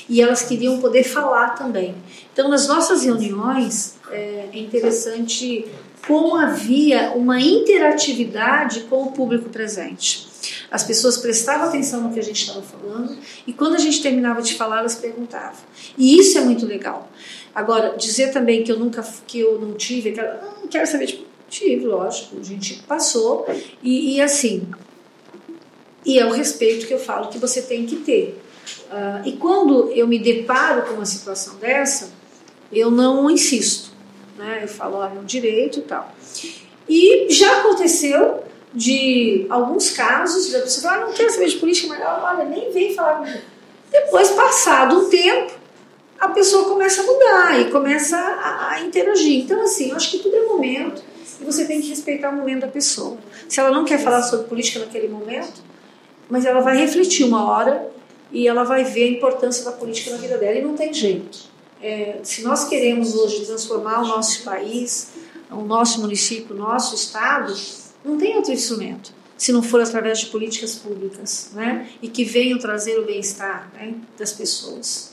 e 0.10 0.22
elas 0.22 0.42
queriam 0.42 0.80
poder 0.80 1.04
falar 1.04 1.50
também. 1.50 1.96
Então, 2.34 2.50
nas 2.50 2.68
nossas 2.68 3.04
reuniões, 3.04 3.96
é, 4.12 4.50
é 4.52 4.58
interessante 4.58 5.66
como 6.08 6.36
havia 6.36 7.12
uma 7.12 7.40
interatividade 7.40 8.82
com 8.82 9.04
o 9.04 9.12
público 9.12 9.50
presente. 9.50 10.28
As 10.72 10.84
pessoas 10.84 11.18
prestavam 11.18 11.68
atenção 11.68 12.02
no 12.02 12.14
que 12.14 12.20
a 12.20 12.24
gente 12.24 12.42
estava 12.42 12.62
falando 12.62 13.18
e 13.46 13.54
quando 13.54 13.76
a 13.76 13.80
gente 13.80 14.02
terminava 14.02 14.42
de 14.42 14.56
falar, 14.56 14.80
elas 14.80 14.96
perguntavam. 14.96 15.60
E 15.98 16.18
isso 16.18 16.38
é 16.38 16.42
muito 16.42 16.66
legal. 16.66 17.10
Agora, 17.54 17.96
dizer 17.98 18.32
também 18.32 18.64
que 18.64 18.72
eu 18.72 18.80
nunca 18.80 19.06
que 19.26 19.40
eu 19.40 19.60
não 19.60 19.74
tive, 19.74 20.12
que 20.12 20.20
eu, 20.20 20.26
não 20.62 20.68
quero 20.68 20.88
saber, 20.88 21.08
tipo, 21.08 21.26
tive, 21.50 21.86
lógico, 21.86 22.38
a 22.40 22.44
gente 22.44 22.84
passou 22.84 23.48
e, 23.82 24.16
e, 24.16 24.22
assim. 24.22 24.68
E 26.06 26.20
é 26.20 26.26
o 26.26 26.32
respeito 26.32 26.86
que 26.86 26.94
eu 26.94 27.00
falo 27.00 27.30
que 27.30 27.38
você 27.38 27.62
tem 27.62 27.86
que 27.86 27.98
ter. 27.98 28.42
Uh, 28.92 29.28
e 29.28 29.32
quando 29.34 29.92
eu 29.92 30.08
me 30.08 30.20
deparo 30.20 30.84
com 30.84 30.94
uma 30.94 31.06
situação 31.06 31.56
dessa, 31.56 32.12
eu 32.72 32.92
não 32.92 33.30
insisto 33.30 33.96
né? 34.38 34.62
Eu 34.64 34.68
falo, 34.68 34.98
olha, 34.98 35.14
é 35.16 35.20
um 35.20 35.26
direito 35.26 35.80
e 35.80 35.84
tal. 35.84 36.14
E 36.88 37.28
já 37.30 37.60
aconteceu 37.60 38.44
de 38.76 39.46
alguns 39.50 39.92
casos, 39.92 40.52
da 40.52 40.60
pessoa 40.60 40.92
falar, 40.92 41.04
ah, 41.04 41.08
não 41.08 41.14
quero 41.14 41.32
saber 41.32 41.48
de 41.48 41.58
política, 41.58 41.88
mas 41.88 42.00
olha, 42.02 42.46
nem 42.46 42.72
vem 42.72 42.94
falar 42.94 43.16
comigo. 43.16 43.42
Depois, 43.92 44.30
passado 44.32 45.00
um 45.00 45.10
tempo, 45.10 45.54
a 46.20 46.28
pessoa 46.30 46.66
começa 46.70 47.02
a 47.02 47.06
mudar 47.06 47.62
e 47.62 47.72
começa 47.72 48.18
a, 48.18 48.72
a, 48.72 48.82
interagir. 48.82 49.44
Então, 49.44 49.62
assim, 49.64 49.90
eu 49.90 49.96
acho 49.96 50.12
que 50.12 50.20
tudo 50.20 50.36
é 50.36 50.42
momento 50.42 51.02
e 51.40 51.44
você 51.44 51.66
tem 51.66 51.82
que 51.82 51.90
respeitar 51.90 52.30
o 52.30 52.36
momento 52.36 52.62
da 52.62 52.68
pessoa. 52.68 53.18
Se 53.48 53.60
ela 53.60 53.72
não 53.72 53.86
quer 53.86 54.00
falar 54.00 54.22
sobre 54.24 54.48
política 54.48 54.80
naquele 54.80 55.08
momento, 55.08 55.64
mas 56.30 56.46
ela 56.46 56.62
vai 56.62 56.78
refletir 56.78 57.26
uma 57.26 57.50
hora 57.50 57.90
e 58.32 58.48
ela 58.48 58.64
vai 58.64 58.84
ver 58.84 59.04
a 59.04 59.08
importância 59.08 59.64
da 59.64 59.72
política 59.72 60.12
na 60.12 60.18
vida 60.18 60.38
dela 60.38 60.58
e 60.58 60.62
não 60.62 60.76
tem 60.76 60.94
jeito 60.94 61.56
é, 61.86 62.20
se 62.24 62.42
nós 62.42 62.68
queremos 62.68 63.14
hoje 63.14 63.46
transformar 63.46 64.02
o 64.02 64.08
nosso 64.08 64.44
país, 64.44 65.12
o 65.52 65.62
nosso 65.62 66.02
município, 66.02 66.56
o 66.56 66.58
nosso 66.58 66.96
estado, 66.96 67.54
não 68.06 68.18
tem 68.18 68.36
outro 68.36 68.54
instrumento 68.54 69.14
se 69.38 69.52
não 69.52 69.62
for 69.62 69.82
através 69.82 70.20
de 70.20 70.28
políticas 70.28 70.76
públicas, 70.76 71.50
né? 71.54 71.88
E 72.02 72.08
que 72.08 72.24
venham 72.24 72.58
trazer 72.58 72.98
o 72.98 73.06
bem-estar 73.06 73.70
né, 73.76 73.94
das 74.18 74.32
pessoas. 74.32 75.12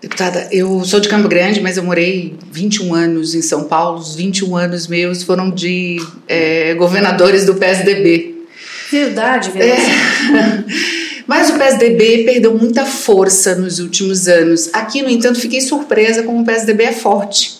Deputada, 0.00 0.48
eu 0.50 0.82
sou 0.82 0.98
de 0.98 1.10
Campo 1.10 1.28
Grande, 1.28 1.60
mas 1.60 1.76
eu 1.76 1.82
morei 1.82 2.34
21 2.50 2.94
anos 2.94 3.34
em 3.34 3.42
São 3.42 3.64
Paulo. 3.64 3.98
Os 3.98 4.14
21 4.14 4.56
anos 4.56 4.86
meus 4.86 5.22
foram 5.22 5.50
de 5.50 5.98
é, 6.26 6.72
governadores 6.74 7.44
do 7.44 7.54
PSDB. 7.54 8.46
Verdade, 8.90 9.50
verdade. 9.50 9.82
É. 9.82 11.20
Mas 11.30 11.48
o 11.48 11.56
PSDB 11.56 12.24
perdeu 12.24 12.58
muita 12.58 12.84
força 12.84 13.54
nos 13.54 13.78
últimos 13.78 14.26
anos. 14.26 14.68
Aqui, 14.72 15.00
no 15.00 15.08
entanto, 15.08 15.38
fiquei 15.38 15.60
surpresa 15.60 16.24
como 16.24 16.40
o 16.40 16.44
PSDB 16.44 16.82
é 16.82 16.92
forte. 16.92 17.59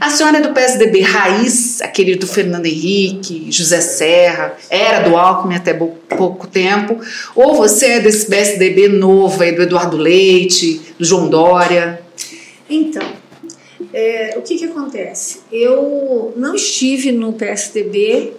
A 0.00 0.10
senhora 0.10 0.38
é 0.38 0.40
do 0.40 0.52
PSDB 0.52 1.00
raiz, 1.00 1.80
aquele 1.80 2.16
do 2.16 2.26
Fernando 2.26 2.66
Henrique, 2.66 3.46
José 3.50 3.80
Serra, 3.80 4.56
era 4.68 5.08
do 5.08 5.16
Alckmin 5.16 5.54
até 5.54 5.72
pouco 5.72 6.46
tempo, 6.46 6.98
ou 7.34 7.54
você 7.54 7.86
é 7.86 8.00
desse 8.00 8.26
PSDB 8.26 8.88
novo 8.88 9.42
aí, 9.42 9.52
do 9.52 9.62
Eduardo 9.62 9.96
Leite, 9.96 10.80
do 10.98 11.04
João 11.04 11.28
Dória? 11.28 12.02
Então, 12.68 13.06
é, 13.92 14.34
o 14.36 14.42
que, 14.42 14.58
que 14.58 14.64
acontece? 14.64 15.40
Eu 15.50 16.32
não 16.36 16.54
estive 16.54 17.12
no 17.12 17.32
PSDB 17.32 18.32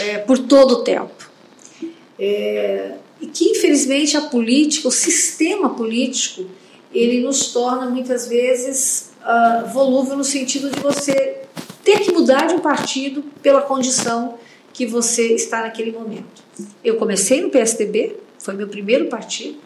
é, 0.00 0.18
por 0.18 0.38
todo 0.38 0.72
o 0.72 0.84
tempo. 0.84 1.30
É, 2.18 2.92
e 3.20 3.26
que 3.26 3.50
infelizmente 3.50 4.16
a 4.16 4.22
política, 4.22 4.88
o 4.88 4.90
sistema 4.92 5.70
político, 5.70 6.46
ele 6.92 7.20
nos 7.20 7.52
torna 7.52 7.90
muitas 7.90 8.26
vezes 8.28 9.05
uh, 9.26 9.66
volúvel 9.68 10.16
no 10.16 10.24
sentido 10.24 10.70
de 10.70 10.80
você 10.80 11.40
ter 11.84 12.00
que 12.00 12.12
mudar 12.12 12.46
de 12.46 12.54
um 12.54 12.60
partido 12.60 13.22
pela 13.42 13.60
condição 13.60 14.38
que 14.72 14.86
você 14.86 15.34
está 15.34 15.62
naquele 15.62 15.92
momento. 15.92 16.44
Eu 16.84 16.96
comecei 16.96 17.40
no 17.40 17.50
PSDB, 17.50 18.16
foi 18.38 18.54
meu 18.54 18.68
primeiro 18.68 19.06
partido, 19.06 19.58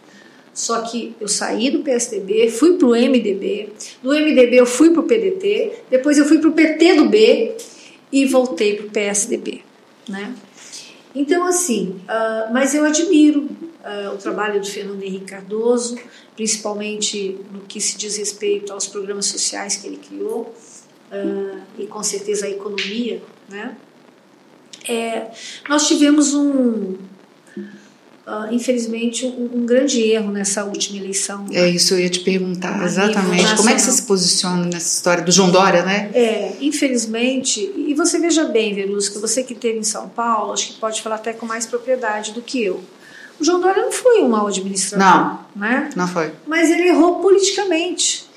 só 0.53 0.81
que 0.81 1.15
eu 1.19 1.27
saí 1.27 1.69
do 1.69 1.79
PSDB, 1.79 2.49
fui 2.49 2.77
para 2.77 2.87
o 2.87 2.91
MDB, 2.91 3.69
do 4.03 4.09
MDB 4.09 4.59
eu 4.59 4.65
fui 4.65 4.89
para 4.89 5.01
o 5.01 5.03
PDT, 5.03 5.83
depois 5.89 6.17
eu 6.17 6.25
fui 6.25 6.39
para 6.39 6.49
o 6.49 6.51
PT 6.51 6.95
do 6.95 7.09
B 7.09 7.55
e 8.11 8.25
voltei 8.25 8.75
para 8.75 8.87
o 8.87 8.89
PSDB. 8.89 9.61
Né? 10.09 10.33
Então, 11.15 11.45
assim, 11.45 12.01
uh, 12.03 12.53
mas 12.53 12.75
eu 12.75 12.83
admiro 12.83 13.49
uh, 13.83 14.13
o 14.13 14.17
trabalho 14.17 14.59
do 14.59 14.67
Fernando 14.67 15.01
Henrique 15.03 15.25
Cardoso, 15.25 15.97
principalmente 16.35 17.39
no 17.51 17.61
que 17.61 17.79
se 17.79 17.97
diz 17.97 18.17
respeito 18.17 18.71
aos 18.71 18.87
programas 18.87 19.25
sociais 19.25 19.77
que 19.77 19.87
ele 19.87 19.97
criou, 19.97 20.53
uh, 21.11 21.61
e 21.77 21.87
com 21.87 22.03
certeza 22.03 22.45
a 22.45 22.49
economia. 22.49 23.21
Né? 23.49 23.75
É, 24.87 25.31
nós 25.67 25.87
tivemos 25.87 26.33
um, 26.33 26.95
Uh, 28.23 28.53
infelizmente, 28.53 29.25
um, 29.25 29.49
um, 29.61 29.65
grande 29.65 29.99
erro 29.99 30.31
nessa 30.31 30.63
última 30.63 30.99
eleição. 30.99 31.47
É 31.51 31.67
isso, 31.67 31.95
eu 31.95 31.99
ia 31.99 32.09
te 32.09 32.19
perguntar, 32.19 32.85
exatamente. 32.85 33.55
Como 33.55 33.67
é 33.67 33.73
que 33.73 33.81
você 33.81 33.91
se 33.91 34.03
posiciona 34.03 34.63
nessa 34.63 34.95
história 34.95 35.23
do 35.23 35.31
João 35.31 35.49
Dória, 35.49 35.83
né? 35.83 36.11
É, 36.13 36.53
infelizmente, 36.61 37.59
e 37.75 37.95
você 37.95 38.19
veja 38.19 38.45
bem, 38.45 38.75
Verusca, 38.75 39.19
você 39.19 39.43
que 39.43 39.53
esteve 39.53 39.79
em 39.79 39.83
São 39.83 40.07
Paulo, 40.07 40.53
acho 40.53 40.67
que 40.67 40.73
pode 40.79 41.01
falar 41.01 41.15
até 41.15 41.33
com 41.33 41.47
mais 41.47 41.65
propriedade 41.65 42.31
do 42.31 42.43
que 42.43 42.63
eu. 42.63 42.81
O 43.41 43.43
João 43.43 43.59
Dória 43.59 43.81
não 43.81 43.91
foi 43.91 44.21
um 44.21 44.29
mau 44.29 44.47
administrador. 44.47 45.05
Não, 45.05 45.39
né? 45.55 45.89
não 45.95 46.07
foi. 46.07 46.31
Mas 46.47 46.69
ele 46.69 46.87
errou 46.87 47.15
politicamente 47.15 48.29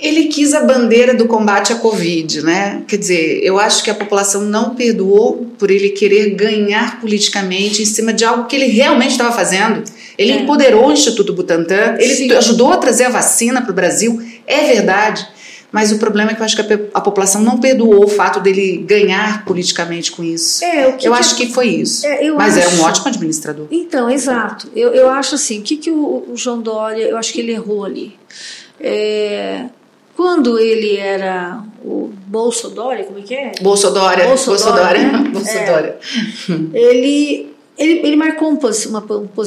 ele 0.00 0.26
quis 0.26 0.54
a 0.54 0.60
bandeira 0.60 1.12
do 1.12 1.26
combate 1.26 1.72
à 1.72 1.76
Covid, 1.76 2.42
né? 2.42 2.82
Quer 2.86 2.98
dizer, 2.98 3.40
eu 3.42 3.58
acho 3.58 3.82
que 3.82 3.90
a 3.90 3.94
população 3.94 4.42
não 4.42 4.74
perdoou 4.74 5.46
por 5.58 5.70
ele 5.70 5.90
querer 5.90 6.30
ganhar 6.30 7.00
politicamente 7.00 7.82
em 7.82 7.84
cima 7.84 8.12
de 8.12 8.24
algo 8.24 8.46
que 8.46 8.54
ele 8.54 8.66
realmente 8.66 9.12
estava 9.12 9.32
fazendo. 9.32 9.82
Ele 10.16 10.32
é. 10.32 10.36
empoderou 10.36 10.86
o 10.86 10.92
Instituto 10.92 11.32
Butantan, 11.32 11.96
ele 11.98 12.14
Sim. 12.14 12.32
ajudou 12.32 12.72
a 12.72 12.76
trazer 12.76 13.04
a 13.04 13.10
vacina 13.10 13.60
para 13.60 13.72
o 13.72 13.74
Brasil, 13.74 14.22
é 14.46 14.72
verdade. 14.72 15.26
Mas 15.70 15.92
o 15.92 15.98
problema 15.98 16.30
é 16.30 16.34
que 16.34 16.40
eu 16.40 16.44
acho 16.44 16.56
que 16.56 16.62
a, 16.62 16.78
a, 16.94 17.00
população 17.00 17.42
não 17.42 17.58
perdoou 17.58 18.04
o 18.04 18.08
fato 18.08 18.40
dele 18.40 18.78
ganhar 18.78 19.44
politicamente 19.44 20.10
com 20.10 20.24
isso. 20.24 20.64
É, 20.64 20.92
que 20.92 21.06
eu 21.06 21.12
que 21.12 21.18
acho 21.18 21.36
que 21.36 21.52
foi 21.52 21.68
isso. 21.68 22.06
É, 22.06 22.30
Mas 22.30 22.56
acho... 22.56 22.68
é 22.68 22.80
um 22.80 22.84
ótimo 22.84 23.08
administrador. 23.08 23.66
Então, 23.70 24.08
exato. 24.08 24.68
Eu, 24.74 24.94
eu 24.94 25.10
acho 25.10 25.34
assim, 25.34 25.60
o 25.60 25.62
que, 25.62 25.76
que 25.76 25.90
o, 25.90 26.24
o 26.30 26.36
João 26.36 26.60
Dória, 26.60 27.04
eu 27.04 27.18
acho 27.18 27.32
que 27.32 27.40
ele 27.40 27.52
errou 27.52 27.84
ali. 27.84 28.18
É, 28.80 29.66
quando 30.16 30.58
ele 30.58 30.96
era 30.96 31.62
o 31.84 32.10
Bolsodória, 32.26 33.04
como 33.04 33.18
é 33.18 33.22
que 33.22 33.34
é? 33.34 33.52
Bolsodória. 33.60 34.26
Bolsodória. 34.26 35.10
Bolsodória. 35.30 35.98
É, 36.72 36.78
ele, 36.78 37.54
ele, 37.76 38.00
ele 38.06 38.16
marcou 38.16 38.48
uma, 38.48 39.04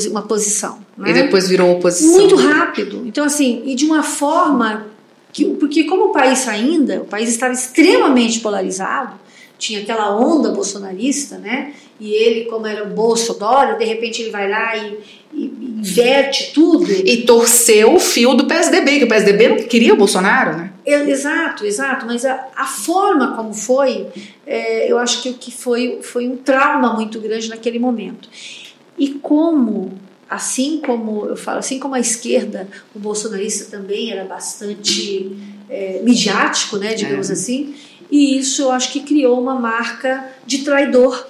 uma 0.09 0.21
posição. 0.21 0.79
Né? 0.95 1.09
E 1.09 1.13
depois 1.13 1.49
virou 1.49 1.71
oposição. 1.71 2.11
Muito 2.11 2.35
rápido. 2.35 3.03
Então, 3.07 3.25
assim, 3.25 3.63
e 3.65 3.73
de 3.73 3.85
uma 3.85 4.03
forma 4.03 4.85
Que, 5.31 5.45
porque 5.55 5.85
como 5.85 6.05
o 6.05 6.11
país 6.11 6.47
ainda, 6.47 7.01
o 7.01 7.05
país 7.05 7.29
estava 7.29 7.53
extremamente 7.53 8.39
polarizado, 8.39 9.19
tinha 9.57 9.81
aquela 9.81 10.15
onda 10.15 10.49
bolsonarista, 10.49 11.37
né? 11.37 11.73
E 11.99 12.13
ele, 12.13 12.45
como 12.45 12.65
era 12.65 12.83
Bolsonaro, 12.83 13.77
de 13.77 13.85
repente 13.85 14.23
ele 14.23 14.31
vai 14.31 14.49
lá 14.49 14.75
e, 14.75 14.97
e, 15.31 15.45
inverte 15.77 16.51
tudo. 16.51 16.91
E 16.91 17.21
torceu 17.27 17.93
o 17.93 17.99
fio 17.99 18.33
do 18.33 18.47
PSDB, 18.47 18.97
que 18.97 19.03
o 19.05 19.07
PSDB 19.07 19.47
não 19.49 19.57
queria 19.57 19.93
o 19.93 19.97
Bolsonaro, 19.97 20.57
né? 20.57 20.71
Exato, 20.83 21.63
exato, 21.63 22.07
mas 22.07 22.25
a, 22.25 22.47
a 22.55 22.65
forma 22.65 23.35
como 23.35 23.53
foi, 23.53 24.07
é, 24.47 24.91
eu 24.91 24.97
acho 24.97 25.21
que 25.21 25.29
o 25.29 25.35
que 25.35 25.51
foi, 25.51 25.99
foi 26.01 26.27
um 26.27 26.37
trauma 26.37 26.95
muito 26.95 27.19
grande 27.19 27.47
naquele 27.49 27.77
momento. 27.77 28.27
E 28.97 29.09
como, 29.09 29.93
assim 30.31 30.79
como 30.79 31.25
eu 31.25 31.35
falo, 31.35 31.59
assim 31.59 31.77
como 31.77 31.93
a 31.93 31.99
esquerda, 31.99 32.65
o 32.95 32.99
bolsonarista 32.99 33.69
também 33.69 34.13
era 34.13 34.23
bastante 34.23 35.35
é, 35.69 35.99
midiático, 36.01 36.77
né, 36.77 36.93
digamos 36.93 37.29
é. 37.29 37.33
assim, 37.33 37.75
e 38.09 38.37
isso 38.37 38.61
eu 38.61 38.71
acho 38.71 38.93
que 38.93 39.01
criou 39.01 39.37
uma 39.37 39.55
marca 39.55 40.31
de 40.45 40.59
traidor, 40.59 41.27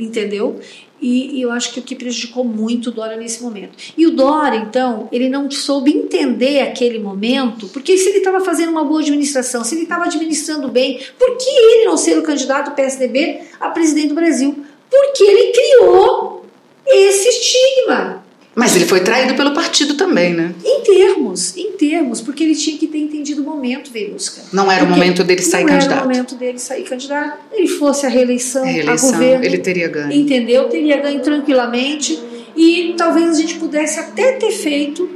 entendeu? 0.00 0.58
E, 1.00 1.38
e, 1.38 1.42
eu 1.42 1.50
acho 1.52 1.72
que 1.72 1.78
o 1.78 1.82
que 1.82 1.94
prejudicou 1.94 2.44
muito 2.44 2.88
o 2.88 2.92
Dória 2.92 3.16
nesse 3.16 3.42
momento. 3.42 3.72
E 3.96 4.06
o 4.06 4.10
Dória, 4.10 4.58
então, 4.58 5.08
ele 5.10 5.30
não 5.30 5.50
soube 5.50 5.92
entender 5.92 6.60
aquele 6.60 6.98
momento, 6.98 7.68
porque 7.68 7.96
se 7.96 8.10
ele 8.10 8.18
estava 8.18 8.40
fazendo 8.40 8.70
uma 8.70 8.84
boa 8.84 9.00
administração, 9.00 9.64
se 9.64 9.76
ele 9.76 9.84
estava 9.84 10.04
administrando 10.04 10.68
bem, 10.68 11.00
por 11.18 11.38
que 11.38 11.48
ele 11.48 11.84
não 11.86 11.96
ser 11.96 12.18
o 12.18 12.22
candidato 12.22 12.72
PSDB 12.72 13.40
a 13.58 13.70
presidente 13.70 14.08
do 14.08 14.14
Brasil? 14.14 14.62
Porque 14.90 15.22
ele 15.22 15.52
criou 15.52 16.44
esse 16.86 17.28
estigma. 17.28 18.19
Mas 18.60 18.76
ele 18.76 18.84
foi 18.84 19.00
traído 19.00 19.34
pelo 19.36 19.54
partido 19.54 19.94
também, 19.94 20.34
né? 20.34 20.54
Em 20.62 20.82
termos, 20.82 21.56
em 21.56 21.72
termos, 21.72 22.20
porque 22.20 22.44
ele 22.44 22.54
tinha 22.54 22.76
que 22.76 22.86
ter 22.86 22.98
entendido 22.98 23.40
o 23.40 23.44
momento, 23.46 23.90
Velusca. 23.90 24.42
Não 24.52 24.70
era 24.70 24.80
porque 24.80 24.92
o 24.92 24.96
momento 24.98 25.24
dele 25.24 25.40
sair 25.40 25.64
não 25.64 25.72
candidato. 25.72 25.88
Não 25.88 25.96
era 25.96 26.04
o 26.04 26.08
momento 26.10 26.34
dele 26.34 26.58
sair 26.58 26.82
candidato. 26.82 27.38
Ele 27.50 27.66
fosse 27.66 28.04
a 28.04 28.10
reeleição, 28.10 28.62
a, 28.62 28.66
reeleição, 28.66 29.08
a 29.08 29.12
governo. 29.12 29.44
Ele 29.46 29.56
teria 29.56 29.88
ganho. 29.88 30.12
Entendeu? 30.12 30.68
Teria 30.68 31.00
ganho 31.00 31.20
tranquilamente. 31.20 32.20
E 32.54 32.94
talvez 32.98 33.30
a 33.30 33.40
gente 33.40 33.54
pudesse 33.54 33.98
até 33.98 34.32
ter 34.32 34.50
feito 34.50 35.08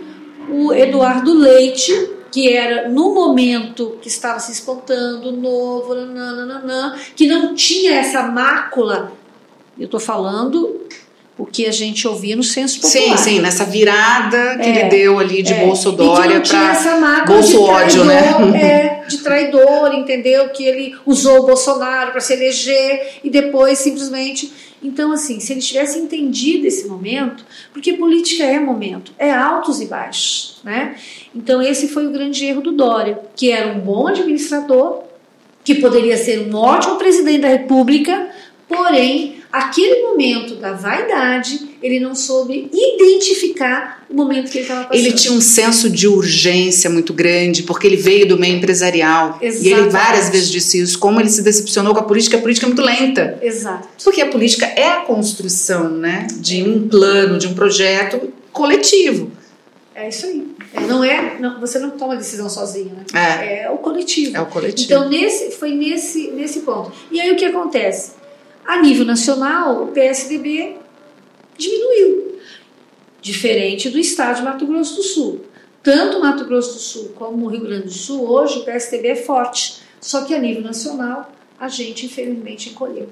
o 0.49 0.73
Eduardo 0.73 1.35
Leite, 1.35 1.93
que 2.33 2.51
era 2.51 2.89
no 2.89 3.13
momento 3.13 3.99
que 4.01 4.09
estava 4.09 4.39
se 4.39 4.53
espantando, 4.53 5.31
novo, 5.33 5.95
nananana, 5.95 6.99
que 7.15 7.27
não 7.27 7.55
tinha 7.55 7.93
essa 7.97 8.23
mácula. 8.23 9.13
Eu 9.79 9.85
estou 9.85 10.01
falando 10.01 10.81
o 11.37 11.45
que 11.45 11.67
a 11.67 11.73
gente 11.73 12.07
ouvia 12.07 12.37
no 12.37 12.45
censo 12.45 12.81
popular. 12.81 13.17
Sim, 13.19 13.25
sim, 13.25 13.41
nessa 13.41 13.65
virada 13.65 14.57
que 14.57 14.69
É, 14.69 14.69
ele 14.69 14.89
deu 14.89 15.19
ali 15.19 15.43
de 15.43 15.53
é. 15.53 15.65
Bolso 15.65 15.91
Dória 15.93 16.41
tinha 16.41 16.71
essa 16.71 16.97
para 16.97 17.25
Bolso 17.25 17.61
ódio, 17.63 18.05
né? 18.05 18.23
É, 18.55 19.05
de 19.07 19.19
traidor, 19.19 19.93
entendeu? 19.95 20.49
Que 20.51 20.65
ele 20.65 20.95
usou 21.05 21.41
o 21.41 21.47
Bolsonaro 21.47 22.13
para 22.13 22.21
se 22.21 22.35
eleger 22.35 23.19
e 23.25 23.31
depois 23.31 23.79
simplesmente. 23.79 24.53
Então, 24.81 25.11
assim, 25.13 25.41
se 25.41 25.53
ele 25.53 25.61
tivesse 25.61 25.99
entendido 25.99 26.67
esse 26.67 26.87
momento, 26.87 27.45
porque 27.73 27.95
política 27.95 28.45
é 28.45 28.61
momento, 28.61 29.13
é 29.19 29.33
altos 29.33 29.81
e 29.81 29.87
baixos, 29.87 30.61
né? 30.63 30.95
Então, 31.35 31.61
esse 31.63 31.89
foi 31.89 32.07
o 32.07 32.11
grande 32.11 32.45
erro 32.45 32.61
do 32.61 32.71
Dória, 32.71 33.19
que 33.35 33.51
era 33.51 33.73
um 33.73 33.81
bom 33.81 34.07
administrador, 34.07 35.03
que 35.65 35.77
poderia 35.77 36.19
ser 36.19 36.47
um 36.47 36.55
ótimo 36.55 36.97
presidente 36.97 37.41
da 37.41 37.49
República, 37.49 38.29
porém, 38.69 39.37
aquele 39.55 40.03
momento 40.03 40.57
da 40.57 40.73
vaidade, 40.73 41.77
ele 41.81 42.01
não 42.01 42.13
soube 42.13 42.69
identificar 42.73 44.05
o 44.11 44.15
momento 44.15 44.51
que 44.51 44.59
ele 44.59 44.65
estava 44.65 44.87
passando. 44.87 44.99
Ele 44.99 45.13
tinha 45.13 45.33
um 45.33 45.41
senso 45.41 45.89
de 45.89 46.09
urgência 46.09 46.91
muito 46.91 47.13
grande, 47.13 47.63
porque 47.63 47.87
ele 47.87 47.97
veio 47.97 48.27
do 48.27 48.37
meio 48.37 48.57
empresarial. 48.57 49.39
E 49.41 49.47
ele 49.47 49.57
Exatamente. 49.57 49.93
várias 49.93 50.29
vezes 50.31 50.51
disse 50.51 50.81
isso, 50.81 50.99
como 50.99 51.21
ele 51.21 51.29
se 51.29 51.41
decepcionou 51.41 51.95
com 51.95 52.01
a 52.01 52.03
política, 52.03 52.37
a 52.37 52.41
política 52.41 52.67
é 52.67 52.69
muito 52.69 52.83
lenta. 52.83 53.39
Exato. 53.41 53.89
Porque 54.03 54.21
a 54.21 54.27
política 54.27 54.67
é 54.67 54.89
a 54.89 55.01
construção 55.03 55.89
né, 55.89 56.27
de 56.35 56.63
um 56.65 56.89
plano, 56.89 57.39
de 57.39 57.47
um 57.47 57.55
projeto 57.55 58.33
coletivo. 58.53 59.31
É 59.95 60.09
isso 60.09 60.27
aí. 60.27 60.49
É, 60.73 60.81
não 60.81 61.05
é, 61.05 61.37
não, 61.39 61.61
você 61.61 61.79
não 61.79 61.91
toma 61.91 62.17
decisão 62.17 62.49
sozinho, 62.49 62.91
né? 62.97 63.05
É, 63.15 63.63
É 63.63 63.71
o 63.71 63.79
coletivo. 63.79 64.37
é 64.37 64.41
o 64.41 64.47
coletivo. 64.47 64.93
Então, 64.93 65.09
nesse, 65.09 65.53
foi 65.53 65.71
nesse, 65.71 66.33
nesse 66.33 66.61
ponto. 66.61 66.91
E 67.13 67.21
aí 67.21 67.31
o 67.31 67.37
que 67.37 67.45
acontece? 67.45 68.24
A 68.67 68.81
nível 68.81 69.05
nacional, 69.05 69.83
o 69.85 69.87
PSDB 69.89 70.77
diminuiu. 71.57 72.39
Diferente 73.21 73.89
do 73.89 73.99
estado 73.99 74.37
de 74.37 74.43
Mato 74.43 74.67
Grosso 74.67 74.97
do 74.97 75.03
Sul. 75.03 75.45
Tanto 75.83 76.21
Mato 76.21 76.45
Grosso 76.47 76.75
do 76.75 76.79
Sul 76.81 77.09
como 77.15 77.47
o 77.47 77.49
Rio 77.49 77.61
Grande 77.63 77.85
do 77.85 77.91
Sul, 77.93 78.29
hoje 78.29 78.59
o 78.61 78.65
PSDB 78.65 79.09
é 79.09 79.17
forte. 79.17 79.83
Só 80.01 80.25
que 80.25 80.35
a 80.35 80.39
nível 80.39 80.63
nacional, 80.63 81.31
a 81.59 81.69
gente 81.69 82.07
infelizmente 82.07 82.71
encolheu. 82.71 83.09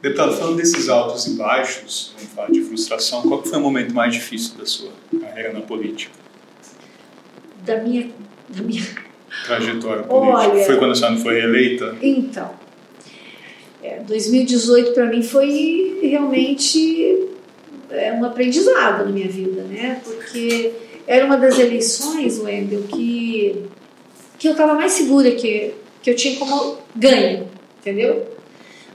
Deputado, 0.00 0.32
falando 0.36 0.56
desses 0.56 0.88
altos 0.88 1.26
e 1.26 1.30
baixos, 1.34 2.12
vamos 2.16 2.32
falar 2.32 2.50
de 2.50 2.60
frustração, 2.62 3.22
qual 3.22 3.42
foi 3.44 3.58
o 3.58 3.60
momento 3.60 3.94
mais 3.94 4.12
difícil 4.12 4.56
da 4.56 4.66
sua 4.66 4.90
carreira 5.20 5.52
na 5.52 5.60
política? 5.60 6.12
Da 7.64 7.76
minha, 7.78 8.10
da 8.48 8.62
minha 8.62 8.82
Trajetória 9.46 10.02
política? 10.02 10.50
Olha- 10.52 10.64
Foi 10.64 10.76
quando 10.76 10.90
a 10.90 10.94
senhora 10.96 11.14
não 11.14 11.22
foi 11.22 11.34
reeleita? 11.34 11.96
Então, 12.02 12.50
é, 13.82 14.00
2018 14.00 14.92
para 14.92 15.06
mim 15.06 15.22
foi 15.22 15.98
realmente 16.02 17.28
é, 17.90 18.12
um 18.12 18.24
aprendizado 18.24 19.04
na 19.04 19.10
minha 19.10 19.28
vida, 19.28 19.62
né? 19.62 20.00
Porque 20.04 20.72
era 21.06 21.24
uma 21.26 21.36
das 21.36 21.58
eleições, 21.58 22.38
Wendel, 22.38 22.82
que, 22.84 23.64
que 24.38 24.48
eu 24.48 24.52
estava 24.52 24.74
mais 24.74 24.92
segura 24.92 25.32
que, 25.32 25.74
que 26.00 26.10
eu 26.10 26.16
tinha 26.16 26.36
como 26.36 26.78
ganho, 26.94 27.48
entendeu? 27.80 28.28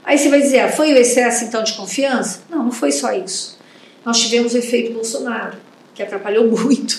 Aí 0.04 0.16
você 0.16 0.30
vai 0.30 0.40
dizer, 0.40 0.60
ah, 0.60 0.72
foi 0.72 0.92
o 0.92 0.96
excesso 0.96 1.44
então 1.44 1.62
de 1.62 1.74
confiança? 1.74 2.42
Não, 2.48 2.64
não 2.64 2.72
foi 2.72 2.90
só 2.90 3.12
isso. 3.12 3.58
Nós 4.04 4.18
tivemos 4.18 4.54
o 4.54 4.58
efeito 4.58 4.92
Bolsonaro, 4.92 5.58
que 5.94 6.02
atrapalhou 6.02 6.46
muito, 6.48 6.98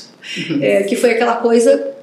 é, 0.62 0.84
que 0.84 0.96
foi 0.96 1.12
aquela 1.12 1.38
coisa 1.38 1.96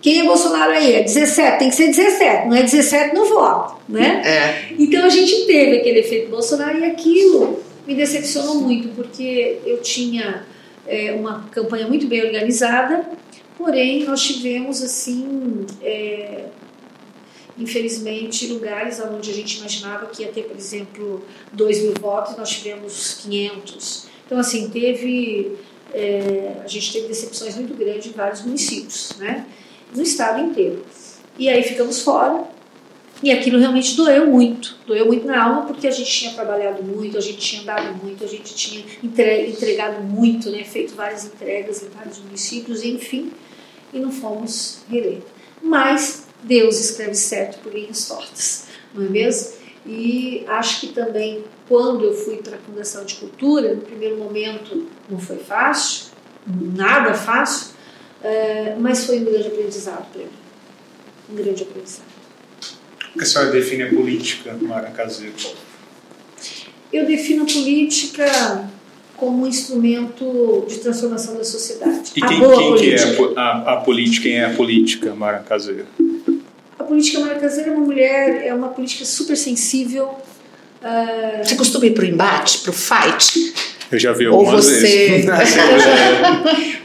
quem 0.00 0.20
é 0.20 0.24
Bolsonaro 0.24 0.72
aí? 0.72 0.94
É 0.94 1.02
17, 1.02 1.58
tem 1.58 1.68
que 1.68 1.76
ser 1.76 1.88
17, 1.88 2.48
não 2.48 2.56
é 2.56 2.62
17, 2.62 3.14
não 3.14 3.28
voto, 3.28 3.80
né? 3.88 4.22
É, 4.24 4.74
Então 4.78 5.04
a 5.04 5.08
gente 5.08 5.46
teve 5.46 5.78
aquele 5.78 6.00
efeito 6.00 6.30
Bolsonaro 6.30 6.78
e 6.78 6.84
aquilo 6.84 7.60
me 7.86 7.94
decepcionou 7.94 8.56
muito, 8.56 8.88
porque 8.90 9.58
eu 9.66 9.82
tinha 9.82 10.46
é, 10.86 11.12
uma 11.12 11.48
campanha 11.50 11.86
muito 11.86 12.06
bem 12.06 12.24
organizada, 12.24 13.04
porém 13.58 14.04
nós 14.04 14.22
tivemos 14.22 14.82
assim, 14.82 15.66
é, 15.82 16.46
infelizmente, 17.58 18.46
lugares 18.46 19.00
onde 19.00 19.30
a 19.30 19.34
gente 19.34 19.58
imaginava 19.58 20.06
que 20.06 20.22
ia 20.22 20.28
ter, 20.28 20.44
por 20.44 20.56
exemplo, 20.56 21.24
2 21.52 21.82
mil 21.82 21.94
votos, 22.00 22.36
nós 22.36 22.48
tivemos 22.48 23.20
500. 23.22 24.06
Então 24.24 24.38
assim, 24.38 24.70
teve, 24.70 25.56
é, 25.92 26.52
a 26.64 26.68
gente 26.68 26.92
teve 26.92 27.08
decepções 27.08 27.56
muito 27.56 27.74
grandes 27.74 28.06
em 28.06 28.12
vários 28.12 28.42
municípios, 28.42 29.12
né? 29.18 29.46
No 29.94 30.02
estado 30.02 30.40
inteiro. 30.40 30.84
E 31.38 31.48
aí 31.48 31.62
ficamos 31.62 32.02
fora, 32.02 32.44
e 33.22 33.30
aquilo 33.30 33.58
realmente 33.58 33.96
doeu 33.96 34.26
muito, 34.26 34.78
doeu 34.86 35.06
muito 35.06 35.26
na 35.26 35.44
alma, 35.44 35.62
porque 35.66 35.86
a 35.86 35.90
gente 35.90 36.10
tinha 36.10 36.32
trabalhado 36.32 36.82
muito, 36.82 37.18
a 37.18 37.20
gente 37.20 37.38
tinha 37.38 37.62
dado 37.62 37.94
muito, 38.02 38.24
a 38.24 38.26
gente 38.26 38.54
tinha 38.54 38.84
entre- 39.04 39.46
entregado 39.48 40.02
muito, 40.02 40.50
né, 40.50 40.64
feito 40.64 40.94
várias 40.94 41.26
entregas 41.26 41.82
em 41.82 41.88
vários 41.88 42.18
municípios, 42.18 42.82
enfim, 42.82 43.30
e 43.92 43.98
não 43.98 44.10
fomos 44.10 44.80
reeleitos. 44.88 45.28
Mas 45.62 46.26
Deus 46.42 46.80
escreve 46.80 47.14
certo 47.14 47.58
por 47.58 47.74
linhas 47.74 48.08
tortas, 48.08 48.66
não 48.94 49.04
é 49.04 49.08
mesmo? 49.08 49.60
E 49.84 50.44
acho 50.46 50.80
que 50.80 50.88
também, 50.88 51.44
quando 51.68 52.04
eu 52.04 52.14
fui 52.14 52.36
para 52.36 52.56
a 52.56 52.60
Fundação 52.60 53.04
de 53.04 53.16
Cultura, 53.16 53.74
no 53.74 53.82
primeiro 53.82 54.16
momento 54.16 54.86
não 55.10 55.18
foi 55.18 55.36
fácil, 55.36 56.06
nada 56.46 57.12
fácil, 57.12 57.69
eh, 58.22 58.76
mas 58.78 59.04
foi 59.04 59.20
um 59.20 59.24
grande 59.24 59.48
aprendizado 59.48 60.06
para 60.12 60.22
mim. 60.22 60.28
Um 61.30 61.34
grande 61.34 61.62
aprendizado. 61.62 62.04
Como 63.00 63.18
que 63.18 63.22
a 63.24 63.26
senhora 63.26 63.50
define 63.50 63.82
a 63.84 63.88
política, 63.88 64.56
Mara 64.60 64.90
Caseiro? 64.90 65.34
Eu 66.92 67.06
defino 67.06 67.42
a 67.42 67.46
política 67.46 68.70
como 69.16 69.44
um 69.44 69.46
instrumento 69.46 70.64
de 70.68 70.78
transformação 70.78 71.36
da 71.36 71.44
sociedade. 71.44 72.12
E 72.16 72.24
a 72.24 72.26
quem, 72.26 72.38
boa 72.38 72.56
quem 72.56 72.78
que 72.78 72.94
é 72.94 73.14
política. 73.14 73.40
a, 73.40 73.42
a, 73.42 73.72
a 73.74 73.76
política? 73.78 74.22
Quem 74.22 74.36
é 74.36 74.44
a 74.46 74.54
política, 74.54 75.14
Mara 75.14 75.40
Caseiro? 75.40 75.86
A 76.78 76.84
política 76.84 77.20
Mara 77.20 77.38
Caseira 77.38 77.70
é 77.70 77.74
uma 77.74 77.84
mulher, 77.84 78.46
é 78.46 78.54
uma 78.54 78.68
política 78.68 79.04
super 79.04 79.36
sensível. 79.36 80.16
ah, 80.82 81.42
você 81.44 81.54
costuma 81.54 81.86
ir 81.86 81.92
pro 81.92 82.06
embate, 82.06 82.58
pro 82.58 82.72
fight? 82.72 83.52
Eu 83.92 83.98
já 83.98 84.12
vi 84.12 84.26
Ou 84.28 84.38
algumas 84.38 84.64
você- 84.64 84.80
vezes. 84.86 85.26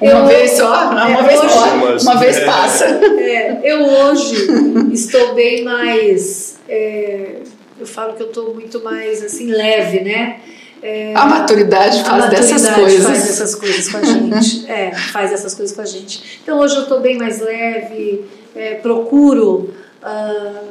Uma 0.02 0.10
Eu- 0.12 0.26
vez 0.28 0.52
só? 0.52 0.90
Uma 0.92 1.10
é, 1.20 1.24
vez 1.24 1.40
hoje- 1.40 1.50
só. 1.54 2.12
Uma 2.12 2.20
vez 2.20 2.38
É. 2.38 2.46
passa. 2.46 2.86
É, 2.86 3.60
eu 3.64 3.82
hoje 3.84 4.48
estou 4.94 5.34
bem 5.36 5.64
mais. 5.64 6.58
é, 6.68 7.38
eu 7.80 7.86
falo 7.86 8.14
que 8.14 8.24
eu 8.24 8.28
estou 8.28 8.54
muito 8.54 8.84
mais 8.84 9.24
assim 9.24 9.48
leve, 9.52 10.00
né? 10.02 10.38
É, 10.82 11.14
a 11.16 11.26
maturidade 11.26 11.98
faz 12.04 12.08
a 12.08 12.18
maturidade 12.18 12.48
dessas 12.54 12.76
coisas. 12.76 13.06
faz 13.06 13.30
essas 13.30 13.56
coisas 13.56 13.90
com 13.90 13.98
a 13.98 14.04
gente. 14.04 14.70
é, 14.72 14.92
faz 14.96 15.32
essas 15.32 15.54
coisas 15.56 15.76
com 15.76 15.82
a 15.82 15.86
gente. 15.86 16.40
Então 16.44 16.60
hoje 16.60 16.76
eu 16.76 16.84
estou 16.84 17.00
bem 17.02 17.18
mais 17.18 17.40
leve, 17.40 18.24
é, 18.56 18.76
procuro, 18.76 19.74
uh, 20.04 20.68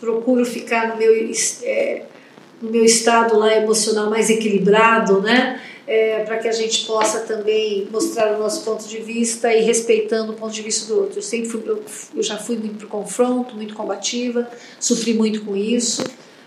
procuro 0.00 0.44
ficar 0.46 0.88
no 0.88 0.96
meu, 0.96 1.12
é, 1.62 2.02
no 2.62 2.70
meu 2.70 2.84
estado 2.84 3.38
lá 3.38 3.54
emocional 3.54 4.08
mais 4.08 4.30
equilibrado, 4.30 5.20
né? 5.20 5.60
É, 5.92 6.22
para 6.22 6.38
que 6.38 6.46
a 6.46 6.52
gente 6.52 6.86
possa 6.86 7.18
também 7.22 7.88
mostrar 7.90 8.36
o 8.36 8.38
nosso 8.38 8.64
ponto 8.64 8.86
de 8.86 8.98
vista 8.98 9.52
e 9.52 9.60
respeitando 9.60 10.30
o 10.30 10.36
ponto 10.36 10.54
de 10.54 10.62
vista 10.62 10.86
do 10.86 11.00
outro. 11.00 11.18
Eu 11.18 11.22
sempre 11.22 11.48
fui, 11.48 11.64
eu, 11.66 11.82
eu 12.14 12.22
já 12.22 12.38
fui 12.38 12.56
muito 12.56 12.76
para 12.76 12.86
o 12.86 12.88
confronto, 12.88 13.56
muito 13.56 13.74
combativa, 13.74 14.48
sofri 14.78 15.14
muito 15.14 15.44
com 15.44 15.56
isso, 15.56 16.04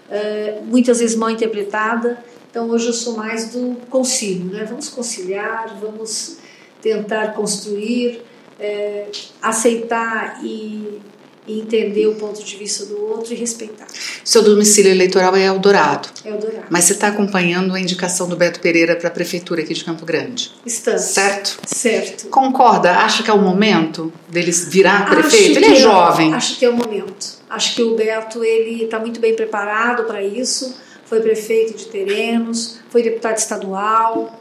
é, 0.09 0.61
muitas 0.63 0.99
vezes 0.99 1.17
mal 1.17 1.29
interpretada. 1.29 2.23
Então 2.49 2.69
hoje 2.69 2.87
eu 2.87 2.93
sou 2.93 3.17
mais 3.17 3.49
do 3.49 3.75
concílio, 3.89 4.45
né? 4.45 4.63
Vamos 4.63 4.87
conciliar, 4.87 5.77
vamos 5.77 6.37
tentar 6.81 7.33
construir, 7.33 8.21
é, 8.57 9.07
aceitar 9.41 10.39
e, 10.41 11.01
e, 11.47 11.59
entender 11.59 12.07
o 12.07 12.15
ponto 12.15 12.43
de 12.43 12.55
vista 12.55 12.85
do 12.85 12.99
outro 13.01 13.33
e 13.33 13.35
respeitar. 13.35 13.87
Seu 14.23 14.41
domicílio 14.41 14.91
eleitoral 14.91 15.35
é 15.35 15.43
Eldorado. 15.43 16.09
É 16.23 16.29
Eldorado. 16.29 16.67
Mas 16.69 16.85
você 16.85 16.93
está 16.93 17.07
acompanhando 17.07 17.73
a 17.73 17.79
indicação 17.79 18.27
do 18.27 18.35
Beto 18.35 18.59
Pereira 18.59 18.95
para 18.95 19.07
a 19.07 19.11
prefeitura 19.11 19.61
aqui 19.61 19.73
de 19.73 19.83
Campo 19.83 20.05
Grande? 20.05 20.51
Estamos. 20.65 21.01
Certo? 21.01 21.59
Certo. 21.65 22.27
Concorda? 22.27 22.91
Acha 22.91 23.23
que 23.23 23.29
é 23.29 23.33
o 23.33 23.41
momento 23.41 24.11
deles 24.29 24.67
virar 24.67 25.09
prefeito? 25.09 25.57
Ele 25.57 25.65
é, 25.65 25.71
é 25.71 25.75
jovem. 25.75 26.33
Acho 26.33 26.57
que 26.57 26.65
é 26.65 26.69
o 26.69 26.73
momento. 26.73 27.43
Acho 27.49 27.75
que 27.75 27.83
o 27.83 27.95
Beto 27.95 28.43
ele 28.43 28.83
está 28.83 28.99
muito 28.99 29.19
bem 29.19 29.35
preparado 29.35 30.05
para 30.05 30.23
isso 30.23 30.73
foi 31.13 31.21
prefeito 31.21 31.77
de 31.77 31.85
Terenos, 31.85 32.79
foi 32.89 33.03
deputado 33.03 33.37
estadual, 33.37 34.39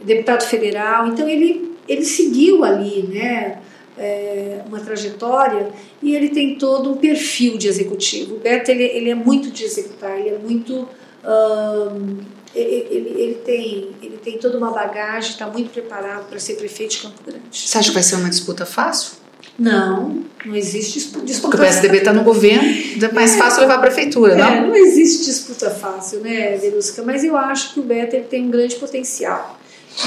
deputado 0.00 0.42
federal. 0.44 1.08
Então 1.08 1.28
ele, 1.28 1.76
ele 1.86 2.04
seguiu 2.04 2.64
ali, 2.64 3.02
né? 3.02 3.58
É, 3.96 4.62
uma 4.66 4.80
trajetória 4.80 5.68
e 6.02 6.16
ele 6.16 6.30
tem 6.30 6.56
todo 6.56 6.90
um 6.90 6.96
perfil 6.96 7.56
de 7.56 7.68
executivo. 7.68 8.34
O 8.34 8.38
Beto 8.40 8.72
ele, 8.72 8.82
ele 8.82 9.10
é 9.10 9.14
muito 9.14 9.52
de 9.52 9.62
executar, 9.62 10.18
ele 10.18 10.30
é 10.30 10.38
muito 10.38 10.88
ele, 12.54 12.86
ele, 12.90 13.20
ele, 13.20 13.34
tem, 13.44 13.90
ele 14.02 14.18
tem 14.22 14.38
toda 14.38 14.58
uma 14.58 14.70
bagagem, 14.70 15.30
está 15.30 15.46
muito 15.46 15.70
preparado 15.70 16.28
para 16.28 16.38
ser 16.38 16.54
prefeito 16.54 16.92
de 16.92 16.98
Campo 16.98 17.22
Grande. 17.24 17.42
Você 17.50 17.78
acha 17.78 17.88
que 17.88 17.94
vai 17.94 18.02
ser 18.02 18.16
uma 18.16 18.28
disputa 18.28 18.66
fácil? 18.66 19.24
Não, 19.58 20.24
não 20.44 20.56
existe 20.56 20.94
disputa. 20.94 21.40
Porque 21.42 21.56
o 21.56 21.60
PSDB 21.60 21.98
está 21.98 22.12
no 22.12 22.24
governo, 22.24 22.64
é 23.02 23.12
mais 23.12 23.34
é, 23.34 23.38
fácil 23.38 23.60
levar 23.60 23.76
a 23.76 23.78
prefeitura, 23.78 24.34
não? 24.34 24.44
É, 24.44 24.60
não 24.66 24.74
existe 24.74 25.24
disputa 25.24 25.70
fácil, 25.70 26.20
né, 26.20 26.56
Verusca? 26.56 27.02
Mas 27.02 27.22
eu 27.22 27.36
acho 27.36 27.74
que 27.74 27.80
o 27.80 27.82
Beto 27.82 28.16
ele 28.16 28.24
tem 28.24 28.46
um 28.46 28.50
grande 28.50 28.74
potencial 28.76 29.58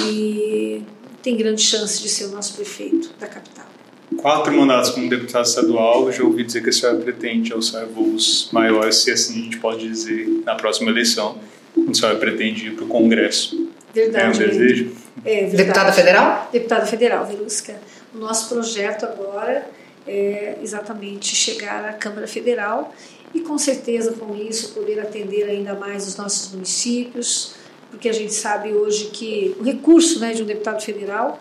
e 0.01 0.83
tem 1.21 1.37
grande 1.37 1.61
chance 1.61 2.01
de 2.01 2.09
ser 2.09 2.25
o 2.25 2.29
nosso 2.29 2.55
prefeito 2.55 3.09
da 3.19 3.27
capital. 3.27 3.66
Quatro 4.15 4.53
mandatos 4.53 4.91
como 4.91 5.09
deputado 5.09 5.45
estadual, 5.45 6.11
já 6.11 6.23
ouvi 6.23 6.43
dizer 6.43 6.63
que 6.63 6.69
a 6.69 6.73
senhora 6.73 6.97
pretende 6.99 7.51
alçar 7.51 7.85
voos 7.85 8.49
maiores, 8.53 8.97
se 8.97 9.11
assim 9.11 9.41
a 9.41 9.43
gente 9.43 9.57
pode 9.57 9.87
dizer, 9.87 10.27
na 10.45 10.55
próxima 10.55 10.89
eleição, 10.89 11.37
quando 11.73 11.91
a 11.91 11.93
senhora 11.93 12.17
pretende 12.17 12.67
ir 12.67 12.75
para 12.75 12.85
o 12.85 12.87
Congresso. 12.87 13.69
Verdade. 13.93 14.25
É 14.25 14.29
um 14.29 14.49
desejo? 14.49 14.91
É, 15.25 15.35
verdade. 15.41 15.57
Deputada 15.57 15.91
federal? 15.91 16.49
Deputada 16.51 16.85
federal, 16.85 17.25
Verusca. 17.25 17.75
O 18.15 18.17
nosso 18.17 18.47
projeto 18.49 19.05
agora 19.05 19.67
é 20.07 20.57
exatamente 20.63 21.35
chegar 21.35 21.85
à 21.85 21.93
Câmara 21.93 22.27
Federal 22.27 22.93
e, 23.33 23.41
com 23.41 23.57
certeza, 23.57 24.13
com 24.13 24.35
isso, 24.35 24.73
poder 24.73 24.99
atender 24.99 25.43
ainda 25.43 25.73
mais 25.73 26.07
os 26.07 26.15
nossos 26.15 26.53
municípios, 26.53 27.55
porque 27.91 28.07
a 28.07 28.13
gente 28.13 28.33
sabe 28.33 28.73
hoje 28.73 29.05
que 29.07 29.55
o 29.59 29.63
recurso 29.63 30.19
né, 30.19 30.33
de 30.33 30.43
um 30.43 30.45
deputado 30.45 30.81
federal 30.81 31.39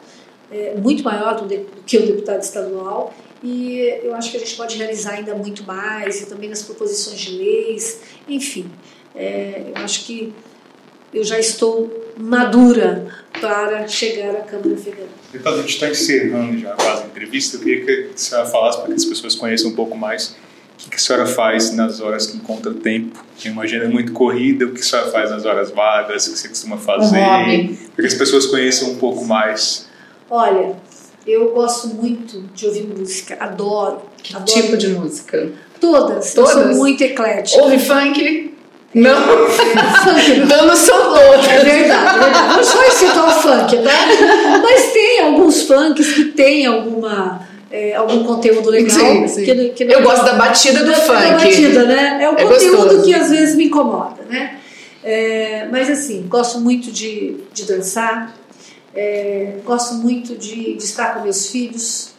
é 0.51 0.75
muito 0.77 1.03
maior 1.03 1.41
do 1.41 1.67
que 1.85 1.97
o 1.97 2.07
deputado 2.07 2.43
estadual 2.43 3.15
e 3.43 4.01
eu 4.03 4.15
acho 4.15 4.31
que 4.31 4.37
a 4.37 4.41
gente 4.41 4.55
pode 4.57 4.77
realizar 4.77 5.15
ainda 5.15 5.35
muito 5.35 5.65
mais 5.65 6.21
e 6.21 6.27
também 6.27 6.49
nas 6.49 6.63
proposições 6.63 7.21
de 7.21 7.37
leis, 7.37 8.01
enfim, 8.29 8.71
é, 9.15 9.73
eu 9.75 9.83
acho 9.83 10.05
que 10.07 10.33
eu 11.13 11.25
já 11.25 11.39
estou 11.39 12.13
madura 12.17 13.07
para 13.41 13.87
chegar 13.87 14.35
à 14.37 14.41
Câmara 14.41 14.77
Federal. 14.77 15.09
Deputado, 15.33 15.55
a 15.55 15.61
gente 15.61 15.75
está 15.75 15.89
encerrando 15.89 16.59
já 16.59 16.73
quase 16.75 17.03
a 17.03 17.07
entrevista. 17.07 17.57
Eu 17.57 17.61
queria 17.61 17.85
que 17.85 18.11
a 18.15 18.17
senhora 18.17 18.47
falasse 18.47 18.79
para 18.79 18.89
que 18.89 18.95
as 18.95 19.05
pessoas 19.05 19.35
conheçam 19.35 19.71
um 19.71 19.75
pouco 19.75 19.97
mais 19.97 20.37
o 20.85 20.91
que 20.91 20.97
a 20.97 20.99
senhora 20.99 21.27
faz 21.27 21.73
nas 21.73 22.01
horas 22.01 22.27
que 22.27 22.37
encontra 22.37 22.73
tempo. 22.75 23.25
Tem 23.43 23.51
uma 23.51 23.63
agenda 23.63 23.89
muito 23.89 24.13
corrida, 24.13 24.67
o 24.67 24.73
que 24.73 24.81
a 24.81 24.85
senhora 24.85 25.11
faz 25.11 25.31
nas 25.31 25.45
horas 25.45 25.71
vagas, 25.71 26.27
o 26.27 26.33
que 26.33 26.39
você 26.39 26.49
costuma 26.49 26.77
fazer, 26.77 27.19
um 27.19 27.75
para 27.75 28.03
que 28.03 28.07
as 28.07 28.15
pessoas 28.15 28.47
conheçam 28.47 28.91
um 28.91 28.97
pouco 28.97 29.25
mais. 29.25 29.86
Olha, 30.31 30.77
eu 31.27 31.51
gosto 31.51 31.89
muito 31.89 32.43
de 32.55 32.67
ouvir 32.67 32.85
música, 32.85 33.37
adoro. 33.41 34.03
Que 34.23 34.35
adoro 34.37 34.53
tipo 34.53 34.77
de 34.77 34.89
música? 34.89 35.53
Todas. 35.81 36.35
Todas? 36.35 36.57
Eu 36.57 36.63
sou 36.63 36.75
muito 36.75 37.03
eclética. 37.03 37.63
Ouve 37.63 37.79
funk? 37.79 38.55
Não, 38.95 39.13
então 40.37 40.67
não 40.67 40.77
são 40.77 41.15
todas. 41.15 41.47
É 41.49 41.65
verdade, 41.65 42.17
é 42.17 42.23
verdade. 42.23 42.57
Não 42.57 42.65
só 42.65 42.91
citar 42.91 43.29
o 43.29 43.31
funk, 43.31 43.77
tá? 43.83 44.61
Mas 44.63 44.93
tem 44.93 45.21
alguns 45.21 45.63
funks 45.63 46.13
que 46.13 46.25
tem 46.27 46.65
alguma. 46.65 47.47
É, 47.71 47.95
algum 47.95 48.25
conteúdo 48.25 48.71
legal. 48.71 48.91
Sim, 48.91 49.29
sim. 49.29 49.45
Que, 49.45 49.69
que 49.71 49.85
Eu 49.85 50.03
gosto 50.03 50.25
da 50.25 50.35
batida 50.35 50.85
do 50.85 50.95
funk. 50.95 51.21
Da 51.21 51.33
batida, 51.33 51.85
né? 51.85 52.19
É 52.23 52.31
o 52.31 52.35
é 52.35 52.45
conteúdo 52.45 52.85
gostoso. 52.85 53.05
que 53.05 53.15
às 53.15 53.29
vezes 53.29 53.55
me 53.57 53.67
incomoda, 53.67 54.23
né? 54.31 54.57
É, 55.05 55.69
mas 55.71 55.91
assim, 55.91 56.25
gosto 56.29 56.61
muito 56.61 56.91
de, 56.91 57.37
de 57.53 57.65
dançar, 57.65 58.35
é, 58.97 59.59
gosto 59.63 59.97
muito 59.97 60.35
de, 60.35 60.75
de 60.75 60.85
estar 60.85 61.15
com 61.15 61.21
meus 61.21 61.51
filhos. 61.51 62.15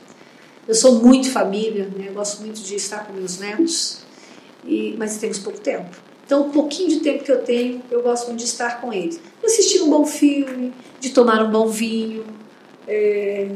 Eu 0.68 0.76
sou 0.76 1.02
muito 1.02 1.32
família, 1.32 1.90
né? 1.98 2.12
gosto 2.14 2.42
muito 2.42 2.62
de 2.62 2.76
estar 2.76 3.06
com 3.06 3.14
meus 3.14 3.40
netos, 3.40 4.00
e, 4.66 4.96
mas 4.98 5.18
temos 5.18 5.40
pouco 5.40 5.60
tempo. 5.60 5.90
Então, 6.26 6.42
o 6.42 6.50
pouquinho 6.50 6.90
de 6.90 7.00
tempo 7.00 7.24
que 7.24 7.32
eu 7.32 7.42
tenho, 7.42 7.82
eu 7.90 8.04
gosto 8.04 8.28
muito 8.28 8.40
de 8.40 8.46
estar 8.46 8.82
com 8.82 8.92
eles. 8.92 9.20
De 9.40 9.46
assistir 9.46 9.82
um 9.82 9.90
bom 9.90 10.06
filme, 10.06 10.74
de 11.00 11.10
tomar 11.12 11.42
um 11.42 11.50
bom 11.50 11.68
vinho. 11.68 12.26
É, 12.86 13.48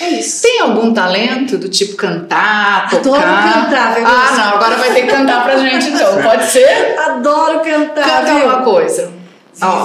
é 0.00 0.10
isso. 0.10 0.42
Tem 0.42 0.60
algum 0.60 0.94
talento 0.94 1.58
do 1.58 1.68
tipo 1.68 1.96
cantar, 1.96 2.88
tocar? 2.88 3.20
Adoro 3.20 3.64
cantar, 3.64 3.94
viu? 3.96 4.06
Ah, 4.06 4.36
não, 4.36 4.54
agora 4.54 4.76
vai 4.76 4.94
ter 4.94 5.02
que 5.02 5.08
cantar 5.08 5.42
pra 5.42 5.58
gente 5.58 5.88
então. 5.88 6.22
Pode 6.22 6.46
ser? 6.46 6.96
Adoro 7.00 7.60
cantar. 7.60 8.04
Canta 8.04 8.34
viu? 8.34 8.44
uma 8.44 8.62
coisa. 8.62 9.12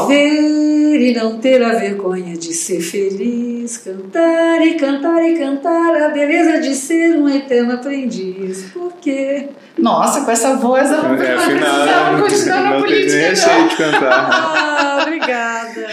Viver 0.08 0.69
e 0.96 1.14
não 1.14 1.40
ter 1.40 1.64
a 1.64 1.74
vergonha 1.74 2.38
de 2.38 2.54
ser 2.54 2.82
feliz, 2.82 3.78
cantar 3.78 4.62
e 4.62 4.76
cantar 4.76 5.24
e 5.24 5.38
cantar 5.38 5.96
a 6.04 6.10
beleza 6.10 6.60
de 6.60 6.74
ser 6.74 7.16
um 7.18 7.28
eterno 7.28 7.74
aprendiz. 7.74 8.72
Porque. 8.74 9.50
Nossa, 9.78 10.26
com 10.26 10.32
essa 10.32 10.56
voz 10.56 10.92
ela 10.92 11.24
é, 11.24 11.36
afinal, 11.36 12.22
continuar 12.22 12.64
na 12.64 12.80
política. 12.80 13.18
Nem 13.18 13.36
sei 13.36 13.68
de 13.68 13.76
cantar. 13.76 14.30
ah, 14.32 15.04
obrigada. 15.04 15.88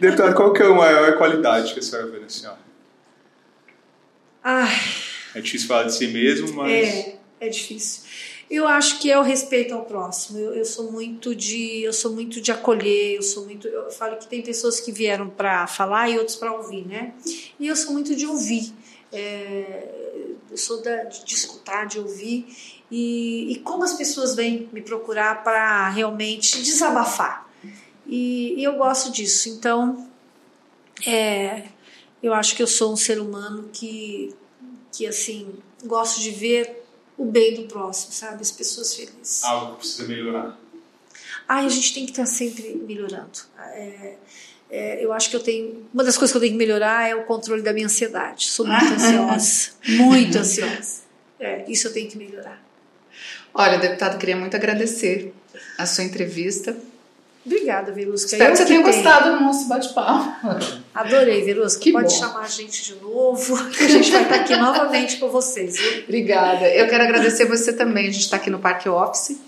Deputado, 0.00 0.34
qual 0.34 0.52
que 0.52 0.62
é 0.62 0.66
a 0.66 0.74
maior 0.74 1.16
qualidade 1.16 1.72
que 1.74 1.80
a 1.80 1.82
senhora 1.82 2.08
vê 2.08 2.18
na 2.18 2.28
senhora? 2.28 2.58
Ai. 4.42 4.70
É 5.34 5.40
difícil 5.40 5.68
falar 5.68 5.84
de 5.84 5.94
si 5.94 6.06
mesmo, 6.08 6.54
mas. 6.54 6.72
É, 6.72 7.14
é 7.40 7.48
difícil. 7.48 8.02
Eu 8.50 8.66
acho 8.66 8.98
que 8.98 9.08
é 9.08 9.16
o 9.16 9.22
respeito 9.22 9.72
ao 9.72 9.84
próximo. 9.84 10.36
Eu, 10.40 10.54
eu, 10.54 10.64
sou 10.64 10.90
muito 10.90 11.36
de, 11.36 11.82
eu 11.82 11.92
sou 11.92 12.12
muito 12.12 12.40
de 12.40 12.50
acolher. 12.50 13.14
Eu 13.14 13.22
sou 13.22 13.44
muito, 13.44 13.68
eu 13.68 13.88
falo 13.92 14.16
que 14.16 14.26
tem 14.26 14.42
pessoas 14.42 14.80
que 14.80 14.90
vieram 14.90 15.30
para 15.30 15.68
falar 15.68 16.10
e 16.10 16.18
outros 16.18 16.36
para 16.36 16.52
ouvir, 16.52 16.84
né? 16.84 17.14
E 17.60 17.68
eu 17.68 17.76
sou 17.76 17.92
muito 17.92 18.16
de 18.16 18.26
ouvir. 18.26 18.72
É, 19.12 19.88
eu 20.50 20.56
sou 20.56 20.82
da, 20.82 21.04
de, 21.04 21.32
escutar, 21.32 21.86
de 21.86 22.00
ouvir 22.00 22.46
e, 22.90 23.52
e 23.52 23.56
como 23.60 23.84
as 23.84 23.94
pessoas 23.94 24.34
vêm 24.34 24.68
me 24.72 24.82
procurar 24.82 25.44
para 25.44 25.88
realmente 25.90 26.60
desabafar. 26.60 27.48
E, 28.04 28.54
e, 28.58 28.64
eu 28.64 28.72
gosto 28.72 29.12
disso. 29.12 29.48
Então, 29.48 30.08
é, 31.06 31.68
eu 32.20 32.34
acho 32.34 32.56
que 32.56 32.62
eu 32.62 32.66
sou 32.66 32.92
um 32.92 32.96
ser 32.96 33.20
humano 33.20 33.70
que, 33.72 34.34
que 34.90 35.06
assim, 35.06 35.54
gosto 35.84 36.20
de 36.20 36.32
ver 36.32 36.79
o 37.20 37.26
bem 37.26 37.54
do 37.54 37.64
próximo, 37.64 38.14
sabe? 38.14 38.40
As 38.40 38.50
pessoas 38.50 38.94
felizes. 38.94 39.44
Algo 39.44 39.72
que 39.72 39.80
precisa 39.80 40.08
melhorar. 40.08 40.58
Ai, 41.46 41.66
a 41.66 41.68
gente 41.68 41.92
tem 41.92 42.06
que 42.06 42.12
estar 42.12 42.24
sempre 42.24 42.82
melhorando. 42.86 43.38
É, 43.58 44.16
é, 44.70 45.04
eu 45.04 45.12
acho 45.12 45.28
que 45.28 45.36
eu 45.36 45.40
tenho. 45.40 45.86
Uma 45.92 46.02
das 46.02 46.16
coisas 46.16 46.32
que 46.32 46.38
eu 46.38 46.40
tenho 46.40 46.54
que 46.54 46.58
melhorar 46.58 47.10
é 47.10 47.14
o 47.14 47.24
controle 47.24 47.60
da 47.60 47.74
minha 47.74 47.84
ansiedade. 47.84 48.46
Sou 48.46 48.66
muito 48.66 48.84
ansiosa. 48.94 49.70
muito 49.86 50.38
ansiosa. 50.38 51.00
É, 51.38 51.70
isso 51.70 51.88
eu 51.88 51.92
tenho 51.92 52.08
que 52.08 52.16
melhorar. 52.16 52.62
Olha, 53.52 53.78
deputado, 53.78 54.18
queria 54.18 54.36
muito 54.36 54.56
agradecer 54.56 55.34
a 55.76 55.84
sua 55.84 56.04
entrevista. 56.04 56.74
Obrigada, 57.44 57.90
Verusca. 57.92 58.32
Espero 58.32 58.50
eu 58.50 58.52
que 58.52 58.58
você 58.58 58.66
tenha 58.66 58.82
gostado 58.82 59.38
do 59.38 59.44
nosso 59.44 59.66
bate-papo. 59.66 60.46
Adorei, 60.94 61.42
Verusca. 61.42 61.80
Que 61.80 61.92
Pode 61.92 62.12
bom. 62.12 62.20
chamar 62.20 62.40
a 62.40 62.48
gente 62.48 62.84
de 62.84 63.00
novo, 63.00 63.56
que 63.70 63.84
a 63.84 63.88
gente 63.88 64.10
vai 64.10 64.22
estar 64.22 64.34
aqui 64.36 64.56
novamente 64.56 65.16
com 65.16 65.28
vocês. 65.30 65.78
Viu? 65.78 66.04
Obrigada. 66.04 66.68
Eu 66.68 66.86
quero 66.88 67.02
agradecer 67.02 67.46
você 67.46 67.72
também. 67.72 68.08
A 68.08 68.10
gente 68.10 68.24
está 68.24 68.36
aqui 68.36 68.50
no 68.50 68.58
Parque 68.58 68.88
Office, 68.88 69.40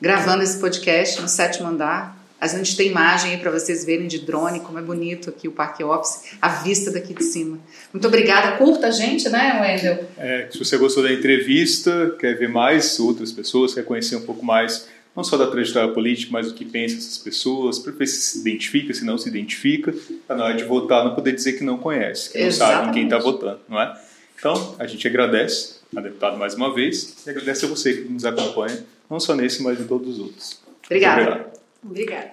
gravando 0.00 0.42
esse 0.42 0.58
podcast 0.58 1.20
no 1.20 1.28
sétimo 1.28 1.68
andar. 1.68 2.22
A 2.40 2.48
gente 2.48 2.76
tem 2.76 2.88
imagem 2.88 3.30
aí 3.30 3.36
para 3.36 3.52
vocês 3.52 3.84
verem 3.84 4.08
de 4.08 4.18
drone, 4.18 4.58
como 4.58 4.76
é 4.76 4.82
bonito 4.82 5.30
aqui 5.30 5.46
o 5.46 5.52
Parque 5.52 5.84
Office, 5.84 6.36
a 6.42 6.48
vista 6.48 6.90
daqui 6.90 7.14
de 7.14 7.22
cima. 7.22 7.56
Muito 7.92 8.04
obrigada. 8.08 8.56
Curta 8.56 8.88
a 8.88 8.90
gente, 8.90 9.28
né, 9.28 9.60
Wendel? 9.62 10.08
É, 10.18 10.48
se 10.50 10.58
você 10.58 10.76
gostou 10.76 11.04
da 11.04 11.12
entrevista, 11.12 12.16
quer 12.18 12.36
ver 12.36 12.48
mais 12.48 12.98
outras 12.98 13.30
pessoas, 13.30 13.74
quer 13.74 13.84
conhecer 13.84 14.16
um 14.16 14.22
pouco 14.22 14.44
mais, 14.44 14.88
não 15.14 15.22
só 15.22 15.36
da 15.36 15.46
trajetória 15.46 15.92
política, 15.92 16.32
mas 16.32 16.50
o 16.50 16.54
que 16.54 16.64
pensam 16.64 16.98
essas 16.98 17.18
pessoas, 17.18 17.78
para 17.78 17.92
ver 17.92 18.06
se 18.06 18.22
se 18.22 18.40
identifica, 18.40 18.94
se 18.94 19.04
não 19.04 19.18
se 19.18 19.28
identifica, 19.28 19.94
para 20.26 20.36
na 20.36 20.44
hora 20.44 20.54
de 20.54 20.64
votar 20.64 21.04
não 21.04 21.14
poder 21.14 21.32
dizer 21.32 21.54
que 21.54 21.64
não 21.64 21.78
conhece, 21.78 22.32
que 22.32 22.42
não 22.42 22.50
sabe 22.50 22.88
em 22.88 22.92
quem 22.92 23.04
está 23.04 23.18
votando, 23.18 23.60
não 23.68 23.80
é? 23.80 24.00
Então, 24.38 24.74
a 24.78 24.86
gente 24.86 25.06
agradece 25.06 25.80
a 25.94 26.00
deputada 26.00 26.36
mais 26.36 26.54
uma 26.54 26.74
vez 26.74 27.24
e 27.26 27.30
agradece 27.30 27.64
a 27.64 27.68
você 27.68 27.94
que 27.94 28.08
nos 28.08 28.24
acompanha, 28.24 28.84
não 29.08 29.20
só 29.20 29.34
nesse, 29.34 29.62
mas 29.62 29.78
em 29.78 29.86
todos 29.86 30.14
os 30.14 30.18
outros. 30.18 30.60
Obrigada. 30.86 31.52
Obrigada. 31.84 32.32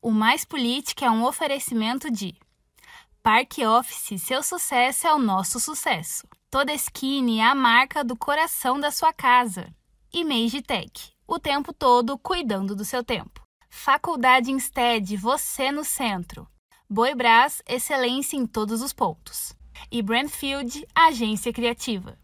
O 0.00 0.10
Mais 0.10 0.44
Política 0.44 1.06
é 1.06 1.10
um 1.10 1.24
oferecimento 1.24 2.10
de 2.10 2.34
Parque 3.22 3.64
Office, 3.64 4.20
seu 4.20 4.42
sucesso 4.42 5.06
é 5.06 5.14
o 5.14 5.18
nosso 5.18 5.58
sucesso. 5.58 6.26
Toda 6.50 6.74
Skin 6.74 7.40
é 7.40 7.44
a 7.44 7.54
marca 7.54 8.04
do 8.04 8.14
coração 8.14 8.78
da 8.78 8.90
sua 8.90 9.14
casa. 9.14 9.66
E 10.12 10.22
Tech, 10.62 11.13
o 11.26 11.38
tempo 11.38 11.72
todo 11.72 12.18
cuidando 12.18 12.74
do 12.74 12.84
seu 12.84 13.02
tempo. 13.02 13.42
Faculdade 13.68 14.50
Instead, 14.50 15.16
você 15.16 15.72
no 15.72 15.84
centro. 15.84 16.46
Boi 16.88 17.14
Brás, 17.14 17.62
excelência 17.66 18.36
em 18.36 18.46
todos 18.46 18.82
os 18.82 18.92
pontos. 18.92 19.54
E 19.90 20.00
Brandfield, 20.02 20.86
agência 20.94 21.52
criativa. 21.52 22.18